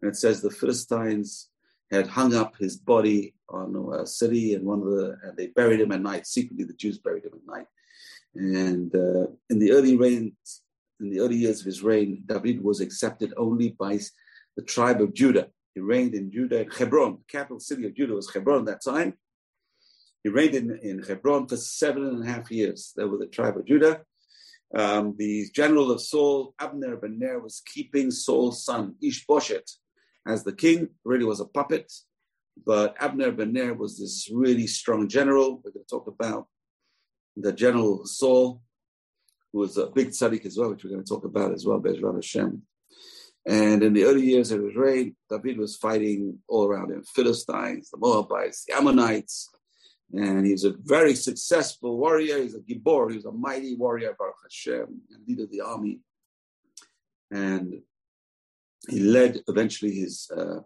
And 0.00 0.10
it 0.10 0.16
says 0.16 0.40
the 0.40 0.50
Philistines 0.50 1.48
had 1.94 2.06
hung 2.08 2.34
up 2.34 2.56
his 2.56 2.76
body 2.76 3.34
on 3.48 3.74
a 4.00 4.06
city, 4.06 4.54
and 4.54 4.64
one 4.64 4.80
of 4.80 4.90
the 4.90 5.16
and 5.22 5.36
they 5.36 5.48
buried 5.48 5.80
him 5.80 5.92
at 5.92 6.02
night. 6.02 6.26
Secretly, 6.26 6.64
the 6.64 6.74
Jews 6.74 6.98
buried 6.98 7.24
him 7.24 7.32
at 7.34 7.46
night. 7.46 7.66
And 8.34 8.94
uh, 8.94 9.26
in 9.50 9.58
the 9.58 9.72
early 9.72 9.96
reign, 9.96 10.32
in 11.00 11.10
the 11.10 11.20
early 11.20 11.36
years 11.36 11.60
of 11.60 11.66
his 11.66 11.82
reign, 11.82 12.24
David 12.26 12.62
was 12.62 12.80
accepted 12.80 13.32
only 13.36 13.70
by 13.70 13.98
the 14.56 14.62
tribe 14.62 15.00
of 15.00 15.14
Judah. 15.14 15.48
He 15.74 15.80
reigned 15.80 16.14
in 16.14 16.30
Judah, 16.30 16.62
in 16.62 16.70
Hebron, 16.70 17.18
the 17.18 17.32
capital 17.38 17.60
city 17.60 17.84
of 17.86 17.94
Judah 17.94 18.14
was 18.14 18.32
Hebron 18.32 18.60
at 18.60 18.66
that 18.66 18.84
time. 18.84 19.14
He 20.22 20.30
reigned 20.30 20.54
in, 20.54 20.78
in 20.82 21.02
Hebron 21.02 21.46
for 21.48 21.56
seven 21.56 22.06
and 22.06 22.24
a 22.24 22.26
half 22.26 22.50
years. 22.50 22.92
There 22.96 23.08
was 23.08 23.20
the 23.20 23.26
tribe 23.26 23.56
of 23.56 23.66
Judah. 23.66 24.02
Um, 24.74 25.14
the 25.18 25.46
general 25.54 25.90
of 25.92 26.00
Saul, 26.00 26.54
Abner 26.58 26.96
ben 26.96 27.18
Ner, 27.18 27.38
was 27.38 27.62
keeping 27.66 28.10
Saul's 28.10 28.64
son, 28.64 28.94
Ishbosheth, 29.02 29.76
as 30.26 30.44
the 30.44 30.52
king. 30.52 30.88
Really 31.04 31.24
was 31.24 31.40
a 31.40 31.44
puppet. 31.44 31.92
But 32.64 32.96
Abner 33.00 33.32
ben 33.32 33.52
Ner 33.52 33.74
was 33.74 33.98
this 33.98 34.30
really 34.32 34.66
strong 34.66 35.08
general. 35.08 35.60
We're 35.64 35.72
going 35.72 35.84
to 35.84 35.90
talk 35.90 36.06
about 36.06 36.46
the 37.36 37.52
general 37.52 38.06
Saul, 38.06 38.62
who 39.52 39.58
was 39.60 39.76
a 39.76 39.86
big 39.86 40.10
tzaddik 40.10 40.46
as 40.46 40.56
well, 40.56 40.70
which 40.70 40.84
we're 40.84 40.90
going 40.90 41.04
to 41.04 41.08
talk 41.08 41.24
about 41.24 41.52
as 41.52 41.66
well, 41.66 41.80
Bezrat 41.80 42.14
Hashem. 42.14 42.62
And 43.46 43.82
in 43.82 43.92
the 43.92 44.04
early 44.04 44.22
years 44.22 44.52
of 44.52 44.62
his 44.62 44.74
reign, 44.74 45.16
David 45.28 45.58
was 45.58 45.76
fighting 45.76 46.38
all 46.48 46.64
around 46.66 46.92
him 46.92 47.02
Philistines, 47.14 47.90
the 47.90 47.98
Moabites, 47.98 48.64
the 48.64 48.74
Ammonites. 48.74 49.50
And 50.12 50.46
he's 50.46 50.64
a 50.64 50.74
very 50.82 51.14
successful 51.14 51.98
warrior. 51.98 52.40
He's 52.40 52.54
a 52.54 52.60
Gibor. 52.60 53.10
He 53.10 53.16
was 53.16 53.26
a 53.26 53.32
mighty 53.32 53.74
warrior, 53.74 54.14
Baruch 54.18 54.36
Hashem, 54.44 55.00
and 55.10 55.28
leader 55.28 55.44
of 55.44 55.50
the 55.50 55.60
army. 55.60 55.98
And 57.30 57.82
he 58.88 59.00
led 59.00 59.42
eventually 59.48 59.92
his 59.92 60.30
uh, 60.36 60.60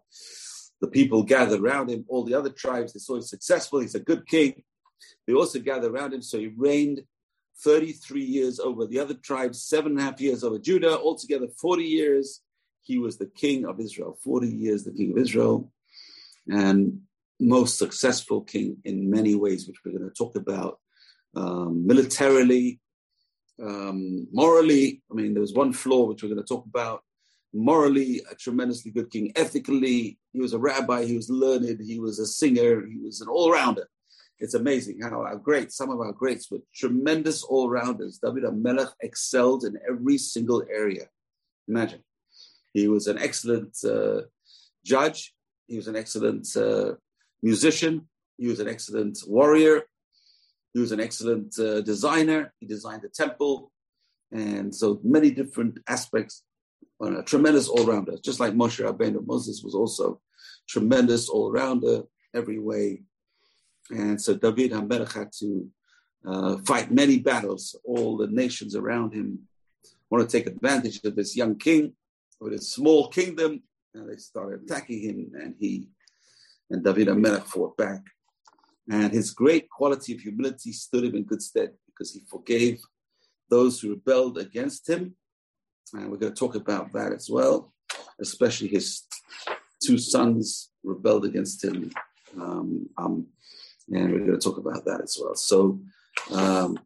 the 0.81 0.89
people 0.89 1.23
gathered 1.23 1.61
around 1.61 1.91
him. 1.91 2.05
All 2.09 2.25
the 2.25 2.35
other 2.35 2.51
tribes 2.51 2.93
they 2.93 3.01
saw 3.01 3.17
him 3.17 3.23
successful. 3.23 3.81
He's 3.81 3.95
a 3.95 4.01
good 4.01 4.27
king. 4.27 4.63
They 5.27 5.35
also 5.35 5.59
gathered 5.59 5.93
around 5.93 6.15
him. 6.15 6.23
So 6.23 6.39
he 6.39 6.53
reigned 6.57 7.03
33 7.65 8.23
years 8.23 8.61
over 8.61 8.87
the 8.87 9.01
other 9.01 9.15
tribes, 9.15 9.63
seven 9.63 9.93
and 9.93 10.01
a 10.01 10.05
half 10.05 10.21
years 10.21 10.45
over 10.45 10.59
Judah, 10.59 10.99
altogether 10.99 11.49
40 11.61 11.83
years 11.83 12.43
he 12.83 12.99
was 12.99 13.19
the 13.19 13.27
king 13.27 13.67
of 13.67 13.81
Israel, 13.81 14.19
40 14.25 14.49
years 14.49 14.85
the 14.85 14.93
king 14.93 15.13
of 15.13 15.19
Israel, 15.19 15.71
and 16.49 17.01
most 17.39 17.79
successful 17.79 18.41
king 18.41 18.79
in 18.85 19.11
many 19.11 19.35
ways, 19.35 19.67
which 19.67 19.77
we're 19.85 19.97
going 19.97 20.09
to 20.09 20.15
talk 20.15 20.37
about 20.37 20.79
um, 21.37 21.87
militarily, 21.87 22.81
um, 23.63 24.27
morally. 24.33 25.03
I 25.11 25.15
mean, 25.15 25.35
there 25.35 25.43
was 25.43 25.53
one 25.53 25.73
flaw 25.73 26.07
which 26.07 26.23
we're 26.23 26.31
going 26.31 26.43
to 26.43 26.55
talk 26.55 26.65
about. 26.65 27.03
Morally, 27.55 28.23
a 28.31 28.35
tremendously 28.35 28.91
good 28.91 29.11
king. 29.11 29.33
Ethically, 29.35 30.19
he 30.33 30.41
was 30.41 30.53
a 30.53 30.59
rabbi, 30.59 31.05
he 31.05 31.17
was 31.17 31.31
learned, 31.31 31.81
he 31.81 31.99
was 31.99 32.19
a 32.19 32.27
singer, 32.27 32.87
he 32.87 32.99
was 32.99 33.21
an 33.21 33.29
all 33.29 33.51
rounder. 33.51 33.89
It's 34.39 34.55
amazing 34.55 35.01
how 35.03 35.23
our 35.23 35.37
greats, 35.37 35.77
some 35.77 35.91
of 35.91 36.01
our 36.01 36.13
greats 36.13 36.51
were 36.51 36.61
tremendous 36.75 37.43
all 37.43 37.69
rounders. 37.69 38.21
David 38.23 38.45
HaMelech 38.45 38.93
excelled 39.03 39.65
in 39.65 39.79
every 39.89 40.19
single 40.19 40.63
area. 40.71 41.07
Imagine. 41.67 42.05
He 42.73 42.87
was 42.87 43.09
an 43.09 43.19
excellent 43.19 43.77
uh, 43.85 44.23
judge. 44.85 45.35
He 45.67 45.77
was 45.77 45.89
an 45.89 45.97
excellent 45.97 46.47
uh, 46.57 46.95
musician. 47.43 48.09
He 48.37 48.47
was 48.47 48.61
an 48.61 48.69
excellent 48.69 49.19
warrior. 49.27 49.83
He 50.73 50.81
was 50.81 50.93
an 50.93 51.01
excellent 51.01 51.59
uh, 51.59 51.81
designer. 51.81 52.53
He 52.61 52.67
designed 52.67 53.03
the 53.03 53.09
temple. 53.09 53.73
And 54.31 54.73
so 54.73 55.01
many 55.03 55.31
different 55.31 55.79
aspects. 55.89 56.45
A 57.01 57.23
tremendous 57.23 57.69
all-rounder, 57.69 58.17
just 58.23 58.41
like 58.41 58.55
Moshe 58.55 58.85
Rabbeinu. 58.85 59.27
Moses 59.27 59.63
was 59.63 59.75
also 59.75 60.21
tremendous 60.69 61.29
all-rounder 61.29 62.03
every 62.35 62.59
way. 62.59 63.03
And 63.91 64.21
so 64.21 64.35
David 64.35 64.73
HaMelech 64.73 65.13
had 65.13 65.33
to 65.39 65.69
uh, 66.27 66.59
fight 66.67 66.91
many 66.91 67.19
battles. 67.19 67.77
All 67.85 68.17
the 68.17 68.27
nations 68.27 68.75
around 68.75 69.15
him 69.15 69.41
want 70.11 70.29
to 70.29 70.37
take 70.39 70.47
advantage 70.47 71.03
of 71.05 71.15
this 71.15 71.37
young 71.37 71.57
king 71.57 71.95
with 72.41 72.53
his 72.53 72.71
small 72.71 73.09
kingdom, 73.09 73.63
and 73.95 74.11
they 74.11 74.17
started 74.17 74.63
attacking 74.63 75.01
him, 75.01 75.31
and 75.35 75.55
he 75.59 75.89
and 76.71 76.85
David 76.85 77.09
HaMelech 77.09 77.45
fought 77.47 77.77
back. 77.77 78.03
And 78.91 79.13
his 79.13 79.31
great 79.31 79.69
quality 79.71 80.15
of 80.15 80.21
humility 80.21 80.73
stood 80.73 81.05
him 81.05 81.15
in 81.15 81.25
good 81.25 81.43
stead 81.43 81.73
because 81.87 82.13
he 82.13 82.23
forgave 82.29 82.81
those 83.51 83.81
who 83.81 83.91
rebelled 83.91 84.39
against 84.39 84.89
him. 84.89 85.15
And 85.93 86.11
we're 86.11 86.19
going 86.19 86.35
to 86.35 86.39
talk 86.39 86.55
about 86.55 86.93
that 86.93 87.13
as 87.13 87.29
well, 87.31 87.73
especially 88.21 88.69
his 88.69 89.03
two 89.83 89.99
sons 89.99 90.71
rebelled 90.83 91.25
against 91.25 91.65
him. 91.65 91.91
Um, 92.41 92.89
um, 92.99 93.27
and 93.91 94.13
we're 94.13 94.27
going 94.27 94.39
to 94.39 94.39
talk 94.39 94.59
about 94.59 94.85
that 94.85 95.01
as 95.03 95.17
well. 95.21 95.35
So, 95.35 95.81
um, 96.33 96.79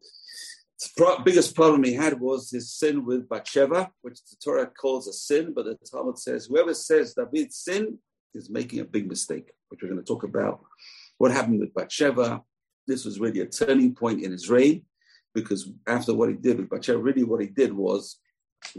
the 0.79 0.89
pro- 0.97 1.19
biggest 1.19 1.55
problem 1.55 1.83
he 1.83 1.93
had 1.93 2.19
was 2.19 2.51
his 2.51 2.73
sin 2.73 3.05
with 3.05 3.29
Bathsheba, 3.29 3.91
which 4.01 4.19
the 4.29 4.35
Torah 4.43 4.67
calls 4.67 5.07
a 5.07 5.13
sin, 5.13 5.53
but 5.55 5.65
the 5.65 5.77
Talmud 5.89 6.17
says 6.17 6.45
whoever 6.45 6.73
says 6.73 7.13
David 7.13 7.53
sin 7.53 7.97
is 8.33 8.49
making 8.49 8.79
a 8.79 8.85
big 8.85 9.07
mistake, 9.07 9.51
which 9.69 9.81
we're 9.81 9.89
going 9.89 10.01
to 10.01 10.05
talk 10.05 10.23
about. 10.23 10.61
What 11.17 11.31
happened 11.31 11.59
with 11.59 11.73
Bathsheba? 11.73 12.41
This 12.87 13.05
was 13.05 13.19
really 13.19 13.41
a 13.41 13.45
turning 13.45 13.95
point 13.95 14.23
in 14.23 14.31
his 14.31 14.49
reign, 14.49 14.83
because 15.33 15.69
after 15.87 16.13
what 16.13 16.29
he 16.29 16.35
did 16.35 16.57
with 16.57 16.69
Bathsheba, 16.69 16.99
really 16.99 17.23
what 17.23 17.41
he 17.41 17.47
did 17.47 17.71
was, 17.71 18.19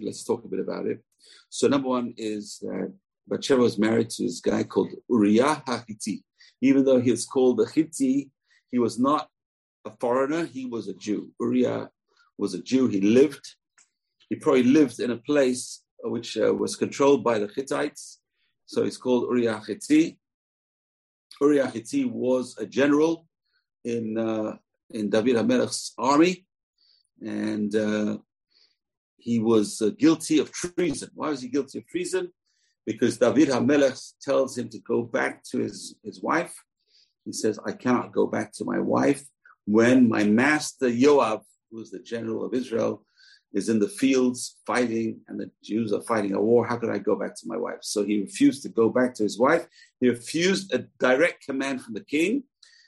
let's 0.01 0.25
talk 0.25 0.45
a 0.45 0.49
bit 0.49 0.61
about 0.61 0.87
it. 0.87 1.03
So 1.49 1.69
number 1.69 1.89
one 1.89 2.15
is 2.17 2.59
that 2.63 2.93
Bathsheba 3.27 3.63
was 3.63 3.79
married 3.79 4.11
to 4.11 4.25
this 4.25 4.41
guy 4.41 4.65
called 4.65 4.91
Uriah 5.09 5.63
HaHitti. 5.67 6.23
Even 6.61 6.85
though 6.85 7.01
he 7.01 7.11
was 7.11 7.27
called 7.27 7.59
the 7.59 7.67
Hitti, 7.67 8.31
he 8.71 8.79
was 8.79 8.99
not 8.99 9.29
a 9.85 9.93
foreigner, 10.01 10.45
he 10.47 10.67
was 10.67 10.89
a 10.89 10.95
Jew. 10.95 11.31
Uriah 11.41 11.91
was 12.39 12.55
a 12.55 12.63
Jew. 12.63 12.89
He 12.89 13.01
lived, 13.01 13.47
he 14.29 14.37
probably 14.37 14.65
lived 14.65 15.01
in 15.01 15.11
a 15.11 15.17
place 15.17 15.83
which 16.03 16.37
uh, 16.37 16.53
was 16.55 16.77
controlled 16.77 17.25
by 17.25 17.39
the 17.39 17.51
Hittites. 17.55 18.21
So 18.67 18.85
he's 18.85 18.97
called 18.97 19.29
Uriah 19.31 19.63
Hitti. 19.67 20.19
Uriah 21.41 21.67
Hitti 21.67 22.05
was 22.05 22.57
a 22.59 22.67
general 22.67 23.27
in, 23.85 24.19
uh, 24.19 24.57
in 24.91 25.11
David 25.11 25.37
HaMelech's 25.37 25.93
army, 25.99 26.47
and 27.21 27.75
uh, 27.75 28.19
he 29.25 29.39
was 29.39 29.81
uh, 29.81 29.91
guilty 30.05 30.39
of 30.39 30.53
treason. 30.53 31.11
Why 31.15 31.31
was 31.31 31.43
he 31.43 31.49
guilty 31.49 31.79
of 31.79 31.87
treason? 31.87 32.25
Because 32.87 33.19
David 33.19 33.49
HaMelech 33.49 34.01
tells 34.21 34.57
him 34.59 34.69
to 34.69 34.79
go 34.81 35.03
back 35.03 35.43
to 35.51 35.59
his, 35.59 35.97
his 36.05 36.23
wife. 36.23 36.55
He 37.25 37.33
says, 37.33 37.59
I 37.67 37.73
cannot 37.73 38.13
go 38.13 38.27
back 38.27 38.53
to 38.55 38.65
my 38.65 38.79
wife 38.79 39.25
when 39.65 40.09
my 40.09 40.25
master 40.25 40.91
Yoav 40.91 41.41
who's 41.75 41.91
the 41.91 41.99
general 41.99 42.45
of 42.45 42.55
Israel, 42.55 43.05
is 43.53 43.69
in 43.69 43.79
the 43.79 43.89
fields 43.89 44.57
fighting, 44.67 45.21
and 45.29 45.39
the 45.39 45.51
Jews 45.63 45.93
are 45.93 46.03
fighting 46.03 46.35
a 46.35 46.41
war. 46.41 46.67
How 46.67 46.77
could 46.77 46.91
I 46.91 46.99
go 46.99 47.17
back 47.17 47.35
to 47.37 47.47
my 47.47 47.57
wife? 47.57 47.79
So 47.83 48.05
he 48.05 48.23
refused 48.23 48.63
to 48.63 48.69
go 48.69 48.89
back 48.89 49.15
to 49.15 49.23
his 49.23 49.39
wife. 49.39 49.67
He 50.01 50.09
refused 50.09 50.73
a 50.73 50.87
direct 50.99 51.45
command 51.45 51.83
from 51.83 51.95
the 51.95 52.05
king. 52.05 52.45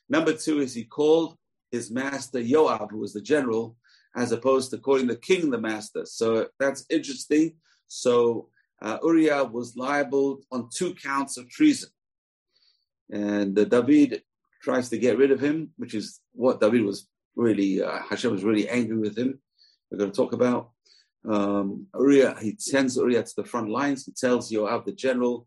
Number 0.09 0.33
two 0.33 0.61
is 0.61 0.75
he 0.75 0.85
called 0.85 1.37
his 1.71 1.91
master 1.91 2.41
Yoab, 2.41 2.91
who 2.91 2.99
was 2.99 3.13
the 3.13 3.21
general, 3.21 3.77
as 4.17 4.33
opposed 4.33 4.71
to 4.71 4.79
calling 4.79 5.07
the 5.07 5.17
king 5.17 5.51
the 5.51 5.59
master. 5.59 6.07
So 6.07 6.49
that's 6.59 6.87
interesting. 6.91 7.57
So 7.87 8.49
uh, 8.81 8.99
Uriah 9.03 9.45
was 9.45 9.77
liable 9.77 10.41
on 10.51 10.71
two 10.75 10.95
counts 10.95 11.37
of 11.37 11.49
treason. 11.51 11.91
And 13.11 13.57
uh, 13.59 13.65
David 13.65 14.23
tries 14.63 14.89
to 14.89 14.99
get 14.99 15.19
rid 15.19 15.31
of 15.31 15.41
him, 15.41 15.71
which 15.77 15.95
is 15.95 16.21
what 16.33 16.61
David 16.61 16.83
was 16.83 17.09
really, 17.37 17.83
uh, 17.83 18.01
Hashem 18.09 18.33
was 18.33 18.43
really 18.43 18.69
angry 18.69 18.99
with 18.99 19.17
him. 19.17 19.39
We're 19.91 19.99
going 19.99 20.11
to 20.11 20.17
talk 20.17 20.33
about 20.33 20.71
um, 21.29 21.87
Uriah. 21.95 22.37
He 22.41 22.57
sends 22.59 22.97
Uriah 22.97 23.23
to 23.23 23.35
the 23.37 23.45
front 23.45 23.69
lines. 23.69 24.07
He 24.07 24.13
tells 24.13 24.51
Yoav, 24.51 24.87
the 24.87 24.93
general, 24.93 25.47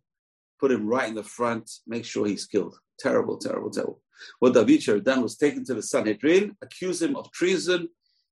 put 0.60 0.72
him 0.72 0.88
right 0.88 1.10
in 1.10 1.16
the 1.16 1.24
front, 1.24 1.70
make 1.88 2.06
sure 2.06 2.28
he's 2.28 2.46
killed. 2.46 2.76
Terrible, 3.00 3.38
terrible, 3.38 3.72
terrible. 3.72 4.02
What 4.40 4.54
David 4.54 4.84
should 4.84 4.96
have 4.96 5.06
done 5.06 5.22
was 5.22 5.38
taken 5.38 5.66
to 5.66 5.74
the 5.74 5.82
Sanhedrin, 5.82 6.56
accuse 6.62 7.02
him 7.02 7.16
of 7.16 7.32
treason, 7.32 7.90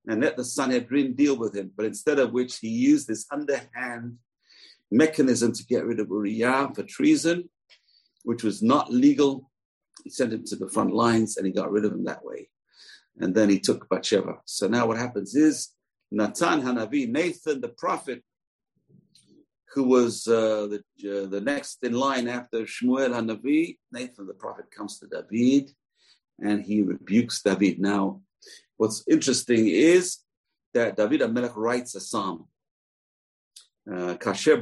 and 0.08 0.22
let 0.22 0.38
the 0.38 0.44
Sanhedrin 0.44 1.14
deal 1.14 1.38
with 1.38 1.56
him. 1.56 1.72
But 1.76 1.86
instead 1.86 2.18
of 2.18 2.32
which, 2.32 2.60
he 2.60 2.70
used 2.70 3.08
this 3.08 3.26
underhand 3.32 4.18
mechanism 4.90 5.52
to 5.52 5.66
get 5.66 5.86
rid 5.86 6.00
of 6.00 6.10
Uriah 6.10 6.72
for 6.74 6.84
treason, 6.84 7.50
which 8.24 8.44
was 8.44 8.64
not 8.64 8.92
legal. 8.92 9.52
He 10.04 10.10
sent 10.10 10.32
him 10.32 10.46
to 10.46 10.56
the 10.56 10.70
front 10.70 10.94
lines 10.94 11.36
and 11.36 11.46
he 11.46 11.52
got 11.52 11.72
rid 11.72 11.84
of 11.84 11.92
him 11.92 12.06
that 12.06 12.24
way. 12.24 12.50
And 13.20 13.36
then 13.36 13.50
he 13.50 13.60
took 13.60 13.90
Bathsheba. 13.90 14.38
So 14.46 14.68
now 14.68 14.88
what 14.88 14.98
happens 14.98 15.36
is 15.36 15.70
Natan 16.12 16.62
Hanavi, 16.62 17.10
Nathan 17.10 17.60
the 17.60 17.70
prophet, 17.70 18.24
who 19.74 19.84
was 19.84 20.26
uh, 20.28 20.68
the, 20.68 20.78
uh, 21.04 21.28
the 21.28 21.42
next 21.42 21.84
in 21.84 21.94
line 21.94 22.30
after 22.30 22.62
Shmuel 22.62 23.10
Hanavi, 23.10 23.78
Nathan 23.92 24.28
the 24.28 24.34
prophet 24.34 24.66
comes 24.72 25.00
to 25.00 25.08
David 25.08 25.72
and 26.42 26.64
he 26.64 26.82
rebukes 26.82 27.42
David. 27.42 27.80
Now, 27.80 28.22
what's 28.78 29.04
interesting 29.08 29.68
is 29.68 30.20
that 30.74 30.96
David 30.96 31.22
Amelech 31.22 31.56
writes 31.56 31.96
a 31.96 32.00
psalm. 32.00 32.48
Uh, 33.90 34.16
Kasher 34.16 34.62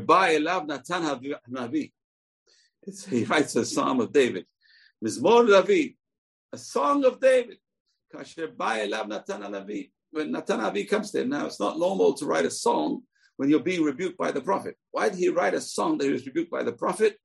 Natan 0.68 1.04
Hanavi. 1.50 1.92
He 3.10 3.24
writes 3.26 3.56
a 3.56 3.66
psalm 3.66 4.00
of 4.00 4.12
David. 4.12 4.46
Mizmor 5.04 5.48
David, 5.48 5.94
a 6.54 6.58
song 6.58 7.04
of 7.06 7.20
David. 7.20 7.58
Kasher 8.14 8.56
Natan 8.58 9.42
Hanavi. 9.42 9.92
When 10.12 10.32
Natan 10.32 10.60
Hanavi 10.60 10.88
comes 10.88 11.12
to 11.12 11.22
him, 11.22 11.30
now 11.30 11.46
it's 11.48 11.60
not 11.60 11.80
normal 11.80 12.14
to 12.14 12.26
write 12.26 12.46
a 12.46 12.52
song 12.52 13.02
when 13.38 13.50
you're 13.50 13.60
being 13.60 13.84
rebuked 13.84 14.18
by 14.18 14.32
the 14.32 14.42
prophet. 14.42 14.76
Why 14.92 15.10
did 15.10 15.20
he 15.20 15.30
write 15.30 15.54
a 15.54 15.62
song 15.62 15.98
that 15.98 16.06
he 16.06 16.14
was 16.14 16.26
rebuked 16.26 16.52
by 16.52 16.64
the 16.64 16.72
prophet? 16.72 17.18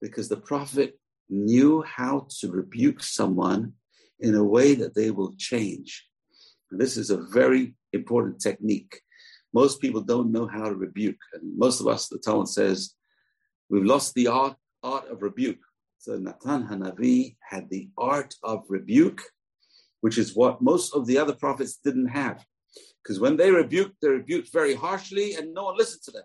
Because 0.00 0.28
the 0.28 0.38
prophet 0.38 0.98
knew 1.28 1.82
how 1.82 2.26
to 2.40 2.50
rebuke 2.50 3.02
someone 3.02 3.74
in 4.20 4.34
a 4.34 4.44
way 4.44 4.74
that 4.74 4.94
they 4.94 5.10
will 5.10 5.34
change. 5.36 6.07
And 6.70 6.80
this 6.80 6.96
is 6.96 7.10
a 7.10 7.16
very 7.16 7.74
important 7.92 8.40
technique. 8.40 9.00
Most 9.52 9.80
people 9.80 10.02
don't 10.02 10.32
know 10.32 10.46
how 10.46 10.68
to 10.68 10.74
rebuke. 10.74 11.18
And 11.32 11.56
most 11.56 11.80
of 11.80 11.86
us, 11.86 12.08
the 12.08 12.18
Talmud 12.18 12.48
says, 12.48 12.94
we've 13.70 13.84
lost 13.84 14.14
the 14.14 14.28
art, 14.28 14.56
art 14.82 15.08
of 15.08 15.22
rebuke. 15.22 15.60
So 15.98 16.16
Natan 16.16 16.66
Hanavi 16.68 17.36
had 17.40 17.68
the 17.70 17.88
art 17.96 18.34
of 18.42 18.64
rebuke, 18.68 19.22
which 20.00 20.18
is 20.18 20.36
what 20.36 20.62
most 20.62 20.94
of 20.94 21.06
the 21.06 21.18
other 21.18 21.34
prophets 21.34 21.78
didn't 21.82 22.08
have. 22.08 22.44
Because 23.02 23.18
when 23.18 23.36
they 23.36 23.50
rebuked, 23.50 23.96
they 24.00 24.08
rebuked 24.08 24.52
very 24.52 24.74
harshly 24.74 25.34
and 25.34 25.54
no 25.54 25.64
one 25.64 25.76
listened 25.76 26.02
to 26.04 26.10
them. 26.10 26.24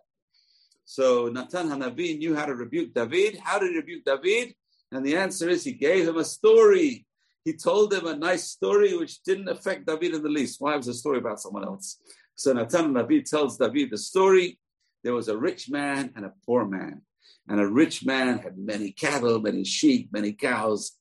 So 0.86 1.30
Natan 1.30 1.70
Hanavi 1.70 2.18
knew 2.18 2.36
how 2.36 2.46
to 2.46 2.56
rebuke 2.56 2.94
David. 2.94 3.40
How 3.42 3.58
did 3.58 3.72
he 3.72 3.78
rebuke 3.78 4.04
David? 4.06 4.54
And 4.92 5.06
the 5.06 5.16
answer 5.16 5.50
is 5.50 5.64
he 5.64 5.74
gave 5.74 6.08
him 6.08 6.18
a 6.18 6.26
story. 6.26 7.08
He 7.46 7.54
told 7.54 7.94
him 7.94 8.08
a 8.08 8.16
nice 8.16 8.46
story 8.46 8.96
which 8.96 9.22
didn't 9.24 9.50
affect 9.50 9.86
David 9.86 10.16
in 10.16 10.24
the 10.24 10.30
least. 10.30 10.62
Why 10.62 10.76
was 10.76 10.88
a 10.88 10.94
story 10.94 11.18
about 11.18 11.42
someone 11.42 11.66
else? 11.66 11.98
So 12.36 12.54
Natan 12.54 12.94
Hanavi 12.94 13.26
tells 13.26 13.58
David 13.58 13.92
the 13.92 13.98
story. 13.98 14.60
There 15.04 15.14
was 15.14 15.28
a 15.28 15.38
rich 15.38 15.70
man 15.70 16.14
and 16.16 16.26
a 16.26 16.34
poor 16.46 16.66
man. 16.66 17.02
And 17.50 17.60
a 17.60 17.68
rich 17.68 18.06
man 18.06 18.40
had 18.40 18.58
many 18.58 18.92
cattle, 18.92 19.42
many 19.42 19.66
sheep, 19.66 20.10
many 20.14 20.32
cows. 20.32 20.94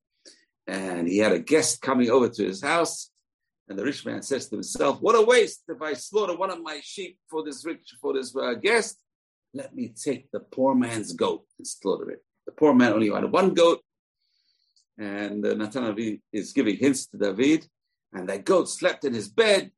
And 0.67 1.09
he 1.09 1.19
had 1.19 1.33
a 1.33 1.39
guest 1.39 1.81
coming 1.81 2.11
over 2.11 2.29
to 2.29 2.45
his 2.45 2.61
house. 2.61 3.11
And 3.69 3.79
the 3.79 3.85
rich 3.85 4.05
man 4.05 4.23
says 4.23 4.49
to 4.49 4.57
himself, 4.57 5.01
"What 5.01 5.15
a 5.15 5.23
waste! 5.23 5.63
If 5.69 5.81
I 5.81 5.95
slaughter 5.95 6.37
one 6.37 6.51
of 6.51 6.61
my 6.61 6.81
sheep 6.83 7.19
for 7.31 7.45
this 7.45 7.65
rich 7.65 7.95
for 8.01 8.13
this 8.13 8.35
uh, 8.37 8.55
guest, 8.55 8.99
let 9.55 9.75
me 9.75 9.95
take 9.95 10.31
the 10.33 10.41
poor 10.41 10.75
man's 10.75 11.13
goat 11.13 11.47
and 11.59 11.67
slaughter 11.67 12.11
it." 12.11 12.25
The 12.47 12.53
poor 12.53 12.75
man 12.75 12.93
only 12.93 13.11
had 13.11 13.31
one 13.31 13.55
goat, 13.55 13.81
and 14.99 15.45
uh, 15.45 15.95
is 16.33 16.53
giving 16.53 16.77
hints 16.77 17.07
to 17.07 17.17
David, 17.17 17.67
and 18.13 18.29
that 18.29 18.45
goat 18.45 18.69
slept 18.69 19.05
in 19.05 19.15
his 19.15 19.29
bed. 19.29 19.71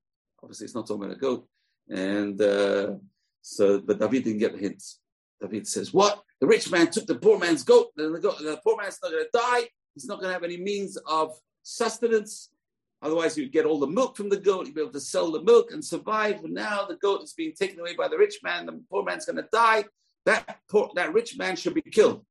Obviously, 0.43 0.65
it's 0.65 0.75
not 0.75 0.87
talking 0.87 1.05
about 1.05 1.17
a 1.17 1.21
goat, 1.21 1.47
and 1.89 2.41
uh, 2.41 2.95
so 3.41 3.81
but 3.81 3.99
David 3.99 4.25
didn't 4.25 4.41
get 4.41 4.53
the 4.53 4.59
hints. 4.59 5.01
David 5.41 5.67
says, 5.67 5.93
"What? 5.93 6.23
The 6.41 6.47
rich 6.47 6.71
man 6.71 6.91
took 6.91 7.07
the 7.07 7.15
poor 7.15 7.39
man's 7.39 7.63
goat, 7.63 7.89
and 7.97 8.15
the, 8.15 8.21
goat, 8.21 8.39
the 8.39 8.61
poor 8.65 8.77
man's 8.77 8.99
not 9.03 9.13
going 9.13 9.25
to 9.25 9.31
die. 9.33 9.69
He's 9.95 10.07
not 10.07 10.19
going 10.19 10.29
to 10.29 10.35
have 10.35 10.45
any 10.45 10.57
means 10.57 10.97
of 11.07 11.33
sustenance." 11.63 12.51
Otherwise, 13.05 13.37
you'd 13.37 13.53
get 13.53 13.67
all 13.67 13.79
the 13.79 13.87
milk 13.87 14.17
from 14.17 14.31
the 14.31 14.37
goat, 14.37 14.65
you'd 14.65 14.75
be 14.75 14.81
able 14.81 14.91
to 14.91 14.99
sell 14.99 15.31
the 15.31 15.43
milk 15.43 15.73
and 15.73 15.85
survive. 15.85 16.41
But 16.41 16.53
now 16.53 16.87
the 16.87 16.97
goat 16.97 17.23
is 17.23 17.35
being 17.35 17.53
taken 17.53 17.79
away 17.79 17.95
by 17.95 18.09
the 18.09 18.17
rich 18.17 18.39
man, 18.43 18.65
the 18.65 18.81
poor 18.91 19.05
man's 19.05 19.27
going 19.27 19.37
to 19.37 19.49
die. 19.53 19.85
That, 20.25 20.61
poor, 20.71 20.91
that 20.95 21.13
rich 21.13 21.37
man 21.37 21.55
should 21.57 21.75
be 21.75 21.83
killed. 21.83 22.25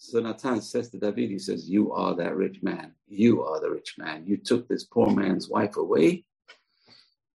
So 0.00 0.20
Natan 0.20 0.62
says 0.62 0.90
to 0.90 0.98
David, 0.98 1.30
he 1.30 1.38
says, 1.38 1.68
You 1.68 1.92
are 1.92 2.14
that 2.14 2.36
rich 2.36 2.62
man. 2.62 2.92
You 3.08 3.42
are 3.42 3.60
the 3.60 3.70
rich 3.70 3.96
man. 3.98 4.24
You 4.26 4.36
took 4.36 4.68
this 4.68 4.84
poor 4.84 5.10
man's 5.10 5.48
wife 5.48 5.76
away 5.76 6.24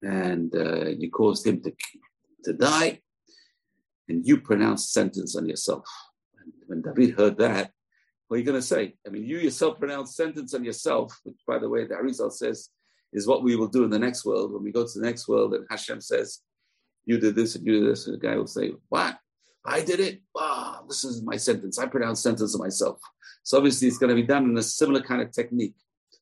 and 0.01 0.53
uh, 0.55 0.89
you 0.89 1.09
caused 1.09 1.45
him 1.47 1.61
to, 1.61 1.73
to 2.43 2.53
die, 2.53 2.99
and 4.09 4.25
you 4.25 4.39
pronounced 4.41 4.91
sentence 4.91 5.35
on 5.35 5.47
yourself. 5.47 5.85
And 6.41 6.53
when 6.67 6.81
David 6.81 7.17
heard 7.17 7.37
that, 7.37 7.71
what 8.27 8.35
are 8.35 8.39
you 8.39 8.45
going 8.45 8.59
to 8.59 8.61
say? 8.61 8.95
I 9.07 9.09
mean, 9.09 9.23
you 9.23 9.37
yourself 9.37 9.79
pronounced 9.79 10.15
sentence 10.15 10.53
on 10.53 10.63
yourself, 10.63 11.17
which, 11.23 11.37
by 11.47 11.59
the 11.59 11.69
way, 11.69 11.85
the 11.85 11.95
Arizal 11.95 12.31
says 12.31 12.69
is 13.13 13.27
what 13.27 13.43
we 13.43 13.55
will 13.55 13.67
do 13.67 13.83
in 13.83 13.89
the 13.89 13.99
next 13.99 14.25
world. 14.25 14.51
When 14.51 14.63
we 14.63 14.71
go 14.71 14.85
to 14.85 14.99
the 14.99 15.05
next 15.05 15.27
world, 15.27 15.53
and 15.53 15.65
Hashem 15.69 16.01
says, 16.01 16.39
You 17.05 17.19
did 17.19 17.35
this 17.35 17.55
and 17.55 17.65
you 17.65 17.79
did 17.79 17.91
this, 17.91 18.07
and 18.07 18.15
the 18.15 18.27
guy 18.27 18.35
will 18.35 18.47
say, 18.47 18.71
What? 18.89 19.17
I 19.65 19.81
did 19.81 19.99
it. 19.99 20.21
Wow, 20.35 20.83
this 20.87 21.03
is 21.03 21.23
my 21.23 21.37
sentence. 21.37 21.79
I 21.79 21.85
pronounce 21.85 22.21
sentence 22.21 22.57
myself. 22.57 22.99
So 23.43 23.57
obviously, 23.57 23.87
it's 23.87 23.97
going 23.97 24.09
to 24.09 24.21
be 24.21 24.27
done 24.27 24.45
in 24.45 24.57
a 24.57 24.63
similar 24.63 25.01
kind 25.01 25.21
of 25.21 25.31
technique. 25.31 25.75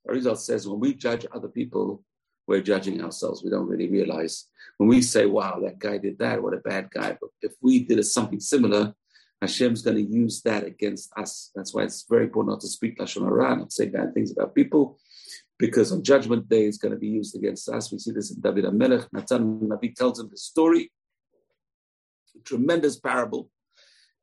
Arizal 0.08 0.38
says, 0.38 0.68
When 0.68 0.80
we 0.80 0.94
judge 0.94 1.26
other 1.34 1.48
people, 1.48 2.04
we're 2.48 2.62
judging 2.62 3.02
ourselves. 3.04 3.44
We 3.44 3.50
don't 3.50 3.68
really 3.68 3.90
realize. 3.90 4.48
When 4.78 4.90
we 4.90 5.02
say, 5.02 5.26
Wow, 5.26 5.60
that 5.64 5.80
guy 5.80 5.98
did 5.98 6.20
that, 6.20 6.42
what 6.42 6.54
a 6.54 6.58
bad 6.58 6.90
guy. 6.92 7.18
But 7.20 7.32
if 7.42 7.54
we 7.62 7.84
did 7.84 8.04
something 8.06 8.40
similar, 8.40 8.94
Hashem's 9.42 9.82
going 9.82 9.98
to 9.98 10.04
use 10.04 10.42
that 10.44 10.64
against 10.64 11.12
us. 11.18 11.52
That's 11.56 11.74
why 11.74 11.84
it's 11.84 12.06
very 12.08 12.26
important 12.26 12.54
not 12.54 12.62
to 12.62 12.68
speak 12.68 13.00
Lashon 13.00 13.24
Hara, 13.24 13.56
not 13.56 13.74
say 13.74 13.88
bad 13.88 14.14
things 14.14 14.32
about 14.32 14.54
people, 14.54 15.00
because 15.58 15.92
on 15.92 16.04
Judgment 16.04 16.48
Day 16.48 16.66
it's 16.66 16.78
going 16.78 16.94
to 16.94 17.00
be 17.00 17.08
used 17.08 17.36
against 17.36 17.68
us. 17.68 17.92
We 17.92 17.98
see 17.98 18.12
this 18.12 18.32
in 18.32 18.40
David 18.40 18.66
HaMelech. 18.66 19.08
Natan 19.12 19.62
Nabi 19.62 19.96
tells 19.96 20.20
him 20.20 20.30
the 20.30 20.38
story, 20.38 20.92
tremendous 22.44 23.00
parable. 23.00 23.50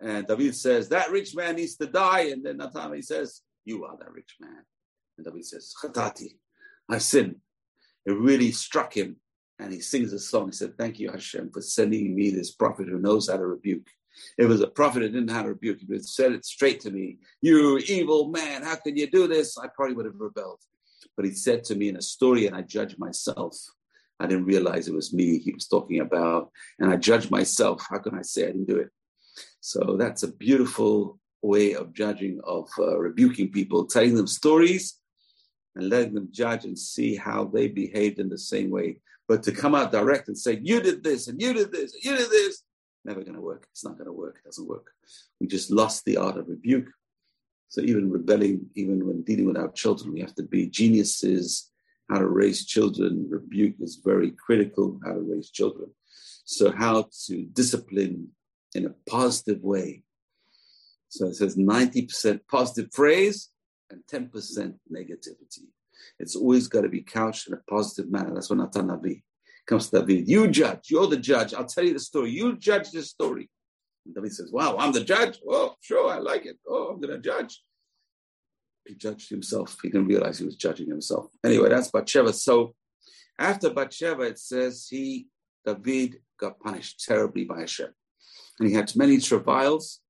And 0.00 0.26
David 0.26 0.54
says, 0.54 0.88
that 0.90 1.10
rich 1.10 1.34
man 1.34 1.56
needs 1.56 1.76
to 1.76 1.86
die. 1.86 2.30
And 2.32 2.44
then 2.44 2.58
Natan 2.58 2.94
he 2.94 3.02
says, 3.02 3.42
you 3.64 3.84
are 3.84 3.96
that 3.98 4.12
rich 4.12 4.36
man. 4.40 4.64
And 5.16 5.26
David 5.26 5.44
says, 5.44 5.74
Khatati, 5.82 6.36
I 6.88 6.98
sinned. 6.98 7.36
It 8.06 8.12
really 8.12 8.52
struck 8.52 8.96
him. 8.96 9.16
And 9.58 9.72
he 9.72 9.80
sings 9.80 10.12
a 10.12 10.18
song. 10.20 10.46
He 10.46 10.52
said, 10.52 10.78
thank 10.78 11.00
you, 11.00 11.10
Hashem, 11.10 11.50
for 11.52 11.60
sending 11.60 12.14
me 12.14 12.30
this 12.30 12.52
prophet 12.52 12.88
who 12.88 13.00
knows 13.00 13.28
how 13.28 13.36
to 13.36 13.46
rebuke. 13.46 13.88
It 14.36 14.46
was 14.46 14.60
a 14.60 14.68
prophet 14.68 15.02
who 15.02 15.08
didn't 15.08 15.30
have 15.30 15.44
to 15.44 15.50
rebuke. 15.50 15.80
He 15.80 15.98
said 15.98 16.32
it 16.32 16.44
straight 16.44 16.80
to 16.80 16.90
me. 16.90 17.18
You 17.42 17.78
evil 17.78 18.28
man, 18.28 18.62
how 18.62 18.76
can 18.76 18.96
you 18.96 19.10
do 19.10 19.26
this? 19.26 19.58
I 19.58 19.66
probably 19.66 19.96
would 19.96 20.06
have 20.06 20.14
rebelled. 20.18 20.60
But 21.16 21.26
he 21.26 21.32
said 21.32 21.64
to 21.64 21.74
me 21.74 21.88
in 21.88 21.96
a 21.96 22.02
story, 22.02 22.46
and 22.46 22.54
I 22.54 22.62
judge 22.62 22.96
myself. 22.98 23.56
I 24.20 24.26
didn't 24.26 24.46
realize 24.46 24.88
it 24.88 24.94
was 24.94 25.12
me 25.12 25.38
he 25.38 25.52
was 25.52 25.66
talking 25.66 26.00
about. 26.00 26.50
And 26.78 26.90
I 26.90 26.96
judged 26.96 27.30
myself. 27.30 27.86
How 27.88 27.98
can 27.98 28.16
I 28.16 28.22
say 28.22 28.44
I 28.44 28.46
didn't 28.46 28.66
do 28.66 28.78
it? 28.78 28.90
So 29.60 29.96
that's 29.98 30.22
a 30.22 30.32
beautiful 30.32 31.18
way 31.42 31.74
of 31.74 31.92
judging, 31.92 32.40
of 32.44 32.68
uh, 32.78 32.98
rebuking 32.98 33.52
people, 33.52 33.86
telling 33.86 34.14
them 34.14 34.26
stories 34.26 34.98
and 35.76 35.88
letting 35.88 36.14
them 36.14 36.28
judge 36.32 36.64
and 36.64 36.76
see 36.76 37.14
how 37.14 37.44
they 37.44 37.68
behaved 37.68 38.18
in 38.18 38.28
the 38.28 38.38
same 38.38 38.70
way. 38.70 38.98
But 39.28 39.42
to 39.44 39.52
come 39.52 39.74
out 39.74 39.92
direct 39.92 40.28
and 40.28 40.36
say, 40.36 40.58
you 40.62 40.80
did 40.80 41.04
this 41.04 41.28
and 41.28 41.40
you 41.40 41.52
did 41.52 41.70
this, 41.70 41.94
and 41.94 42.02
you 42.02 42.16
did 42.16 42.30
this, 42.30 42.64
Never 43.04 43.22
going 43.22 43.36
to 43.36 43.40
work. 43.40 43.66
It's 43.72 43.84
not 43.84 43.96
going 43.96 44.06
to 44.06 44.12
work. 44.12 44.36
It 44.38 44.48
doesn't 44.48 44.68
work. 44.68 44.92
We 45.40 45.46
just 45.46 45.70
lost 45.70 46.04
the 46.04 46.18
art 46.18 46.36
of 46.36 46.48
rebuke. 46.48 46.88
So 47.68 47.80
even 47.80 48.10
rebelling, 48.10 48.66
even 48.74 49.06
when 49.06 49.22
dealing 49.22 49.46
with 49.46 49.56
our 49.56 49.70
children, 49.70 50.12
we 50.12 50.20
have 50.20 50.34
to 50.34 50.42
be 50.42 50.66
geniuses. 50.68 51.70
How 52.10 52.18
to 52.18 52.26
raise 52.26 52.64
children. 52.64 53.26
Rebuke 53.28 53.76
is 53.80 54.00
very 54.02 54.30
critical. 54.30 54.98
How 55.04 55.12
to 55.12 55.20
raise 55.20 55.50
children. 55.50 55.90
So 56.44 56.72
how 56.72 57.08
to 57.26 57.42
discipline 57.52 58.28
in 58.74 58.86
a 58.86 58.94
positive 59.10 59.62
way. 59.62 60.02
So 61.10 61.26
it 61.26 61.36
says 61.36 61.56
90% 61.56 62.40
positive 62.50 62.90
praise 62.90 63.50
and 63.90 64.02
10% 64.10 64.74
negativity. 64.92 65.66
It's 66.18 66.36
always 66.36 66.68
got 66.68 66.82
to 66.82 66.88
be 66.88 67.02
couched 67.02 67.48
in 67.48 67.54
a 67.54 67.62
positive 67.68 68.10
manner. 68.10 68.34
That's 68.34 68.50
what 68.50 68.58
Natan 68.58 68.88
Navi 68.88 69.22
comes 69.66 69.90
to 69.90 70.00
David. 70.00 70.28
You 70.28 70.48
judge. 70.48 70.90
You're 70.90 71.06
the 71.06 71.16
judge. 71.16 71.54
I'll 71.54 71.66
tell 71.66 71.84
you 71.84 71.92
the 71.92 72.00
story. 72.00 72.30
You 72.30 72.56
judge 72.56 72.90
this 72.90 73.10
story. 73.10 73.50
And 74.04 74.14
David 74.14 74.32
says, 74.32 74.50
Wow, 74.52 74.76
I'm 74.78 74.92
the 74.92 75.04
judge. 75.04 75.38
Oh, 75.48 75.74
sure, 75.80 76.10
I 76.10 76.18
like 76.18 76.46
it. 76.46 76.58
Oh, 76.66 76.88
I'm 76.88 77.00
going 77.00 77.14
to 77.14 77.20
judge. 77.20 77.62
He 78.88 78.94
judged 78.94 79.30
himself. 79.30 79.76
He 79.82 79.88
didn't 79.88 80.08
realize 80.08 80.38
he 80.38 80.46
was 80.46 80.56
judging 80.56 80.88
himself. 80.88 81.26
Anyway, 81.44 81.68
that's 81.68 81.90
Bathsheba. 81.90 82.32
So 82.32 82.74
after 83.38 83.70
Bathsheba, 83.70 84.22
it 84.22 84.38
says 84.38 84.88
he, 84.90 85.28
David, 85.64 86.20
got 86.40 86.58
punished 86.58 87.04
terribly 87.06 87.44
by 87.44 87.60
Hashem. 87.60 87.90
And 88.58 88.68
he 88.68 88.74
had 88.74 88.94
many 88.96 89.18
travails. 89.18 90.00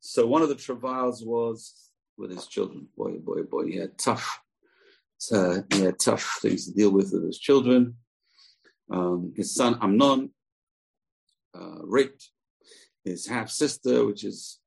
So 0.00 0.26
one 0.26 0.42
of 0.42 0.48
the 0.48 0.54
travails 0.56 1.24
was 1.24 1.90
with 2.18 2.30
his 2.30 2.46
children. 2.46 2.88
Boy, 2.96 3.12
boy, 3.18 3.42
boy, 3.44 3.66
he 3.66 3.76
had 3.76 3.96
tough, 3.96 4.40
uh, 5.32 5.60
he 5.72 5.82
had 5.82 5.98
tough 5.98 6.38
things 6.42 6.66
to 6.66 6.74
deal 6.74 6.90
with 6.90 7.12
with 7.12 7.24
his 7.24 7.38
children 7.38 7.94
um, 8.90 9.32
his 9.36 9.54
son 9.54 9.78
Amnon 9.80 10.30
uh, 11.54 11.78
raped 11.82 12.30
his 13.04 13.26
half 13.26 13.50
sister, 13.50 14.06
which 14.06 14.24
is 14.24 14.60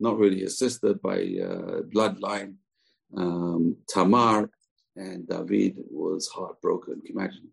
not 0.00 0.18
really 0.18 0.42
a 0.42 0.50
sister 0.50 0.94
by 0.94 1.18
uh, 1.18 1.82
bloodline, 1.82 2.54
um, 3.16 3.76
Tamar, 3.88 4.50
and 4.96 5.28
David 5.28 5.76
was 5.90 6.28
heartbroken. 6.28 7.00
Can 7.00 7.14
you 7.14 7.20
imagine? 7.20 7.48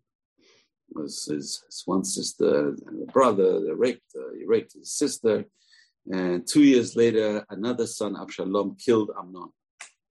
It 0.90 0.96
was 0.96 1.26
his, 1.26 1.62
his, 1.66 1.82
one 1.86 2.04
sister 2.04 2.68
and 2.68 3.08
a 3.08 3.12
brother. 3.12 3.60
They 3.60 3.72
raped. 3.72 4.12
Uh, 4.14 4.34
he 4.38 4.44
raped 4.44 4.74
his 4.74 4.92
sister, 4.92 5.44
and 6.12 6.46
two 6.46 6.62
years 6.62 6.96
later, 6.96 7.44
another 7.50 7.86
son, 7.86 8.16
Absalom, 8.20 8.76
killed 8.76 9.10
Amnon. 9.18 9.50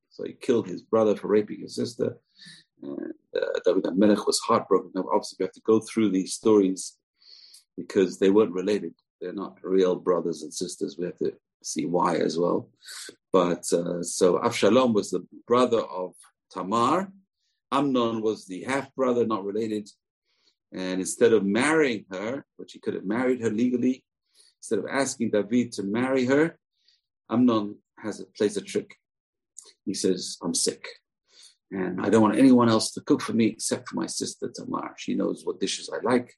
So 0.09 0.23
he 0.25 0.33
killed 0.33 0.67
his 0.67 0.81
brother 0.81 1.15
for 1.15 1.27
raping 1.27 1.61
his 1.61 1.75
sister. 1.75 2.17
And 2.81 3.13
uh, 3.35 3.59
David 3.65 3.85
Melech 3.97 4.25
was 4.25 4.39
heartbroken. 4.39 4.91
Now, 4.93 5.05
obviously, 5.11 5.37
we 5.39 5.45
have 5.45 5.53
to 5.53 5.61
go 5.65 5.79
through 5.79 6.11
these 6.11 6.33
stories 6.33 6.97
because 7.77 8.19
they 8.19 8.29
weren't 8.29 8.53
related. 8.53 8.93
They're 9.19 9.33
not 9.33 9.57
real 9.63 9.95
brothers 9.95 10.43
and 10.43 10.53
sisters. 10.53 10.97
We 10.97 11.05
have 11.05 11.17
to 11.17 11.33
see 11.63 11.85
why 11.85 12.15
as 12.15 12.37
well. 12.37 12.69
But 13.31 13.71
uh, 13.73 14.01
so 14.03 14.43
Absalom 14.43 14.93
was 14.93 15.11
the 15.11 15.25
brother 15.47 15.81
of 15.81 16.13
Tamar. 16.51 17.11
Amnon 17.71 18.21
was 18.21 18.45
the 18.45 18.63
half 18.63 18.93
brother, 18.95 19.25
not 19.25 19.45
related. 19.45 19.89
And 20.71 20.99
instead 20.99 21.33
of 21.33 21.45
marrying 21.45 22.05
her, 22.11 22.45
which 22.57 22.73
he 22.73 22.79
could 22.79 22.93
have 22.95 23.05
married 23.05 23.41
her 23.41 23.49
legally, 23.49 24.03
instead 24.59 24.79
of 24.79 24.85
asking 24.89 25.31
David 25.31 25.71
to 25.73 25.83
marry 25.83 26.25
her, 26.25 26.57
Amnon 27.29 27.77
has 27.99 28.19
a, 28.19 28.25
plays 28.25 28.57
a 28.57 28.61
trick. 28.61 28.95
He 29.85 29.93
says, 29.93 30.37
I'm 30.41 30.53
sick. 30.53 30.83
And 31.71 32.01
I 32.01 32.09
don't 32.09 32.23
want 32.23 32.37
anyone 32.37 32.69
else 32.69 32.91
to 32.93 33.01
cook 33.01 33.21
for 33.21 33.33
me 33.33 33.45
except 33.47 33.89
for 33.89 33.95
my 33.95 34.07
sister 34.07 34.49
Tamar. 34.53 34.95
She 34.97 35.13
knows 35.13 35.43
what 35.43 35.59
dishes 35.59 35.89
I 35.93 35.99
like. 36.03 36.33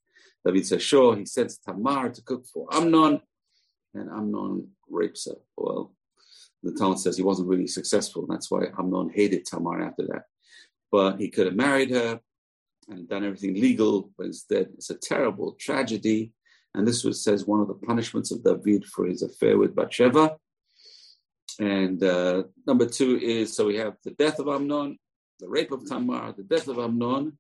David 0.46 0.68
says, 0.68 0.82
sure. 0.82 1.16
He 1.16 1.26
sends 1.26 1.58
Tamar 1.58 2.10
to 2.10 2.22
cook 2.24 2.46
for 2.54 2.68
Amnon, 2.74 3.22
and 3.94 4.10
Amnon 4.10 4.70
rapes 4.90 5.26
her. 5.26 5.38
Well, 5.58 5.94
the 6.64 6.74
Talmud 6.74 7.00
says 7.00 7.18
he 7.18 7.24
wasn't 7.24 7.50
really 7.50 7.68
successful. 7.68 8.24
And 8.24 8.32
that's 8.32 8.52
why 8.52 8.66
Amnon 8.78 9.12
hated 9.14 9.46
Tamar 9.46 9.82
after 9.82 10.08
that. 10.08 10.24
But 10.92 11.20
he 11.20 11.30
could 11.30 11.48
have 11.48 11.56
married 11.56 11.92
her 11.92 12.20
and 12.90 13.08
done 13.08 13.24
everything 13.24 13.54
legal, 13.54 14.12
but 14.18 14.28
instead 14.28 14.70
it's 14.74 14.90
a 14.90 14.96
terrible 14.96 15.54
tragedy. 15.54 16.34
And 16.74 16.88
this 16.88 17.04
was, 17.04 17.24
says, 17.24 17.46
one 17.46 17.62
of 17.62 17.68
the 17.68 17.74
punishments 17.74 18.32
of 18.32 18.44
David 18.44 18.86
for 18.86 19.06
his 19.06 19.24
affair 19.24 19.58
with 19.58 19.76
Bathsheba. 19.76 20.38
And 21.60 22.02
uh, 22.04 22.44
number 22.66 22.86
two 22.86 23.18
is 23.18 23.56
so 23.56 23.68
we 23.68 23.78
have 23.78 23.96
the 24.04 24.12
death 24.12 24.40
of 24.40 24.48
Amnon, 24.48 24.98
the 25.40 25.50
rape 25.50 25.72
of 25.72 25.86
Tamar, 25.86 26.34
the 26.36 26.44
death 26.44 26.68
of 26.68 26.80
Amnon, 26.80 27.38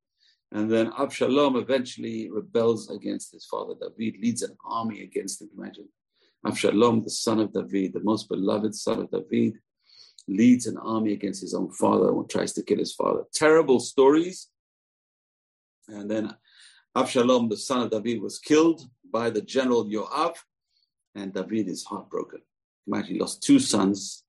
and 0.52 0.70
then 0.70 0.92
Absalom 1.00 1.56
eventually 1.56 2.30
rebels 2.30 2.90
against 2.90 3.32
his 3.32 3.46
father 3.46 3.74
David, 3.80 4.20
leads 4.22 4.42
an 4.42 4.56
army 4.66 5.04
against 5.04 5.42
him. 5.42 5.50
Imagine 5.58 5.88
Absalom, 6.46 7.04
the 7.04 7.10
son 7.10 7.40
of 7.40 7.54
David, 7.54 7.94
the 7.94 8.04
most 8.04 8.28
beloved 8.28 8.74
son 8.74 9.02
of 9.02 9.12
David, 9.12 9.60
leads 10.28 10.68
an 10.68 10.78
army 10.78 11.14
against 11.14 11.42
his 11.42 11.54
own 11.54 11.72
father 11.72 12.10
and 12.10 12.30
tries 12.30 12.54
to 12.54 12.64
kill 12.64 12.80
his 12.80 12.94
father. 12.94 13.24
Terrible 13.34 13.80
stories. 13.80 14.50
And 15.88 16.10
then 16.10 16.36
Absalom, 16.96 17.50
the 17.50 17.58
son 17.58 17.82
of 17.82 17.92
David, 17.92 18.22
was 18.22 18.40
killed 18.40 18.82
by 19.12 19.30
the 19.30 19.42
general 19.42 19.86
Yoav, 19.86 20.36
and 21.16 21.34
David 21.34 21.68
is 21.68 21.84
heartbroken. 21.84 22.42
Imagine 22.88 23.16
he 23.16 23.20
lost 23.20 23.44
two 23.44 23.60
sons 23.60 24.24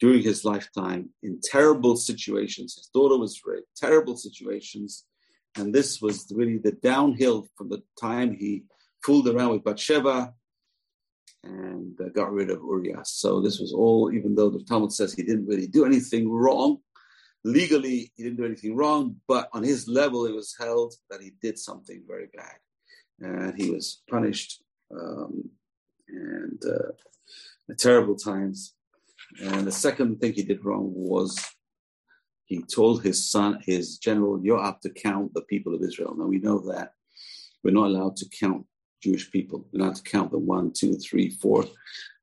during 0.00 0.22
his 0.22 0.44
lifetime 0.44 1.10
in 1.22 1.40
terrible 1.42 1.96
situations. 1.96 2.74
His 2.76 2.88
daughter 2.94 3.18
was 3.18 3.40
raped, 3.44 3.68
terrible 3.76 4.16
situations. 4.16 5.04
And 5.56 5.74
this 5.74 6.00
was 6.00 6.32
really 6.34 6.58
the 6.58 6.72
downhill 6.72 7.48
from 7.56 7.68
the 7.68 7.82
time 8.00 8.32
he 8.34 8.64
fooled 9.02 9.28
around 9.28 9.50
with 9.50 9.64
Bathsheba 9.64 10.32
and 11.44 11.98
uh, 12.00 12.08
got 12.10 12.32
rid 12.32 12.50
of 12.50 12.60
Uriah. 12.62 13.04
So 13.04 13.40
this 13.40 13.58
was 13.58 13.72
all, 13.72 14.12
even 14.12 14.34
though 14.34 14.50
the 14.50 14.64
Talmud 14.64 14.92
says 14.92 15.12
he 15.12 15.22
didn't 15.22 15.46
really 15.46 15.66
do 15.66 15.84
anything 15.84 16.30
wrong, 16.30 16.78
legally 17.44 18.12
he 18.16 18.22
didn't 18.24 18.38
do 18.38 18.44
anything 18.44 18.76
wrong, 18.76 19.16
but 19.26 19.48
on 19.52 19.62
his 19.62 19.88
level 19.88 20.26
it 20.26 20.34
was 20.34 20.54
held 20.58 20.94
that 21.10 21.20
he 21.20 21.32
did 21.40 21.58
something 21.58 22.02
very 22.06 22.28
bad. 22.34 22.56
And 23.20 23.60
he 23.60 23.70
was 23.70 24.02
punished 24.08 24.62
um, 24.90 25.50
and 26.08 26.62
uh, 26.64 27.74
terrible 27.76 28.16
times. 28.16 28.74
And 29.40 29.66
the 29.66 29.72
second 29.72 30.20
thing 30.20 30.32
he 30.32 30.42
did 30.42 30.64
wrong 30.64 30.92
was 30.94 31.38
he 32.46 32.62
told 32.62 33.02
his 33.02 33.30
son, 33.30 33.60
his 33.64 33.98
general 33.98 34.38
Yoav, 34.38 34.80
to 34.80 34.90
count 34.90 35.34
the 35.34 35.42
people 35.42 35.74
of 35.74 35.82
Israel. 35.82 36.14
Now 36.16 36.26
we 36.26 36.38
know 36.38 36.60
that 36.72 36.92
we're 37.62 37.72
not 37.74 37.88
allowed 37.88 38.16
to 38.16 38.28
count 38.28 38.64
Jewish 39.02 39.30
people. 39.30 39.66
We're 39.72 39.84
not 39.84 39.96
to 39.96 40.02
count 40.02 40.30
them 40.30 40.46
one, 40.46 40.72
two, 40.72 40.94
three, 40.94 41.30
four. 41.30 41.64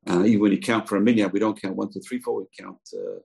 Uh, 0.08 0.24
even 0.26 0.42
when 0.42 0.52
you 0.52 0.60
count 0.60 0.88
for 0.88 0.98
a 0.98 1.02
minyan, 1.02 1.32
we 1.32 1.40
don't 1.40 1.60
count 1.60 1.76
one, 1.76 1.92
two, 1.92 2.02
three, 2.02 2.20
four. 2.20 2.42
We 2.42 2.46
count 2.60 2.78
uh, 2.94 3.20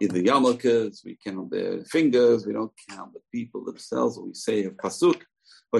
either 0.00 0.20
yarmulkes, 0.20 1.04
we 1.04 1.16
count 1.24 1.50
their 1.50 1.84
fingers, 1.84 2.46
we 2.46 2.52
don't 2.52 2.72
count 2.90 3.12
the 3.12 3.20
people 3.32 3.64
themselves. 3.64 4.18
We 4.18 4.34
say 4.34 4.64
a 4.64 4.70
pasuk, 4.70 5.22
a 5.72 5.78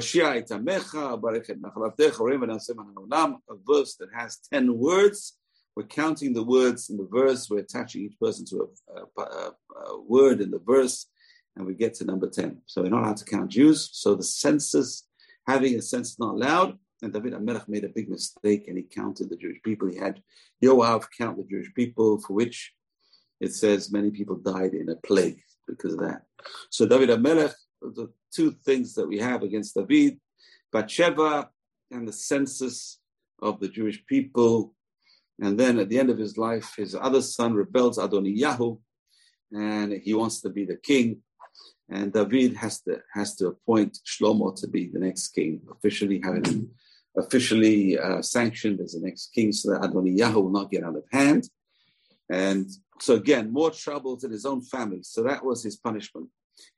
verse 3.67 3.97
that 3.97 4.09
has 4.15 4.39
10 4.53 4.79
words. 4.79 5.39
We're 5.75 5.85
counting 5.85 6.33
the 6.33 6.43
words 6.43 6.89
in 6.89 6.97
the 6.97 7.09
verse, 7.11 7.51
we're 7.51 7.59
attaching 7.59 8.03
each 8.03 8.19
person 8.19 8.47
to 8.47 8.71
a, 8.89 9.01
a, 9.21 9.23
a, 9.23 9.53
a 9.91 10.01
word 10.01 10.41
in 10.41 10.51
the 10.51 10.59
verse, 10.59 11.07
and 11.55 11.67
we 11.67 11.75
get 11.75 11.93
to 11.95 12.05
number 12.05 12.31
10. 12.31 12.63
So 12.65 12.83
we're 12.83 12.89
not 12.89 13.03
allowed 13.03 13.19
to 13.19 13.25
count 13.27 13.51
Jews. 13.51 13.91
So 13.93 14.15
the 14.15 14.23
census, 14.23 15.07
having 15.47 15.75
a 15.75 15.83
census 15.83 16.19
not 16.19 16.35
allowed, 16.35 16.79
and 17.03 17.13
David 17.13 17.35
Amelech 17.35 17.69
made 17.69 17.85
a 17.85 17.89
big 17.89 18.09
mistake 18.09 18.69
and 18.69 18.77
he 18.77 18.85
counted 18.85 19.29
the 19.29 19.37
Jewish 19.37 19.61
people. 19.63 19.89
He 19.89 19.97
had 19.97 20.23
Yoav 20.63 21.07
count 21.17 21.37
the 21.37 21.45
Jewish 21.45 21.73
people, 21.75 22.19
for 22.21 22.33
which 22.33 22.73
it 23.41 23.53
says 23.53 23.93
many 23.93 24.11
people 24.11 24.37
died 24.37 24.73
in 24.73 24.89
a 24.89 24.97
plague 24.97 25.41
because 25.67 25.93
of 25.93 26.01
that. 26.01 26.23
So 26.71 26.87
David 26.87 27.11
Amelech, 27.11 27.55
the 27.83 28.11
two 28.33 28.51
things 28.51 28.95
that 28.95 29.07
we 29.07 29.19
have 29.19 29.43
against 29.43 29.75
David, 29.75 30.19
Bathsheba 30.73 31.51
and 31.91 32.09
the 32.09 32.13
census 32.13 32.99
of 33.43 33.61
the 33.61 33.69
Jewish 33.69 34.05
people. 34.07 34.75
And 35.41 35.61
then 35.61 35.79
at 35.79 35.91
the 35.91 35.99
end 35.99 36.09
of 36.09 36.19
his 36.19 36.39
life, 36.39 36.75
his 36.77 36.95
other 36.95 37.21
son 37.21 37.55
rebels, 37.55 37.99
Adoniyahu, 37.99 38.79
and 39.53 39.93
he 39.93 40.15
wants 40.15 40.41
to 40.41 40.51
be 40.51 40.65
the 40.65 40.77
king. 40.77 41.21
And 41.89 42.13
David 42.13 42.57
has 42.57 42.81
to 42.83 43.01
has 43.13 43.37
to 43.37 43.49
appoint 43.49 43.99
Shlomo 44.05 44.59
to 44.61 44.67
be 44.67 44.89
the 44.89 44.99
next 44.99 45.29
king, 45.29 45.61
officially 45.71 46.21
having 46.23 46.45
him 46.45 46.71
officially 47.17 47.99
uh, 47.99 48.21
sanctioned 48.21 48.81
as 48.81 48.93
the 48.93 49.01
next 49.01 49.33
king 49.33 49.53
so 49.53 49.71
that 49.71 49.83
Adoniyahu 49.83 50.35
will 50.35 50.51
not 50.51 50.71
get 50.71 50.85
out 50.85 50.97
of 50.97 51.05
hand. 51.11 51.49
And 52.29 52.69
so 53.01 53.15
again, 53.15 53.53
more 53.53 53.71
troubles 53.71 54.25
in 54.25 54.31
his 54.31 54.45
own 54.45 54.63
family. 54.63 55.03
So 55.03 55.23
that 55.23 55.45
was 55.45 55.63
his 55.63 55.77
punishment. 55.77 56.29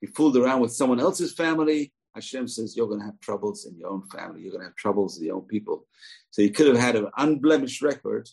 He 0.01 0.07
fooled 0.07 0.37
around 0.37 0.61
with 0.61 0.73
someone 0.73 0.99
else's 0.99 1.33
family. 1.33 1.93
Hashem 2.13 2.47
says, 2.47 2.75
You're 2.75 2.87
going 2.87 2.99
to 2.99 3.05
have 3.05 3.19
troubles 3.19 3.65
in 3.65 3.77
your 3.77 3.89
own 3.89 4.03
family. 4.07 4.41
You're 4.41 4.51
going 4.51 4.61
to 4.61 4.67
have 4.67 4.75
troubles 4.75 5.17
in 5.17 5.25
your 5.25 5.37
own 5.37 5.45
people. 5.45 5.85
So 6.31 6.41
he 6.41 6.49
could 6.49 6.67
have 6.67 6.77
had 6.77 6.95
an 6.95 7.07
unblemished 7.17 7.81
record, 7.81 8.29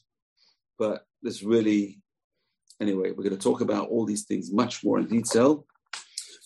but 0.79 1.05
this 1.23 1.43
really, 1.43 2.01
anyway, 2.81 3.11
we're 3.11 3.25
going 3.25 3.37
to 3.37 3.43
talk 3.43 3.61
about 3.61 3.89
all 3.89 4.05
these 4.05 4.25
things 4.25 4.53
much 4.53 4.85
more 4.85 4.99
in 4.99 5.07
detail. 5.07 5.67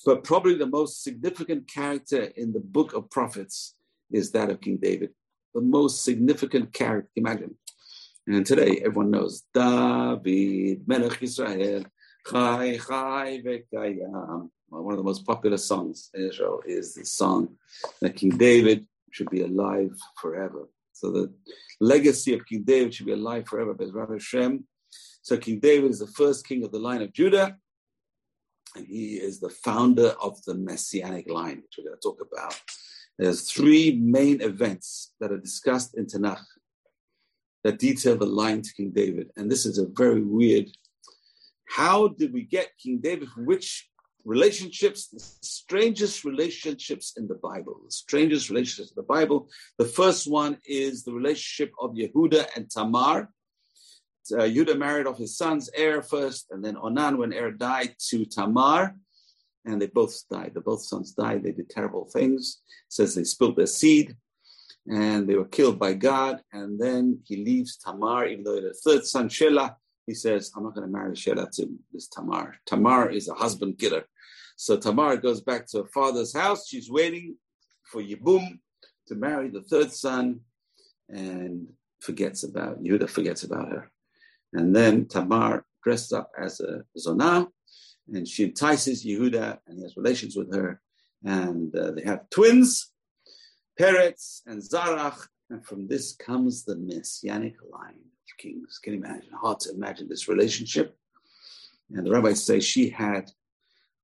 But 0.04 0.24
probably 0.24 0.54
the 0.54 0.66
most 0.66 1.02
significant 1.02 1.68
character 1.68 2.22
in 2.36 2.52
the 2.52 2.60
book 2.60 2.94
of 2.94 3.10
prophets 3.10 3.76
is 4.10 4.32
that 4.32 4.50
of 4.50 4.60
King 4.60 4.78
David 4.78 5.10
the 5.54 5.60
most 5.60 6.04
significant 6.04 6.72
character. 6.72 7.10
Imagine. 7.16 7.56
And 8.26 8.46
today, 8.46 8.82
everyone 8.84 9.10
knows 9.10 9.42
David, 9.52 10.86
Melech 10.86 11.22
Israel, 11.22 11.84
Chai, 12.26 12.78
Chai, 12.78 13.42
Vekayam. 13.44 14.50
One 14.68 14.92
of 14.92 14.98
the 14.98 15.04
most 15.04 15.26
popular 15.26 15.56
songs 15.56 16.10
in 16.14 16.28
Israel 16.28 16.62
is 16.64 16.94
the 16.94 17.04
song 17.04 17.56
that 18.00 18.14
King 18.14 18.30
David 18.30 18.86
should 19.10 19.28
be 19.30 19.42
alive 19.42 19.90
forever. 20.20 20.68
So 20.92 21.10
the 21.10 21.32
legacy 21.80 22.34
of 22.34 22.46
King 22.46 22.62
David 22.62 22.94
should 22.94 23.06
be 23.06 23.12
alive 23.12 23.48
forever. 23.48 23.74
But 23.74 23.88
Bezrat 23.88 24.12
Hashem. 24.12 24.64
So 25.22 25.36
King 25.36 25.58
David 25.58 25.90
is 25.90 25.98
the 25.98 26.06
first 26.06 26.46
king 26.46 26.62
of 26.62 26.70
the 26.70 26.78
line 26.78 27.02
of 27.02 27.12
Judah, 27.12 27.56
and 28.76 28.86
he 28.86 29.14
is 29.14 29.40
the 29.40 29.50
founder 29.50 30.14
of 30.22 30.42
the 30.44 30.54
messianic 30.54 31.30
line, 31.30 31.56
which 31.62 31.76
we're 31.78 31.84
going 31.84 31.96
to 31.96 32.02
talk 32.02 32.20
about 32.20 32.60
there's 33.20 33.50
three 33.50 33.98
main 34.00 34.40
events 34.40 35.12
that 35.20 35.30
are 35.30 35.38
discussed 35.38 35.94
in 35.94 36.06
Tanakh 36.06 36.42
that 37.64 37.78
detail 37.78 38.16
the 38.16 38.24
line 38.24 38.62
to 38.62 38.72
King 38.72 38.92
David. 38.92 39.30
And 39.36 39.50
this 39.50 39.66
is 39.66 39.76
a 39.76 39.86
very 39.86 40.22
weird. 40.22 40.70
How 41.68 42.08
did 42.08 42.32
we 42.32 42.44
get 42.44 42.78
King 42.82 42.98
David 43.02 43.28
which 43.36 43.90
relationships, 44.24 45.08
the 45.08 45.20
strangest 45.42 46.24
relationships 46.24 47.12
in 47.18 47.28
the 47.28 47.34
Bible, 47.34 47.80
the 47.84 47.92
strangest 47.92 48.48
relationships 48.48 48.90
in 48.90 48.96
the 48.96 49.02
Bible. 49.02 49.48
The 49.78 49.84
first 49.84 50.30
one 50.30 50.56
is 50.66 51.04
the 51.04 51.12
relationship 51.12 51.72
of 51.78 51.92
Yehuda 51.92 52.46
and 52.56 52.70
Tamar. 52.70 53.28
Uh, 54.32 54.74
married 54.74 55.06
off 55.06 55.18
his 55.18 55.36
son's 55.36 55.70
Er 55.78 56.02
first, 56.02 56.46
and 56.50 56.64
then 56.64 56.76
Onan, 56.76 57.18
when 57.18 57.32
Er 57.32 57.50
died, 57.50 57.94
to 58.08 58.24
Tamar 58.24 58.94
and 59.64 59.80
they 59.80 59.86
both 59.86 60.22
died. 60.30 60.52
The 60.54 60.60
both 60.60 60.82
sons 60.82 61.12
died. 61.12 61.42
They 61.42 61.52
did 61.52 61.68
terrible 61.68 62.06
things. 62.06 62.62
It 62.68 62.92
says 62.92 63.14
they 63.14 63.24
spilled 63.24 63.56
their 63.56 63.66
seed, 63.66 64.16
and 64.86 65.28
they 65.28 65.34
were 65.34 65.46
killed 65.46 65.78
by 65.78 65.94
God. 65.94 66.40
And 66.52 66.80
then 66.80 67.20
he 67.24 67.44
leaves 67.44 67.76
Tamar, 67.76 68.26
even 68.26 68.44
though 68.44 68.60
the 68.60 68.74
third 68.74 69.04
son, 69.04 69.28
Shelah, 69.28 69.74
he 70.06 70.14
says, 70.14 70.50
I'm 70.56 70.64
not 70.64 70.74
going 70.74 70.86
to 70.86 70.92
marry 70.92 71.12
Shelah 71.12 71.50
to 71.56 71.68
this 71.92 72.08
Tamar. 72.08 72.54
Tamar 72.66 73.10
is 73.10 73.28
a 73.28 73.34
husband 73.34 73.78
killer. 73.78 74.04
So 74.56 74.76
Tamar 74.76 75.16
goes 75.16 75.40
back 75.40 75.66
to 75.68 75.78
her 75.78 75.88
father's 75.88 76.34
house. 76.34 76.66
She's 76.66 76.90
waiting 76.90 77.36
for 77.84 78.02
Yibum 78.02 78.58
to 79.08 79.14
marry 79.14 79.48
the 79.48 79.62
third 79.62 79.92
son 79.92 80.40
and 81.08 81.68
forgets 82.00 82.44
about, 82.44 82.82
Yehuda 82.82 83.08
forgets 83.08 83.42
about 83.44 83.68
her. 83.68 83.90
And 84.52 84.74
then 84.74 85.06
Tamar 85.06 85.64
dressed 85.84 86.12
up 86.12 86.30
as 86.38 86.60
a 86.60 86.84
Zonah 86.98 87.48
and 88.12 88.26
she 88.26 88.44
entices 88.44 89.04
Yehuda 89.04 89.58
and 89.66 89.78
he 89.78 89.82
has 89.82 89.96
relations 89.96 90.36
with 90.36 90.54
her. 90.54 90.80
And 91.24 91.74
uh, 91.76 91.92
they 91.92 92.02
have 92.02 92.28
twins, 92.30 92.92
Peretz 93.78 94.40
and 94.46 94.62
Zarach. 94.62 95.26
And 95.50 95.64
from 95.64 95.88
this 95.88 96.14
comes 96.14 96.64
the 96.64 96.76
messianic 96.76 97.56
line 97.70 97.94
of 97.94 98.38
kings. 98.38 98.78
Can 98.82 98.94
you 98.94 99.00
imagine? 99.00 99.30
Hard 99.40 99.60
to 99.60 99.72
imagine 99.72 100.08
this 100.08 100.28
relationship. 100.28 100.96
And 101.90 102.06
the 102.06 102.10
rabbis 102.10 102.44
say 102.44 102.60
she 102.60 102.90
had 102.90 103.30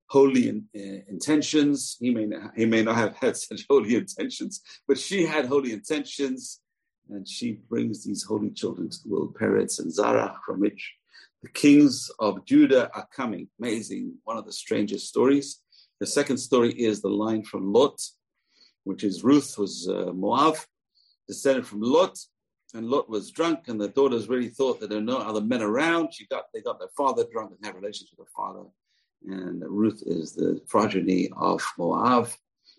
holy 0.09 0.49
in, 0.49 0.65
uh, 0.77 1.03
intentions. 1.09 1.97
He 2.01 2.11
may, 2.11 2.27
not, 2.27 2.53
he 2.57 2.67
may 2.67 2.83
not 2.83 2.97
have 2.97 3.17
had 3.17 3.37
such 3.49 3.65
holy 3.69 3.95
intentions, 3.95 4.61
but 4.87 4.99
she 4.99 5.25
had 5.25 5.47
holy 5.47 5.73
intentions. 5.73 6.61
And 7.11 7.27
she 7.29 7.53
brings 7.53 8.05
these 8.05 8.25
holy 8.25 8.51
children 8.51 8.89
to 8.89 9.03
the 9.03 9.09
world, 9.09 9.35
Peretz 9.35 9.79
and 9.79 9.93
Zarach, 9.93 10.37
from 10.45 10.61
which 10.61 10.95
the 11.43 11.49
kings 11.49 12.11
of 12.19 12.45
Judah 12.45 12.91
are 12.95 13.09
coming. 13.15 13.49
Amazing. 13.61 14.15
One 14.25 14.37
of 14.37 14.47
the 14.47 14.53
strangest 14.53 15.09
stories. 15.09 15.61
The 16.01 16.07
second 16.07 16.39
story 16.39 16.73
is 16.73 17.01
the 17.01 17.09
line 17.09 17.43
from 17.45 17.73
Lot, 17.73 18.01
which 18.85 19.05
is 19.05 19.25
Ruth 19.25 19.57
was 19.57 19.89
uh, 19.89 20.13
Moab, 20.13 20.57
descended 21.27 21.67
from 21.67 21.81
Lot, 21.81 22.19
and 22.75 22.89
Lot 22.89 23.09
was 23.09 23.31
drunk, 23.31 23.69
and 23.69 23.81
the 23.81 23.89
daughters 23.89 24.29
really 24.29 24.49
thought 24.49 24.81
that 24.81 24.91
there 24.91 24.99
are 24.99 25.13
no 25.15 25.19
other 25.19 25.41
men 25.41 25.63
around. 25.63 26.13
She 26.13 26.27
got 26.27 26.47
they 26.53 26.61
got 26.61 26.79
their 26.79 26.91
father 26.97 27.25
drunk 27.33 27.53
and 27.53 27.65
had 27.65 27.75
relations 27.75 28.11
with 28.11 28.27
her 28.27 28.33
father. 28.37 28.65
And 29.27 29.63
Ruth 29.67 30.03
is 30.05 30.35
the 30.35 30.61
progeny 30.69 31.31
of 31.37 31.63
Moab. 31.79 32.29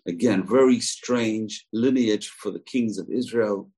Again, 0.06 0.46
very 0.46 0.80
strange 0.80 1.66
lineage 1.72 2.28
for 2.28 2.50
the 2.50 2.60
kings 2.60 2.98
of 2.98 3.10
Israel. 3.10 3.70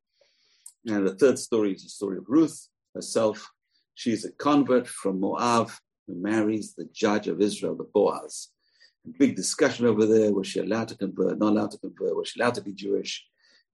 And 0.87 1.07
the 1.07 1.14
third 1.14 1.39
story 1.39 1.72
is 1.72 1.83
the 1.83 1.89
story 1.89 2.18
of 2.18 2.24
Ruth 2.28 2.68
herself, 2.95 3.51
She's 4.01 4.24
a 4.24 4.33
convert 4.33 4.89
from 4.89 5.20
Moab 5.20 5.70
who 6.07 6.14
marries 6.14 6.74
the 6.74 6.89
judge 6.91 7.28
of 7.28 7.43
Israel, 7.43 7.76
the 7.76 7.85
Boaz. 7.85 8.49
A 9.07 9.11
big 9.18 9.37
discussion 9.37 9.85
over 9.85 10.07
there. 10.07 10.33
Was 10.33 10.47
she 10.47 10.61
allowed 10.61 10.89
to 10.89 10.97
convert? 10.97 11.39
Not 11.39 11.53
allowed 11.53 11.72
to 11.72 11.78
convert? 11.78 12.16
Was 12.16 12.28
she 12.28 12.41
allowed 12.41 12.55
to 12.55 12.62
be 12.62 12.72
Jewish? 12.72 13.22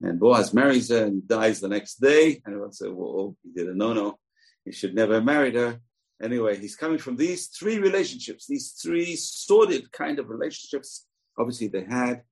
And 0.03 0.19
Boaz 0.19 0.53
marries 0.53 0.91
her 0.91 1.05
and 1.05 1.29
dies 1.29 1.61
the 1.61 1.69
next 1.69 2.01
day. 2.01 2.43
And 2.45 2.55
everyone 2.55 2.73
said, 2.73 2.91
well, 2.93 3.37
he 3.45 3.53
did 3.53 3.69
a 3.69 3.75
no-no. 3.77 4.19
He 4.65 4.73
should 4.73 4.97
never 4.97 5.15
have 5.15 5.25
married 5.25 5.55
her. 5.55 5.79
Anyway, 6.21 6.59
he's 6.59 6.75
coming 6.75 6.99
from 6.99 7.15
these 7.15 7.47
three 7.47 7.79
relationships, 7.79 8.49
these 8.49 8.73
three 8.83 9.15
sordid 9.15 9.93
kind 9.93 10.19
of 10.19 10.29
relationships. 10.29 11.07
Obviously, 11.39 11.69
they 11.69 11.85
had, 11.85 12.23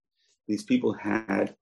these 0.48 0.64
people 0.64 0.94
had 0.94 1.54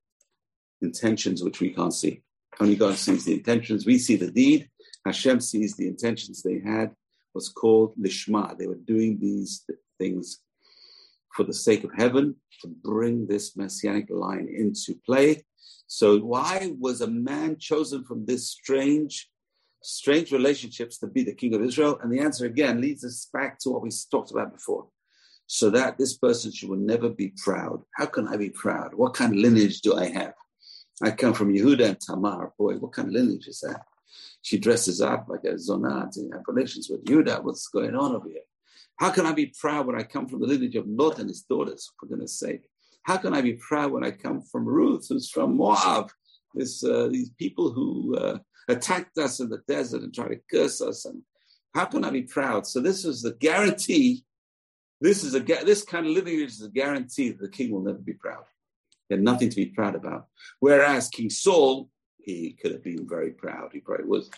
intentions 0.80 1.44
which 1.44 1.60
we 1.60 1.74
can't 1.74 1.92
see. 1.92 2.22
Only 2.61 2.76
God 2.76 2.96
sees 2.96 3.24
the 3.24 3.34
intentions. 3.34 3.86
We 3.86 3.98
see 3.98 4.16
the 4.16 4.30
deed. 4.30 4.68
Hashem 5.05 5.40
sees 5.40 5.76
the 5.76 5.88
intentions 5.88 6.42
they 6.42 6.61
had 6.64 6.94
was 7.34 7.48
called 7.48 7.94
lishma. 7.96 8.57
They 8.57 8.66
were 8.66 8.74
doing 8.74 9.18
these 9.18 9.64
things 9.98 10.40
for 11.34 11.44
the 11.44 11.55
sake 11.55 11.84
of 11.84 11.90
heaven 11.96 12.36
to 12.61 12.68
bring 12.68 13.26
this 13.26 13.57
messianic 13.57 14.09
line 14.11 14.48
into 14.55 14.94
play. 15.07 15.44
So 15.86 16.18
why 16.18 16.72
was 16.78 17.00
a 17.00 17.07
man 17.07 17.57
chosen 17.59 18.05
from 18.05 18.26
this 18.26 18.48
strange, 18.48 19.28
strange 19.82 20.30
relationships 20.32 20.98
to 20.98 21.07
be 21.07 21.22
the 21.24 21.34
king 21.34 21.55
of 21.55 21.62
Israel? 21.62 21.98
And 22.03 22.12
the 22.12 22.20
answer 22.20 22.44
again 22.46 22.80
leads 22.80 23.05
us 23.05 23.28
back 23.32 23.59
to 23.61 23.70
what 23.70 23.82
we 23.82 23.90
talked 24.11 24.30
about 24.30 24.53
before. 24.53 24.88
So 25.46 25.70
that 25.70 25.98
this 25.98 26.16
person 26.16 26.50
should 26.53 26.70
never 26.70 27.11
be 27.11 27.32
proud. 27.42 27.82
How 27.96 28.07
can 28.07 28.28
I 28.28 28.36
be 28.36 28.50
proud? 28.50 28.94
What 28.94 29.14
kind 29.14 29.32
of 29.32 29.38
lineage 29.38 29.80
do 29.80 29.96
I 29.96 30.07
have? 30.07 30.34
I 31.03 31.11
come 31.11 31.34
from 31.34 31.53
Yehuda 31.53 31.84
and 31.84 32.00
Tamar. 32.00 32.53
Boy, 32.57 32.74
what 32.74 32.92
kind 32.92 33.09
of 33.09 33.14
lineage 33.14 33.48
is 33.48 33.61
that? 33.61 33.82
She 34.42 34.59
dresses 34.59 35.00
up 35.00 35.26
like 35.28 35.44
a 35.44 35.55
zonah 35.55 36.16
and 36.16 36.32
have 36.32 36.42
relations 36.46 36.88
with 36.88 37.05
Yehuda. 37.05 37.42
What's 37.42 37.68
going 37.68 37.96
on 37.96 38.14
over 38.14 38.28
here? 38.28 38.42
How 38.96 39.11
can 39.11 39.26
I 39.26 39.32
be 39.32 39.53
proud 39.61 39.86
when 39.86 39.96
I 39.96 40.05
come 40.05 40.28
from 40.28 40.40
the 40.40 40.46
lineage 40.46 40.76
of 40.76 40.86
Lot 40.86 41.18
and 41.18 41.28
his 41.28 41.42
daughters, 41.42 41.90
for 41.98 42.07
goodness 42.07 42.38
sake? 42.38 42.62
How 43.03 43.16
can 43.16 43.34
I 43.34 43.40
be 43.40 43.55
proud 43.55 43.90
when 43.90 44.05
I 44.05 44.12
come 44.12 44.42
from 44.42 44.64
Ruth, 44.64 45.07
who's 45.09 45.28
from 45.28 45.57
Moab? 45.57 46.11
This, 46.55 46.84
uh, 46.84 47.09
these 47.11 47.30
people 47.30 47.72
who 47.72 48.16
uh, 48.16 48.38
attacked 48.68 49.18
us 49.18 49.40
in 49.40 49.48
the 49.48 49.62
desert 49.66 50.03
and 50.03 50.14
tried 50.14 50.28
to 50.28 50.40
curse 50.50 50.80
us. 50.80 51.05
And 51.05 51.22
how 51.74 51.86
can 51.86 52.05
I 52.05 52.11
be 52.11 52.22
proud? 52.22 52.66
So 52.66 52.78
this 52.80 53.05
is 53.05 53.22
the 53.22 53.32
guarantee. 53.32 54.24
This 55.00 55.24
is 55.24 55.34
a 55.34 55.40
this 55.40 55.82
kind 55.82 56.07
of 56.07 56.12
lineage 56.12 56.50
is 56.50 56.62
a 56.62 56.68
guarantee 56.68 57.30
that 57.30 57.40
the 57.40 57.48
king 57.48 57.72
will 57.72 57.82
never 57.82 57.98
be 57.98 58.12
proud. 58.12 58.44
He 59.12 59.16
had 59.18 59.22
nothing 59.22 59.50
to 59.50 59.56
be 59.56 59.66
proud 59.66 59.94
about. 59.94 60.28
Whereas 60.60 61.10
King 61.10 61.28
Saul 61.28 61.90
he 62.22 62.56
could 62.58 62.72
have 62.72 62.82
been 62.82 63.06
very 63.06 63.32
proud. 63.32 63.70
He 63.74 63.80
probably 63.80 64.06
was. 64.06 64.30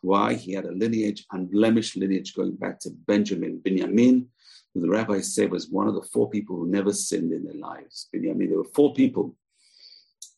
Why? 0.00 0.34
He 0.34 0.52
had 0.52 0.64
a 0.64 0.72
lineage, 0.72 1.24
unblemished 1.30 1.96
lineage 1.96 2.34
going 2.34 2.56
back 2.56 2.80
to 2.80 2.90
Benjamin, 2.90 3.60
Binyamin, 3.64 4.26
who 4.74 4.80
the 4.80 4.88
rabbis 4.88 5.32
say 5.32 5.46
was 5.46 5.70
one 5.70 5.86
of 5.86 5.94
the 5.94 6.08
four 6.12 6.28
people 6.28 6.56
who 6.56 6.66
never 6.66 6.92
sinned 6.92 7.32
in 7.32 7.44
their 7.44 7.54
lives. 7.54 8.08
Binyamin, 8.12 8.48
there 8.48 8.58
were 8.58 8.74
four 8.74 8.94
people, 8.94 9.36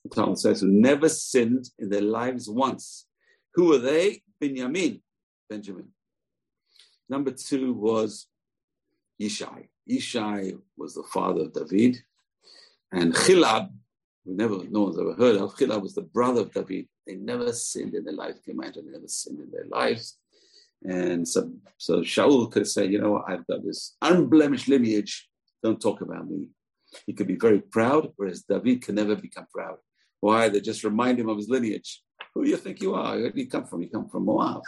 the 0.05 0.15
Talmud 0.15 0.39
says, 0.39 0.61
who 0.61 0.69
never 0.69 1.09
sinned 1.09 1.71
in 1.79 1.89
their 1.89 2.03
lives 2.03 2.47
once. 2.47 3.07
Who 3.55 3.69
were 3.69 3.79
they? 3.79 4.23
Binyamin, 4.39 5.01
Benjamin. 5.49 5.89
Number 7.09 7.31
two 7.31 7.73
was 7.73 8.27
Yishai. 9.19 9.69
Yishai 9.91 10.59
was 10.77 10.95
the 10.95 11.05
father 11.05 11.43
of 11.43 11.55
David. 11.55 12.03
And 12.93 13.15
Chilab, 13.15 13.71
we 14.25 14.35
never, 14.35 14.59
no 14.69 14.85
one's 14.85 14.99
ever 14.99 15.15
heard 15.15 15.37
of. 15.37 15.55
Chila 15.55 15.81
was 15.81 15.95
the 15.95 16.03
brother 16.03 16.43
of 16.43 16.53
David. 16.53 16.87
They 17.07 17.17
never 17.17 17.53
sinned 17.53 17.95
in 17.95 18.05
their 18.05 18.15
lives. 18.15 18.41
Can 18.41 18.55
you 18.55 18.61
imagine? 18.61 18.87
They 18.87 18.93
never 18.93 19.09
sinned 19.09 19.41
in 19.41 19.51
their 19.51 19.67
lives. 19.71 20.19
And 20.85 21.27
so, 21.27 21.51
so 21.77 22.01
Shaul 22.01 22.51
could 22.51 22.67
say, 22.67 22.87
you 22.87 23.01
know 23.01 23.13
what, 23.13 23.25
I've 23.29 23.47
got 23.47 23.65
this 23.65 23.97
unblemished 24.01 24.69
lineage. 24.69 25.29
Don't 25.63 25.81
talk 25.81 26.01
about 26.01 26.31
me. 26.31 26.49
He 27.07 27.13
could 27.13 27.27
be 27.27 27.37
very 27.37 27.61
proud, 27.61 28.13
whereas 28.17 28.43
David 28.43 28.83
can 28.83 28.95
never 28.95 29.17
become 29.17 29.47
proud. 29.53 29.79
Why? 30.21 30.49
They 30.49 30.61
just 30.61 30.85
remind 30.85 31.19
him 31.19 31.29
of 31.29 31.37
his 31.37 31.49
lineage. 31.49 32.03
Who 32.35 32.45
do 32.45 32.51
you 32.51 32.57
think 32.57 32.81
you 32.81 32.95
are? 32.95 33.19
Where 33.19 33.31
do 33.31 33.41
you 33.41 33.49
come 33.49 33.65
from? 33.65 33.83
You 33.83 33.91
come 33.91 34.09
from 34.09 34.25
Moab. 34.25 34.63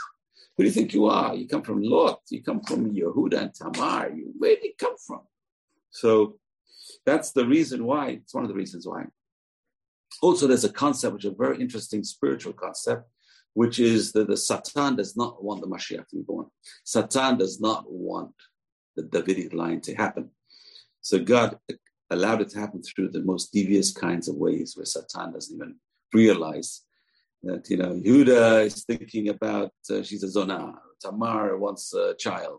Who 0.57 0.65
do 0.65 0.69
you 0.69 0.75
think 0.75 0.93
you 0.93 1.07
are? 1.07 1.35
You 1.35 1.49
come 1.49 1.63
from 1.63 1.83
Lot. 1.83 2.21
You 2.31 2.43
come 2.43 2.61
from 2.61 2.93
Yehuda 2.93 3.43
and 3.43 3.55
Tamar. 3.55 4.11
where 4.39 4.57
do 4.57 4.67
you 4.67 4.75
come 4.79 4.97
from? 5.07 5.21
So 5.91 6.39
that's 7.07 7.33
the 7.33 7.47
reason 7.47 7.85
why. 7.85 8.09
It's 8.09 8.35
one 8.35 8.45
of 8.45 8.49
the 8.49 8.55
reasons 8.55 8.87
why 8.87 9.07
also, 10.23 10.47
there's 10.47 10.65
a 10.65 10.73
concept 10.73 11.15
which 11.15 11.25
is 11.25 11.33
a 11.33 11.35
very 11.35 11.61
interesting 11.61 12.03
spiritual 12.05 12.53
concept, 12.53 13.09
which 13.55 13.79
is 13.79 14.13
that 14.13 14.29
the 14.29 14.37
Satan 14.37 14.97
does 14.97 15.17
not 15.17 15.43
want 15.43 15.61
the 15.61 15.67
Mashiach 15.67 16.09
to 16.09 16.17
be 16.17 16.23
born. 16.23 16.47
Satan 16.85 17.39
does 17.39 17.61
not 17.61 17.85
want 17.91 18.35
the 18.97 19.03
Davidic 19.03 19.55
line 19.55 19.81
to 19.83 19.95
happen. 19.95 20.31
So 21.01 21.19
God 21.19 21.59
allowed 22.11 22.43
it 22.43 22.51
to 22.51 22.59
happen 22.59 22.83
through 22.83 23.11
the 23.11 23.23
most 23.23 23.53
devious 23.53 23.93
kinds 23.93 24.29
of 24.29 24.37
ways 24.37 24.75
where 24.77 24.85
Satan 24.85 25.33
doesn't 25.33 25.57
even 25.57 25.77
realize 26.13 26.83
that, 27.45 27.71
you 27.71 27.79
know, 27.79 27.95
Yehuda 27.95 28.67
is 28.67 28.85
thinking 28.85 29.29
about, 29.29 29.73
uh, 29.89 30.03
she's 30.03 30.25
a 30.25 30.27
Zonah, 30.27 30.75
Tamar 31.01 31.57
wants 31.57 31.95
a 31.95 32.15
child, 32.19 32.59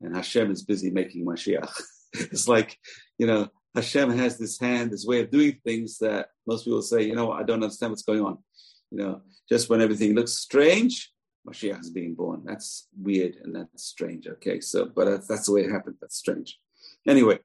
and 0.00 0.16
Hashem 0.16 0.50
is 0.50 0.64
busy 0.64 0.90
making 0.90 1.26
Mashiach. 1.26 1.70
it's 2.14 2.48
like, 2.48 2.78
you 3.18 3.26
know, 3.26 3.48
Hashem 3.74 4.10
has 4.10 4.38
this 4.38 4.58
hand, 4.58 4.90
this 4.90 5.06
way 5.06 5.20
of 5.20 5.30
doing 5.30 5.58
things 5.64 5.98
that 5.98 6.28
most 6.46 6.64
people 6.64 6.82
say, 6.82 7.02
you 7.02 7.14
know, 7.14 7.32
I 7.32 7.42
don't 7.42 7.62
understand 7.62 7.92
what's 7.92 8.02
going 8.02 8.22
on. 8.22 8.38
You 8.90 8.98
know, 8.98 9.22
just 9.48 9.70
when 9.70 9.80
everything 9.80 10.14
looks 10.14 10.32
strange, 10.32 11.10
Mashiach 11.48 11.80
is 11.80 11.90
being 11.90 12.14
born. 12.14 12.42
That's 12.44 12.88
weird 13.00 13.36
and 13.42 13.54
that's 13.54 13.84
strange. 13.84 14.26
Okay, 14.28 14.60
so 14.60 14.84
but 14.94 15.06
that's, 15.06 15.26
that's 15.26 15.46
the 15.46 15.52
way 15.52 15.62
it 15.62 15.70
happened. 15.70 15.96
That's 16.00 16.16
strange. 16.16 16.58
Anyway, 17.06 17.38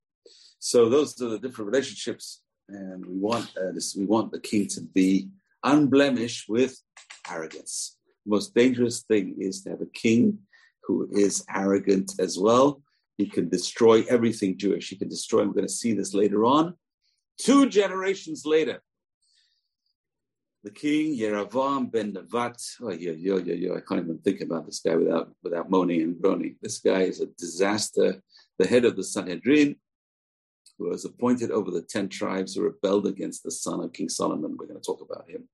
so 0.60 0.90
those 0.90 1.20
are 1.22 1.30
the 1.30 1.40
different 1.40 1.72
relationships, 1.72 2.42
and 2.68 3.06
we 3.06 3.18
want 3.18 3.52
uh, 3.58 3.72
this. 3.74 3.96
We 3.96 4.06
want 4.06 4.32
the 4.32 4.40
king 4.40 4.68
to 4.68 4.82
be 4.82 5.30
unblemished 5.64 6.50
with 6.50 6.80
arrogance. 7.30 7.98
The 8.26 8.32
most 8.32 8.54
dangerous 8.54 9.02
thing 9.04 9.36
is 9.40 9.64
to 9.64 9.72
have 9.72 9.82
a 9.82 9.88
king 9.88 10.40
who 10.84 11.08
is 11.12 11.46
arrogant 11.54 12.14
as 12.20 12.38
well 12.38 12.82
he 13.18 13.26
can 13.28 13.50
destroy 13.50 14.06
everything 14.10 14.58
Jewish. 14.58 14.90
He 14.90 14.96
can 14.96 15.10
destroy, 15.10 15.46
we're 15.46 15.54
going 15.54 15.68
to 15.68 15.74
see 15.74 15.94
this 15.94 16.14
later 16.14 16.46
on. 16.46 16.76
Two 17.40 17.68
generations 17.68 18.46
later, 18.46 18.82
the 20.64 20.72
king 20.72 21.18
Yeravam 21.18 21.92
ben 21.92 22.14
Nevat. 22.14 22.58
Oh, 22.82 22.92
yeah, 22.92 23.12
yeah, 23.12 23.38
yeah, 23.38 23.54
yeah. 23.54 23.74
I 23.74 23.82
can't 23.82 24.04
even 24.04 24.18
think 24.20 24.42
about 24.42 24.66
this 24.66 24.82
guy 24.86 24.96
without 24.96 25.32
without 25.44 25.70
moaning 25.70 26.02
and 26.02 26.22
groaning. 26.22 26.56
This 26.62 26.80
guy 26.80 27.02
is 27.02 27.22
a 27.22 27.28
disaster. 27.38 28.22
The 28.58 28.68
head 28.68 28.86
of 28.86 28.96
the 28.96 29.04
Sanhedrin, 29.04 29.76
who 30.78 30.90
was 30.90 31.06
appointed 31.06 31.52
over 31.52 31.70
the 31.70 31.84
ten 31.84 32.10
tribes 32.10 32.56
who 32.56 32.64
rebelled 32.64 33.06
against 33.08 33.44
the 33.44 33.52
son 33.52 33.82
of 33.82 33.94
King 33.94 34.10
Solomon. 34.10 34.58
We're 34.58 34.66
going 34.66 34.82
to 34.82 34.86
talk 34.86 35.02
about 35.02 35.30
him. 35.30 35.48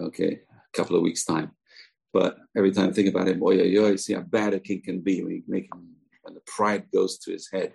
Okay, 0.00 0.40
a 0.50 0.76
couple 0.76 0.96
of 0.96 1.02
weeks' 1.02 1.24
time. 1.24 1.52
But 2.12 2.38
every 2.56 2.72
time 2.72 2.88
I 2.88 2.92
think 2.92 3.08
about 3.08 3.28
him, 3.28 3.42
oh, 3.42 3.48
oy, 3.48 3.60
oy, 3.60 3.78
oy, 3.78 3.96
see 3.96 4.14
how 4.14 4.20
bad 4.20 4.54
a 4.54 4.60
king 4.60 4.80
can 4.82 5.00
be 5.00 5.22
when 5.22 5.32
you 5.34 5.42
make 5.46 5.68
him, 5.72 5.96
when 6.26 6.34
the 6.34 6.42
pride 6.46 6.90
goes 6.92 7.18
to 7.18 7.32
his 7.32 7.48
head. 7.50 7.72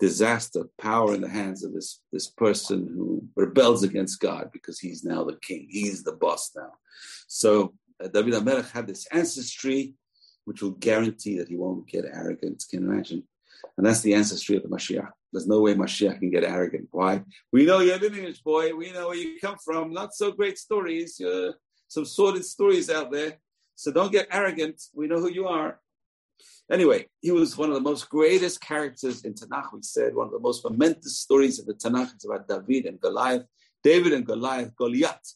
Disaster, 0.00 0.64
power 0.78 1.14
in 1.14 1.20
the 1.20 1.28
hands 1.28 1.62
of 1.62 1.72
this, 1.72 2.00
this 2.12 2.28
person 2.28 2.88
who 2.88 3.22
rebels 3.36 3.84
against 3.84 4.20
God 4.20 4.50
because 4.52 4.80
he's 4.80 5.04
now 5.04 5.22
the 5.22 5.38
king. 5.40 5.68
He's 5.70 6.02
the 6.02 6.12
boss 6.12 6.50
now. 6.56 6.72
So 7.28 7.74
uh, 8.02 8.08
David 8.08 8.34
HaMelech 8.34 8.70
had 8.72 8.86
this 8.86 9.06
ancestry 9.12 9.94
which 10.46 10.62
will 10.62 10.72
guarantee 10.72 11.38
that 11.38 11.48
he 11.48 11.56
won't 11.56 11.88
get 11.88 12.04
arrogant. 12.04 12.64
Can 12.68 12.82
you 12.82 12.90
imagine? 12.90 13.22
And 13.76 13.86
that's 13.86 14.00
the 14.00 14.14
ancestry 14.14 14.56
of 14.56 14.62
the 14.62 14.68
Mashiach. 14.68 15.10
There's 15.32 15.46
no 15.46 15.60
way 15.60 15.74
Mashiach 15.74 16.18
can 16.18 16.30
get 16.30 16.44
arrogant. 16.44 16.88
Why? 16.90 17.22
We 17.52 17.64
know 17.64 17.80
your 17.80 17.98
lineage, 17.98 18.42
boy. 18.42 18.74
We 18.74 18.92
know 18.92 19.08
where 19.08 19.16
you 19.16 19.38
come 19.40 19.56
from. 19.64 19.92
Not 19.92 20.14
so 20.14 20.32
great 20.32 20.58
stories. 20.58 21.20
Uh, 21.20 21.52
some 21.88 22.04
sordid 22.04 22.44
stories 22.44 22.90
out 22.90 23.10
there. 23.10 23.38
So 23.74 23.90
don't 23.90 24.12
get 24.12 24.28
arrogant. 24.30 24.80
We 24.94 25.06
know 25.06 25.18
who 25.18 25.30
you 25.30 25.48
are. 25.48 25.80
Anyway, 26.70 27.06
he 27.20 27.30
was 27.30 27.58
one 27.58 27.68
of 27.68 27.74
the 27.74 27.80
most 27.80 28.08
greatest 28.08 28.60
characters 28.60 29.24
in 29.24 29.34
Tanakh. 29.34 29.72
We 29.72 29.82
said 29.82 30.14
one 30.14 30.28
of 30.28 30.32
the 30.32 30.38
most 30.38 30.64
momentous 30.64 31.20
stories 31.20 31.58
of 31.58 31.66
the 31.66 31.74
Tanakh 31.74 32.16
is 32.16 32.24
about 32.24 32.48
David 32.48 32.86
and 32.86 33.00
Goliath. 33.00 33.44
David 33.82 34.14
and 34.14 34.26
Goliath, 34.26 34.74
Goliath, 34.76 35.34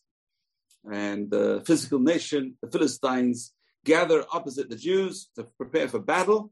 and 0.91 1.31
the 1.31 1.63
physical 1.67 1.99
nation, 1.99 2.57
the 2.63 2.71
Philistines, 2.71 3.53
gather 3.85 4.25
opposite 4.33 4.71
the 4.71 4.77
Jews 4.77 5.31
to 5.37 5.45
prepare 5.59 5.87
for 5.87 5.99
battle. 5.99 6.51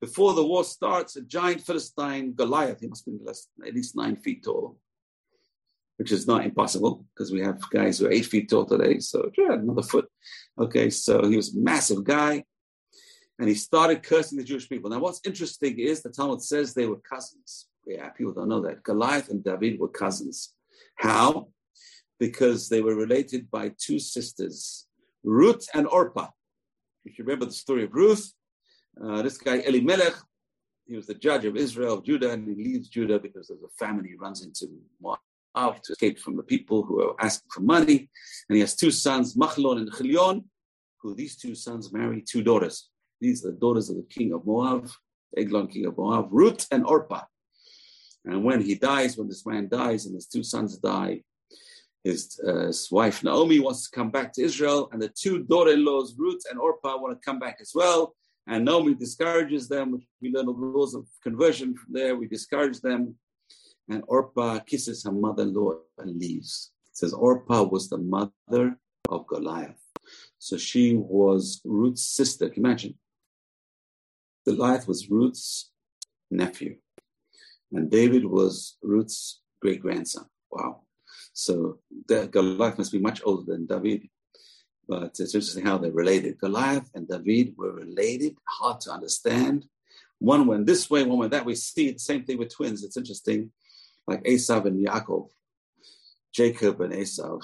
Before 0.00 0.32
the 0.32 0.46
war 0.46 0.64
starts, 0.64 1.16
a 1.16 1.22
giant 1.22 1.60
Philistine, 1.60 2.32
Goliath, 2.32 2.80
he 2.80 2.86
must 2.86 3.04
be 3.04 3.18
less, 3.22 3.48
at 3.66 3.74
least 3.74 3.94
nine 3.94 4.16
feet 4.16 4.42
tall, 4.44 4.78
which 5.98 6.12
is 6.12 6.26
not 6.26 6.46
impossible 6.46 7.04
because 7.12 7.30
we 7.30 7.40
have 7.40 7.60
guys 7.68 7.98
who 7.98 8.06
are 8.06 8.12
eight 8.12 8.26
feet 8.26 8.48
tall 8.48 8.64
today. 8.64 9.00
So, 9.00 9.30
yeah, 9.36 9.52
another 9.52 9.82
foot. 9.82 10.08
Okay, 10.58 10.88
so 10.88 11.28
he 11.28 11.36
was 11.36 11.54
a 11.54 11.58
massive 11.58 12.04
guy 12.04 12.44
and 13.38 13.48
he 13.48 13.54
started 13.54 14.02
cursing 14.02 14.38
the 14.38 14.44
Jewish 14.44 14.68
people. 14.68 14.90
Now, 14.90 14.98
what's 14.98 15.20
interesting 15.24 15.78
is 15.78 16.02
the 16.02 16.10
Talmud 16.10 16.42
says 16.42 16.74
they 16.74 16.86
were 16.86 17.00
cousins. 17.00 17.66
Yeah, 17.86 18.08
people 18.10 18.32
don't 18.32 18.48
know 18.48 18.60
that. 18.62 18.82
Goliath 18.82 19.30
and 19.30 19.42
David 19.42 19.78
were 19.78 19.88
cousins. 19.88 20.54
How? 20.96 21.48
Because 22.18 22.68
they 22.68 22.82
were 22.82 22.96
related 22.96 23.50
by 23.50 23.72
two 23.78 23.98
sisters, 23.98 24.86
Ruth 25.22 25.68
and 25.72 25.86
Orpah. 25.86 26.28
If 27.04 27.18
you 27.18 27.24
remember 27.24 27.46
the 27.46 27.52
story 27.52 27.84
of 27.84 27.94
Ruth, 27.94 28.32
uh, 29.02 29.22
this 29.22 29.38
guy 29.38 29.58
Elimelech, 29.60 30.14
he 30.86 30.96
was 30.96 31.06
the 31.06 31.14
judge 31.14 31.44
of 31.44 31.56
Israel, 31.56 31.94
of 31.94 32.04
Judah, 32.04 32.32
and 32.32 32.48
he 32.48 32.54
leaves 32.62 32.88
Judah 32.88 33.18
because 33.18 33.48
there's 33.48 33.62
a 33.62 33.68
famine. 33.78 34.04
He 34.04 34.14
runs 34.14 34.42
into 34.42 34.66
Moab 35.00 35.82
to 35.82 35.92
escape 35.92 36.18
from 36.18 36.36
the 36.36 36.42
people 36.42 36.82
who 36.82 37.02
are 37.02 37.14
asking 37.20 37.48
for 37.52 37.60
money. 37.60 38.10
And 38.48 38.56
he 38.56 38.60
has 38.60 38.74
two 38.74 38.90
sons, 38.90 39.36
Machlon 39.36 39.78
and 39.78 39.92
Chilion, 39.92 40.44
who 41.00 41.14
these 41.14 41.36
two 41.36 41.54
sons 41.54 41.92
marry 41.92 42.22
two 42.22 42.42
daughters. 42.42 42.88
These 43.20 43.44
are 43.44 43.50
the 43.50 43.56
daughters 43.56 43.90
of 43.90 43.96
the 43.96 44.06
king 44.08 44.32
of 44.32 44.46
Moab, 44.46 44.88
Eglon, 45.36 45.68
king 45.68 45.86
of 45.86 45.98
Moab, 45.98 46.28
Ruth 46.30 46.66
and 46.70 46.84
Orpah. 46.86 47.24
And 48.24 48.44
when 48.44 48.60
he 48.60 48.74
dies, 48.74 49.16
when 49.16 49.28
this 49.28 49.46
man 49.46 49.68
dies 49.68 50.06
and 50.06 50.14
his 50.14 50.26
two 50.26 50.42
sons 50.42 50.78
die, 50.78 51.22
his, 52.04 52.40
uh, 52.46 52.66
his 52.66 52.90
wife 52.90 53.24
Naomi 53.24 53.58
wants 53.58 53.88
to 53.88 53.96
come 53.96 54.10
back 54.10 54.32
to 54.34 54.42
Israel, 54.42 54.88
and 54.92 55.02
the 55.02 55.08
two 55.08 55.42
daughter-in-laws, 55.44 56.14
Ruth 56.16 56.42
and 56.50 56.58
Orpah, 56.58 56.96
want 56.96 57.20
to 57.20 57.24
come 57.24 57.38
back 57.38 57.58
as 57.60 57.72
well. 57.74 58.14
And 58.46 58.64
Naomi 58.64 58.94
discourages 58.94 59.68
them. 59.68 60.00
We 60.22 60.32
learn 60.32 60.46
the 60.46 60.52
rules 60.52 60.94
of 60.94 61.06
conversion 61.22 61.76
from 61.76 61.92
there. 61.92 62.16
We 62.16 62.28
discourage 62.28 62.80
them. 62.80 63.16
And 63.90 64.02
Orpah 64.06 64.60
kisses 64.60 65.04
her 65.04 65.12
mother-in-law 65.12 65.72
and 65.98 66.18
leaves. 66.18 66.70
It 66.90 66.96
says 66.96 67.12
Orpah 67.12 67.64
was 67.64 67.88
the 67.88 67.98
mother 67.98 68.78
of 69.08 69.26
Goliath. 69.26 69.82
So 70.38 70.56
she 70.56 70.94
was 70.94 71.60
Ruth's 71.64 72.04
sister. 72.04 72.48
Can 72.48 72.62
you 72.62 72.68
imagine? 72.68 72.94
Goliath 74.48 74.88
was 74.88 75.10
Ruth's 75.10 75.70
nephew. 76.30 76.76
And 77.70 77.90
David 77.90 78.24
was 78.24 78.78
Ruth's 78.82 79.42
great 79.60 79.82
grandson. 79.82 80.24
Wow. 80.50 80.84
So 81.34 81.80
Goliath 82.06 82.78
must 82.78 82.92
be 82.92 82.98
much 82.98 83.20
older 83.26 83.52
than 83.52 83.66
David. 83.66 84.08
But 84.88 85.20
it's 85.20 85.34
interesting 85.34 85.66
how 85.66 85.76
they're 85.76 85.92
related. 85.92 86.38
Goliath 86.38 86.88
and 86.94 87.06
David 87.06 87.56
were 87.58 87.74
related, 87.74 88.36
hard 88.48 88.80
to 88.82 88.90
understand. 88.90 89.66
One 90.18 90.46
went 90.46 90.64
this 90.64 90.88
way, 90.88 91.02
one 91.04 91.18
went 91.18 91.32
that 91.32 91.44
way. 91.44 91.54
See 91.54 91.90
the 91.90 91.98
same 91.98 92.24
thing 92.24 92.38
with 92.38 92.54
twins. 92.54 92.82
It's 92.82 92.96
interesting, 92.96 93.50
like 94.06 94.24
Esav 94.24 94.64
and 94.64 94.82
Yaakov, 94.86 95.28
Jacob 96.32 96.80
and 96.80 96.94
Esav 96.94 97.42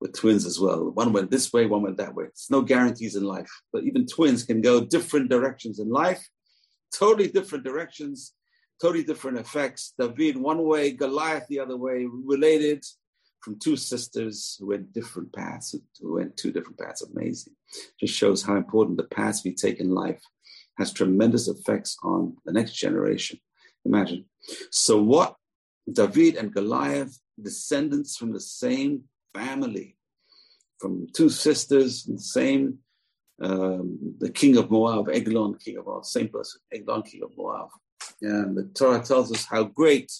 were 0.00 0.08
twins 0.08 0.46
as 0.46 0.58
well. 0.58 0.90
One 0.90 1.12
went 1.12 1.30
this 1.30 1.52
way, 1.52 1.66
one 1.66 1.82
went 1.82 1.98
that 1.98 2.14
way. 2.14 2.24
There's 2.24 2.48
no 2.50 2.62
guarantees 2.62 3.16
in 3.16 3.24
life, 3.24 3.50
but 3.72 3.84
even 3.84 4.06
twins 4.06 4.44
can 4.44 4.60
go 4.60 4.80
different 4.80 5.28
directions 5.28 5.78
in 5.78 5.90
life, 5.90 6.26
totally 6.94 7.28
different 7.28 7.64
directions, 7.64 8.34
totally 8.80 9.04
different 9.04 9.38
effects. 9.38 9.92
David 9.98 10.36
one 10.36 10.64
way, 10.64 10.92
Goliath 10.92 11.46
the 11.48 11.60
other 11.60 11.76
way, 11.76 12.06
related 12.10 12.84
from 13.42 13.58
two 13.58 13.76
sisters 13.76 14.56
who 14.58 14.68
went 14.68 14.92
different 14.92 15.32
paths, 15.32 15.74
who 16.00 16.14
went 16.14 16.36
two 16.36 16.52
different 16.52 16.78
paths. 16.78 17.02
Amazing. 17.02 17.54
Just 17.98 18.14
shows 18.14 18.42
how 18.42 18.56
important 18.56 18.96
the 18.96 19.04
paths 19.04 19.44
we 19.44 19.54
take 19.54 19.80
in 19.80 19.90
life 19.90 20.20
has 20.78 20.92
tremendous 20.92 21.48
effects 21.48 21.96
on 22.02 22.36
the 22.44 22.52
next 22.52 22.74
generation. 22.74 23.38
Imagine. 23.84 24.24
So, 24.70 25.00
what 25.00 25.36
David 25.90 26.36
and 26.36 26.52
Goliath, 26.52 27.18
descendants 27.42 28.16
from 28.16 28.32
the 28.32 28.40
same 28.40 29.04
family, 29.34 29.96
from 30.78 31.06
two 31.14 31.28
sisters, 31.28 32.04
the 32.04 32.18
same, 32.18 32.78
um, 33.42 33.98
the 34.18 34.30
king 34.30 34.56
of 34.56 34.70
Moab, 34.70 35.08
Eglon, 35.08 35.56
king 35.58 35.76
of 35.76 35.86
Moab, 35.86 36.04
same 36.04 36.28
person, 36.28 36.60
Eglon, 36.72 37.02
king 37.02 37.22
of 37.22 37.30
Moab. 37.36 37.68
And 38.22 38.56
the 38.56 38.64
Torah 38.74 39.02
tells 39.02 39.32
us 39.32 39.46
how 39.46 39.64
great 39.64 40.10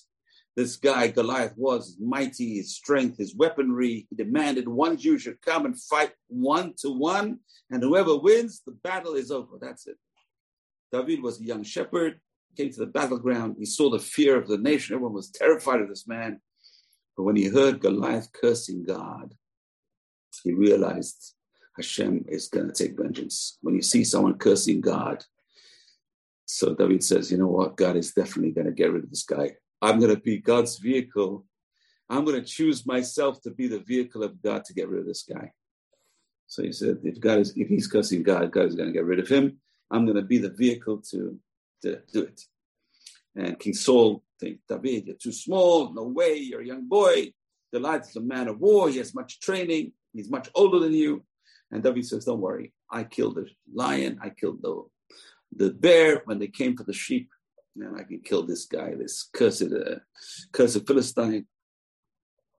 this 0.57 0.77
guy 0.77 1.09
Goliath 1.09 1.55
was, 1.57 1.87
his 1.87 2.01
mighty, 2.01 2.57
his 2.57 2.75
strength, 2.75 3.19
his 3.19 3.35
weaponry. 3.35 4.07
He 4.11 4.17
demanded 4.17 4.69
one 4.69 4.97
Jew 4.97 5.19
should 5.19 5.41
come 5.43 5.65
and 5.65 5.81
fight 5.81 6.13
one 6.29 6.75
to 6.79 6.91
one, 6.91 7.39
and 7.71 7.83
whoever 7.83 8.17
wins, 8.17 8.63
the 8.67 8.73
battle 8.73 9.15
is 9.15 9.31
over. 9.31 9.59
That's 9.61 9.87
it. 9.87 9.97
David 10.93 11.23
was 11.23 11.41
a 11.41 11.45
young 11.45 11.63
shepherd, 11.63 12.21
came 12.57 12.71
to 12.71 12.81
the 12.81 12.87
battleground. 12.87 13.57
He 13.59 13.65
saw 13.65 13.91
the 13.91 13.99
fear 13.99 14.37
of 14.37 14.49
the 14.49 14.59
nation. 14.59 14.95
Everyone 14.95 15.15
was 15.15 15.31
terrified 15.31 15.81
of 15.81 15.89
this 15.89 16.07
man. 16.07 16.41
But 17.21 17.25
when 17.25 17.37
he 17.37 17.49
heard 17.49 17.81
Goliath 17.81 18.33
cursing 18.33 18.83
God, 18.83 19.35
he 20.43 20.55
realized 20.55 21.35
Hashem 21.77 22.25
is 22.31 22.49
going 22.49 22.69
to 22.69 22.73
take 22.73 22.97
vengeance. 22.97 23.59
When 23.61 23.75
you 23.75 23.83
see 23.83 24.05
someone 24.05 24.39
cursing 24.39 24.81
God, 24.81 25.23
so 26.47 26.75
David 26.75 27.05
says, 27.05 27.31
you 27.31 27.37
know 27.37 27.49
what? 27.49 27.77
God 27.77 27.97
is 27.97 28.15
definitely 28.15 28.53
going 28.53 28.69
to 28.69 28.73
get 28.73 28.91
rid 28.91 29.05
of 29.05 29.11
this 29.11 29.25
guy. 29.25 29.51
I'm 29.83 30.01
going 30.01 30.15
to 30.15 30.19
be 30.19 30.39
God's 30.39 30.79
vehicle. 30.79 31.45
I'm 32.09 32.25
going 32.25 32.41
to 32.41 32.47
choose 32.49 32.87
myself 32.87 33.43
to 33.43 33.51
be 33.51 33.69
the 33.69 33.81
vehicle 33.81 34.23
of 34.23 34.41
God 34.41 34.65
to 34.65 34.73
get 34.73 34.89
rid 34.89 35.01
of 35.01 35.07
this 35.07 35.25
guy. 35.25 35.53
So 36.47 36.63
he 36.63 36.73
said, 36.73 37.01
if 37.05 37.21
God 37.21 37.41
is, 37.41 37.53
if 37.55 37.69
he's 37.69 37.87
cursing 37.87 38.23
God, 38.23 38.51
God 38.51 38.65
is 38.65 38.77
going 38.77 38.89
to 38.89 38.95
get 38.95 39.05
rid 39.05 39.19
of 39.19 39.29
him. 39.29 39.59
I'm 39.91 40.07
going 40.07 40.17
to 40.17 40.23
be 40.23 40.39
the 40.39 40.55
vehicle 40.57 41.03
to, 41.11 41.39
to 41.83 42.01
do 42.15 42.23
it. 42.23 42.41
And 43.37 43.59
King 43.59 43.75
Saul 43.75 44.23
David, 44.41 45.07
you're 45.07 45.17
too 45.17 45.33
small. 45.33 45.93
No 45.93 46.05
way. 46.05 46.37
You're 46.37 46.63
a 46.63 46.67
young 46.67 46.89
boy. 46.89 47.33
Goliath 47.73 48.09
is 48.09 48.17
a 48.17 48.21
man 48.21 48.49
of 48.49 48.59
war. 48.59 48.89
He 48.89 48.99
has 48.99 49.15
much 49.15 49.41
training. 49.41 49.93
He's 50.13 50.31
much 50.31 50.49
older 50.55 50.79
than 50.79 50.93
you. 50.93 51.25
And 51.71 51.83
David 51.83 52.07
says, 52.07 52.25
don't 52.25 52.41
worry. 52.41 52.73
I 52.91 53.05
killed 53.05 53.37
the 53.37 53.47
lion. 53.73 54.19
I 54.23 54.31
killed 54.31 54.61
the, 54.63 54.85
the 55.55 55.71
bear 55.71 56.23
when 56.25 56.39
they 56.39 56.49
came 56.49 56.77
for 56.77 56.85
the 56.85 56.93
sheep 56.93 57.31
and 57.77 57.97
I 57.97 58.03
can 58.03 58.21
kill 58.21 58.43
this 58.43 58.65
guy, 58.67 58.95
this 58.95 59.29
cursed, 59.33 59.63
uh, 59.73 59.97
cursed 60.53 60.87
Philistine. 60.87 61.47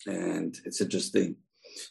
And 0.07 0.57
it's 0.65 0.81
interesting. 0.81 1.35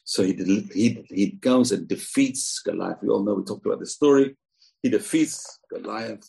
So 0.04 0.22
he, 0.22 0.32
he, 0.72 1.04
he 1.08 1.30
comes 1.32 1.72
and 1.72 1.86
defeats 1.86 2.60
Goliath. 2.60 2.98
We 3.02 3.08
all 3.08 3.22
know, 3.22 3.34
we 3.34 3.44
talked 3.44 3.66
about 3.66 3.80
this 3.80 3.94
story. 3.94 4.36
He 4.82 4.88
defeats 4.88 5.58
Goliath 5.72 6.26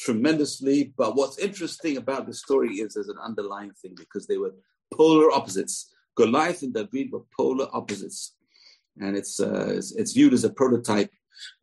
tremendously. 0.00 0.92
But 0.96 1.14
what's 1.14 1.38
interesting 1.38 1.96
about 1.96 2.26
the 2.26 2.34
story 2.34 2.76
is 2.76 2.94
there's 2.94 3.08
an 3.08 3.18
underlying 3.22 3.72
thing 3.80 3.94
because 3.96 4.26
they 4.26 4.38
were 4.38 4.54
polar 4.92 5.30
opposites. 5.30 5.92
Goliath 6.16 6.62
and 6.62 6.74
David 6.74 7.12
were 7.12 7.22
polar 7.36 7.68
opposites. 7.72 8.34
And 8.98 9.16
it's, 9.16 9.40
uh, 9.40 9.72
it's, 9.76 9.92
it's 9.92 10.12
viewed 10.12 10.34
as 10.34 10.44
a 10.44 10.50
prototype 10.50 11.12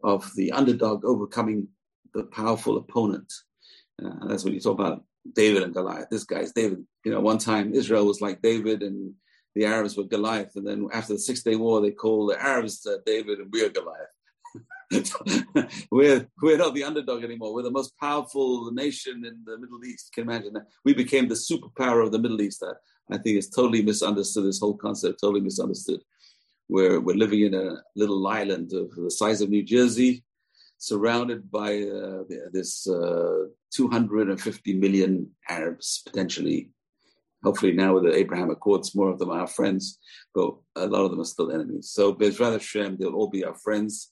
of 0.04 0.30
the 0.36 0.52
underdog 0.52 1.04
overcoming 1.04 1.68
the 2.14 2.24
powerful 2.24 2.78
opponent. 2.78 3.32
Uh, 4.04 4.28
that's 4.28 4.44
what 4.44 4.54
you 4.54 4.60
talk 4.60 4.80
about 4.80 5.04
David 5.34 5.64
and 5.64 5.74
Goliath. 5.74 6.08
This 6.10 6.24
guy's 6.24 6.54
David. 6.54 6.86
You 7.04 7.12
know, 7.12 7.20
one 7.20 7.38
time 7.38 7.74
Israel 7.74 8.06
was 8.06 8.22
like 8.22 8.42
David 8.42 8.82
and 8.82 9.14
the 9.56 9.66
Arabs 9.66 9.98
were 9.98 10.04
Goliath. 10.04 10.56
And 10.56 10.66
then 10.66 10.88
after 10.94 11.14
the 11.14 11.20
Six 11.20 11.44
Day 11.44 11.56
War, 11.56 11.82
they 11.82 11.92
called 11.92 12.32
the 12.32 12.42
Arabs 12.42 12.86
uh, 12.86 12.98
David 13.06 13.40
and 13.40 13.52
we're 13.52 13.70
Goliath. 13.70 14.08
we're, 15.91 16.28
we're 16.41 16.58
not 16.58 16.74
the 16.74 16.84
underdog 16.84 17.24
anymore. 17.24 17.54
We're 17.54 17.64
the 17.64 17.72
most 17.72 17.98
powerful 18.00 18.72
nation 18.72 19.26
in 19.26 19.43
the 19.45 19.58
Middle 19.58 19.84
East. 19.86 20.14
Can 20.14 20.24
imagine 20.24 20.54
that? 20.54 20.68
We 20.86 20.93
became 20.93 21.28
the 21.28 21.36
superpower 21.36 22.04
of 22.04 22.12
the 22.12 22.20
Middle 22.20 22.41
East. 22.41 22.64
I, 22.64 22.74
I 23.14 23.18
think 23.18 23.38
it's 23.38 23.50
totally 23.50 23.82
misunderstood. 23.82 24.45
This 24.45 24.60
whole 24.60 24.78
concept, 24.78 25.20
totally 25.22 25.41
misunderstood. 25.41 26.02
We're, 26.70 27.00
we're 27.00 27.16
living 27.16 27.41
in 27.41 27.54
a 27.54 27.82
little 27.95 28.26
island 28.28 28.74
of 28.74 28.91
the 28.91 29.12
size 29.12 29.41
of 29.41 29.50
New 29.50 29.64
Jersey, 29.64 30.24
surrounded 30.78 31.50
by 31.50 31.82
uh, 31.82 32.24
this 32.52 32.88
uh, 32.88 33.45
250 33.72 34.74
million 34.74 35.32
Arabs, 35.50 36.02
potentially. 36.06 36.72
Hopefully, 37.43 37.72
now 37.72 37.93
with 37.93 38.04
the 38.04 38.16
Abraham 38.16 38.50
Accords, 38.50 38.95
more 38.95 39.10
of 39.10 39.20
them 39.20 39.30
are 39.30 39.41
our 39.41 39.48
friends, 39.48 40.00
but 40.34 40.56
a 40.76 40.88
lot 40.88 41.06
of 41.06 41.12
them 41.12 41.22
are 41.22 41.26
still 41.26 41.52
enemies. 41.52 41.91
So, 41.91 42.14
Bezrat 42.14 42.54
Hashem, 42.54 42.98
they'll 42.98 43.14
all 43.14 43.30
be 43.30 43.45
our 43.45 43.56
friends, 43.56 44.12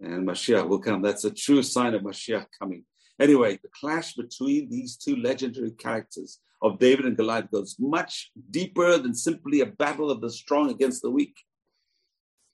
and 0.00 0.26
Mashiach 0.26 0.68
will 0.68 0.80
come. 0.80 1.02
That's 1.02 1.24
a 1.24 1.30
true 1.30 1.62
sign 1.62 1.94
of 1.94 2.02
Mashiach 2.02 2.46
coming. 2.58 2.84
Anyway, 3.20 3.58
the 3.62 3.68
clash 3.80 4.14
between 4.14 4.68
these 4.68 4.96
two 4.96 5.16
legendary 5.16 5.70
characters 5.70 6.40
of 6.62 6.78
David 6.78 7.04
and 7.04 7.16
Goliath 7.16 7.50
goes 7.50 7.76
much 7.78 8.30
deeper 8.50 8.98
than 8.98 9.14
simply 9.14 9.60
a 9.60 9.66
battle 9.66 10.10
of 10.10 10.20
the 10.20 10.30
strong 10.30 10.70
against 10.70 11.02
the 11.02 11.10
weak. 11.10 11.36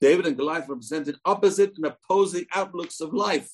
David 0.00 0.26
and 0.26 0.36
Goliath 0.36 0.68
represented 0.68 1.16
opposite 1.24 1.72
and 1.76 1.86
opposing 1.86 2.46
outlooks 2.54 3.00
of 3.00 3.14
life. 3.14 3.50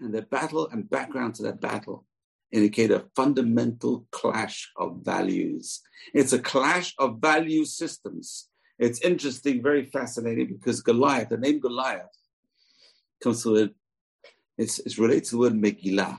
And 0.00 0.12
their 0.14 0.22
battle 0.22 0.68
and 0.70 0.88
background 0.90 1.36
to 1.36 1.42
that 1.44 1.60
battle 1.60 2.04
indicate 2.52 2.90
a 2.90 3.06
fundamental 3.14 4.06
clash 4.12 4.70
of 4.76 5.00
values. 5.02 5.80
It's 6.12 6.32
a 6.32 6.38
clash 6.38 6.94
of 6.98 7.18
value 7.20 7.64
systems. 7.64 8.48
It's 8.78 9.00
interesting, 9.00 9.62
very 9.62 9.86
fascinating, 9.86 10.48
because 10.48 10.82
Goliath, 10.82 11.30
the 11.30 11.38
name 11.38 11.60
Goliath, 11.60 12.10
comes 13.22 13.42
to 13.42 13.56
it, 13.56 13.74
it's, 14.58 14.78
it's 14.80 14.98
related 14.98 15.24
to 15.24 15.30
the 15.32 15.38
word 15.38 15.52
Megillah, 15.54 16.18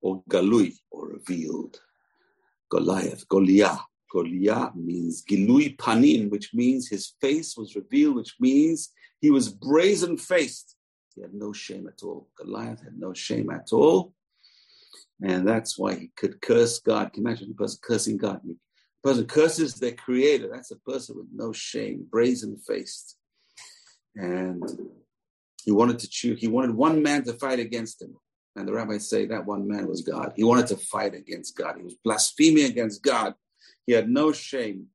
or 0.00 0.22
Galui, 0.30 0.74
or 0.90 1.08
revealed. 1.08 1.80
Goliath, 2.70 3.28
Goliath. 3.28 3.80
Goliath 4.10 4.74
means 4.74 5.24
Gilui 5.24 5.76
Panim, 5.76 6.30
which 6.30 6.54
means 6.54 6.88
his 6.88 7.14
face 7.20 7.56
was 7.56 7.76
revealed, 7.76 8.16
which 8.16 8.36
means 8.40 8.92
he 9.20 9.30
was 9.30 9.48
brazen 9.48 10.16
faced. 10.16 10.76
He 11.14 11.22
had 11.22 11.34
no 11.34 11.52
shame 11.52 11.88
at 11.88 12.02
all. 12.02 12.28
Goliath 12.36 12.82
had 12.82 12.98
no 12.98 13.12
shame 13.14 13.50
at 13.50 13.72
all. 13.72 14.12
And 15.22 15.48
that's 15.48 15.78
why 15.78 15.94
he 15.94 16.10
could 16.16 16.40
curse 16.40 16.78
God. 16.78 17.12
Can 17.12 17.22
you 17.22 17.28
imagine 17.28 17.50
a 17.50 17.54
person 17.54 17.78
cursing 17.82 18.18
God? 18.18 18.40
A 18.44 19.08
person 19.08 19.26
curses 19.26 19.74
their 19.74 19.92
creator. 19.92 20.48
That's 20.52 20.70
a 20.70 20.76
person 20.76 21.16
with 21.16 21.28
no 21.34 21.52
shame, 21.52 22.06
brazen 22.10 22.58
faced. 22.58 23.16
And 24.14 24.62
he 25.66 25.72
wanted 25.72 25.98
to 25.98 26.08
choose, 26.08 26.40
he 26.40 26.46
wanted 26.46 26.74
one 26.74 27.02
man 27.02 27.24
to 27.24 27.34
fight 27.34 27.58
against 27.58 28.00
him. 28.00 28.16
And 28.54 28.66
the 28.66 28.72
rabbis 28.72 29.10
say 29.10 29.26
that 29.26 29.44
one 29.44 29.68
man 29.68 29.86
was 29.86 30.00
God. 30.00 30.32
He 30.34 30.44
wanted 30.44 30.68
to 30.68 30.76
fight 30.76 31.14
against 31.14 31.56
God. 31.58 31.76
He 31.76 31.82
was 31.82 31.96
blaspheming 32.02 32.64
against 32.64 33.02
God. 33.02 33.34
He 33.84 33.92
had 33.92 34.08
no 34.08 34.32
shame. 34.32 34.86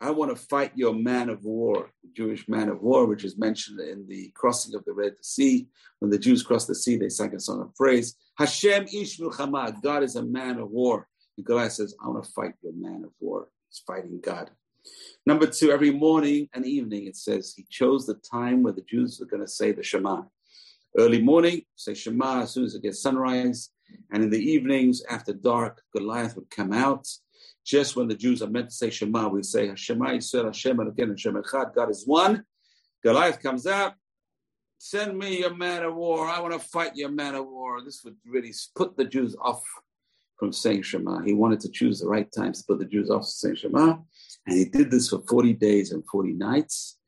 I 0.00 0.10
want 0.10 0.30
to 0.30 0.36
fight 0.36 0.72
your 0.74 0.94
man 0.94 1.28
of 1.28 1.44
war, 1.44 1.90
Jewish 2.14 2.48
man 2.48 2.68
of 2.68 2.80
war, 2.80 3.06
which 3.06 3.24
is 3.24 3.36
mentioned 3.36 3.80
in 3.80 4.06
the 4.06 4.30
crossing 4.34 4.74
of 4.74 4.84
the 4.84 4.92
Red 4.92 5.14
Sea. 5.22 5.66
When 5.98 6.10
the 6.10 6.18
Jews 6.18 6.42
crossed 6.42 6.68
the 6.68 6.74
sea, 6.74 6.96
they 6.96 7.08
sang 7.08 7.34
a 7.34 7.40
song 7.40 7.60
of 7.60 7.74
praise. 7.74 8.16
Hashem 8.36 8.84
ish 8.84 9.18
milchama. 9.18 9.80
God 9.82 10.02
is 10.02 10.16
a 10.16 10.22
man 10.22 10.58
of 10.58 10.70
war. 10.70 11.08
And 11.36 11.44
Goliath 11.44 11.72
says, 11.72 11.94
I 12.02 12.08
want 12.08 12.24
to 12.24 12.30
fight 12.32 12.54
your 12.62 12.72
man 12.74 13.02
of 13.04 13.10
war. 13.20 13.48
He's 13.68 13.82
fighting 13.86 14.20
God. 14.22 14.50
Number 15.26 15.46
two, 15.46 15.70
every 15.70 15.90
morning 15.90 16.48
and 16.52 16.66
evening, 16.66 17.06
it 17.06 17.16
says 17.16 17.54
he 17.56 17.66
chose 17.70 18.06
the 18.06 18.14
time 18.14 18.62
where 18.62 18.72
the 18.72 18.82
Jews 18.82 19.18
were 19.18 19.26
going 19.26 19.42
to 19.42 19.50
say 19.50 19.72
the 19.72 19.82
Shema. 19.82 20.22
Early 20.96 21.22
morning, 21.22 21.62
say 21.76 21.94
Shema 21.94 22.42
as 22.42 22.52
soon 22.52 22.64
as 22.64 22.74
it 22.74 22.82
gets 22.82 23.02
sunrise. 23.02 23.70
And 24.12 24.22
in 24.22 24.30
the 24.30 24.38
evenings, 24.38 25.02
after 25.08 25.32
dark, 25.32 25.82
Goliath 25.96 26.36
would 26.36 26.50
come 26.50 26.72
out. 26.72 27.06
Just 27.64 27.96
when 27.96 28.08
the 28.08 28.14
Jews 28.14 28.42
are 28.42 28.50
meant 28.50 28.68
to 28.68 28.74
say 28.74 28.90
Shema, 28.90 29.28
we 29.28 29.42
say 29.42 29.74
Shema 29.74 30.10
Yisrael 30.10 30.46
Hashem 30.46 30.78
again 30.80 31.10
Hashem 31.10 31.34
Echad. 31.34 31.74
God 31.74 31.90
is 31.90 32.04
one. 32.06 32.44
Goliath 33.02 33.40
comes 33.42 33.66
out. 33.66 33.94
Send 34.78 35.16
me 35.16 35.40
your 35.40 35.54
man 35.54 35.82
of 35.82 35.94
war. 35.94 36.28
I 36.28 36.40
want 36.40 36.52
to 36.52 36.58
fight 36.58 36.94
your 36.94 37.10
man 37.10 37.34
of 37.34 37.46
war. 37.46 37.82
This 37.82 38.02
would 38.04 38.16
really 38.26 38.52
put 38.76 38.96
the 38.96 39.04
Jews 39.04 39.34
off 39.40 39.62
from 40.36 40.52
saying 40.52 40.82
Shema. 40.82 41.22
He 41.22 41.32
wanted 41.32 41.60
to 41.60 41.70
choose 41.70 42.00
the 42.00 42.08
right 42.08 42.30
times 42.30 42.60
to 42.60 42.66
put 42.66 42.78
the 42.80 42.84
Jews 42.84 43.10
off 43.10 43.22
from 43.22 43.30
saying 43.30 43.56
Shema. 43.56 43.96
And 44.46 44.58
he 44.58 44.64
did 44.66 44.90
this 44.90 45.08
for 45.08 45.22
40 45.28 45.54
days 45.54 45.92
and 45.92 46.04
40 46.10 46.32
nights 46.34 46.98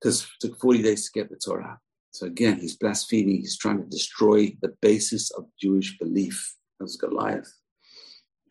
because 0.00 0.22
it 0.22 0.28
took 0.48 0.60
40 0.60 0.82
days 0.82 1.06
to 1.06 1.20
get 1.20 1.30
the 1.30 1.36
Torah. 1.36 1.78
So 2.12 2.26
again, 2.26 2.58
he's 2.58 2.76
blaspheming. 2.76 3.36
He's 3.36 3.56
trying 3.56 3.78
to 3.78 3.88
destroy 3.88 4.56
the 4.60 4.74
basis 4.80 5.30
of 5.30 5.46
Jewish 5.60 5.98
belief. 5.98 6.54
That's 6.78 6.96
Goliath. 6.96 7.52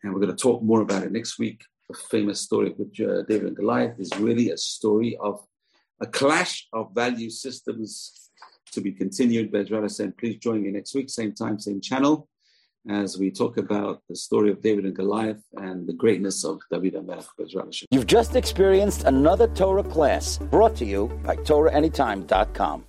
And 0.02 0.14
we're 0.14 0.20
going 0.20 0.34
to 0.34 0.42
talk 0.42 0.62
more 0.62 0.80
about 0.80 1.02
it 1.02 1.12
next 1.12 1.38
week. 1.38 1.62
The 1.88 1.98
famous 2.10 2.40
story 2.40 2.72
with 2.78 2.98
uh, 3.00 3.22
David 3.28 3.48
and 3.48 3.56
Goliath 3.56 3.98
is 3.98 4.10
really 4.18 4.50
a 4.50 4.56
story 4.56 5.18
of 5.20 5.44
a 6.00 6.06
clash 6.06 6.66
of 6.72 6.94
value 6.94 7.28
systems 7.28 8.30
to 8.72 8.80
be 8.80 8.92
continued. 8.92 9.52
Bezrat 9.52 9.90
said, 9.90 10.16
please 10.16 10.36
join 10.36 10.62
me 10.62 10.70
next 10.70 10.94
week, 10.94 11.10
same 11.10 11.34
time, 11.34 11.58
same 11.58 11.80
channel, 11.80 12.28
as 12.88 13.18
we 13.18 13.30
talk 13.30 13.56
about 13.56 14.02
the 14.08 14.16
story 14.16 14.50
of 14.50 14.62
David 14.62 14.84
and 14.84 14.94
Goliath 14.94 15.42
and 15.56 15.86
the 15.86 15.92
greatness 15.92 16.44
of 16.44 16.60
David 16.70 16.94
and 16.94 17.08
Bezrat 17.08 17.84
You've 17.90 18.06
just 18.06 18.36
experienced 18.36 19.04
another 19.04 19.48
Torah 19.48 19.84
class 19.84 20.38
brought 20.38 20.76
to 20.76 20.84
you 20.84 21.08
by 21.24 21.36
TorahAnytime.com. 21.36 22.84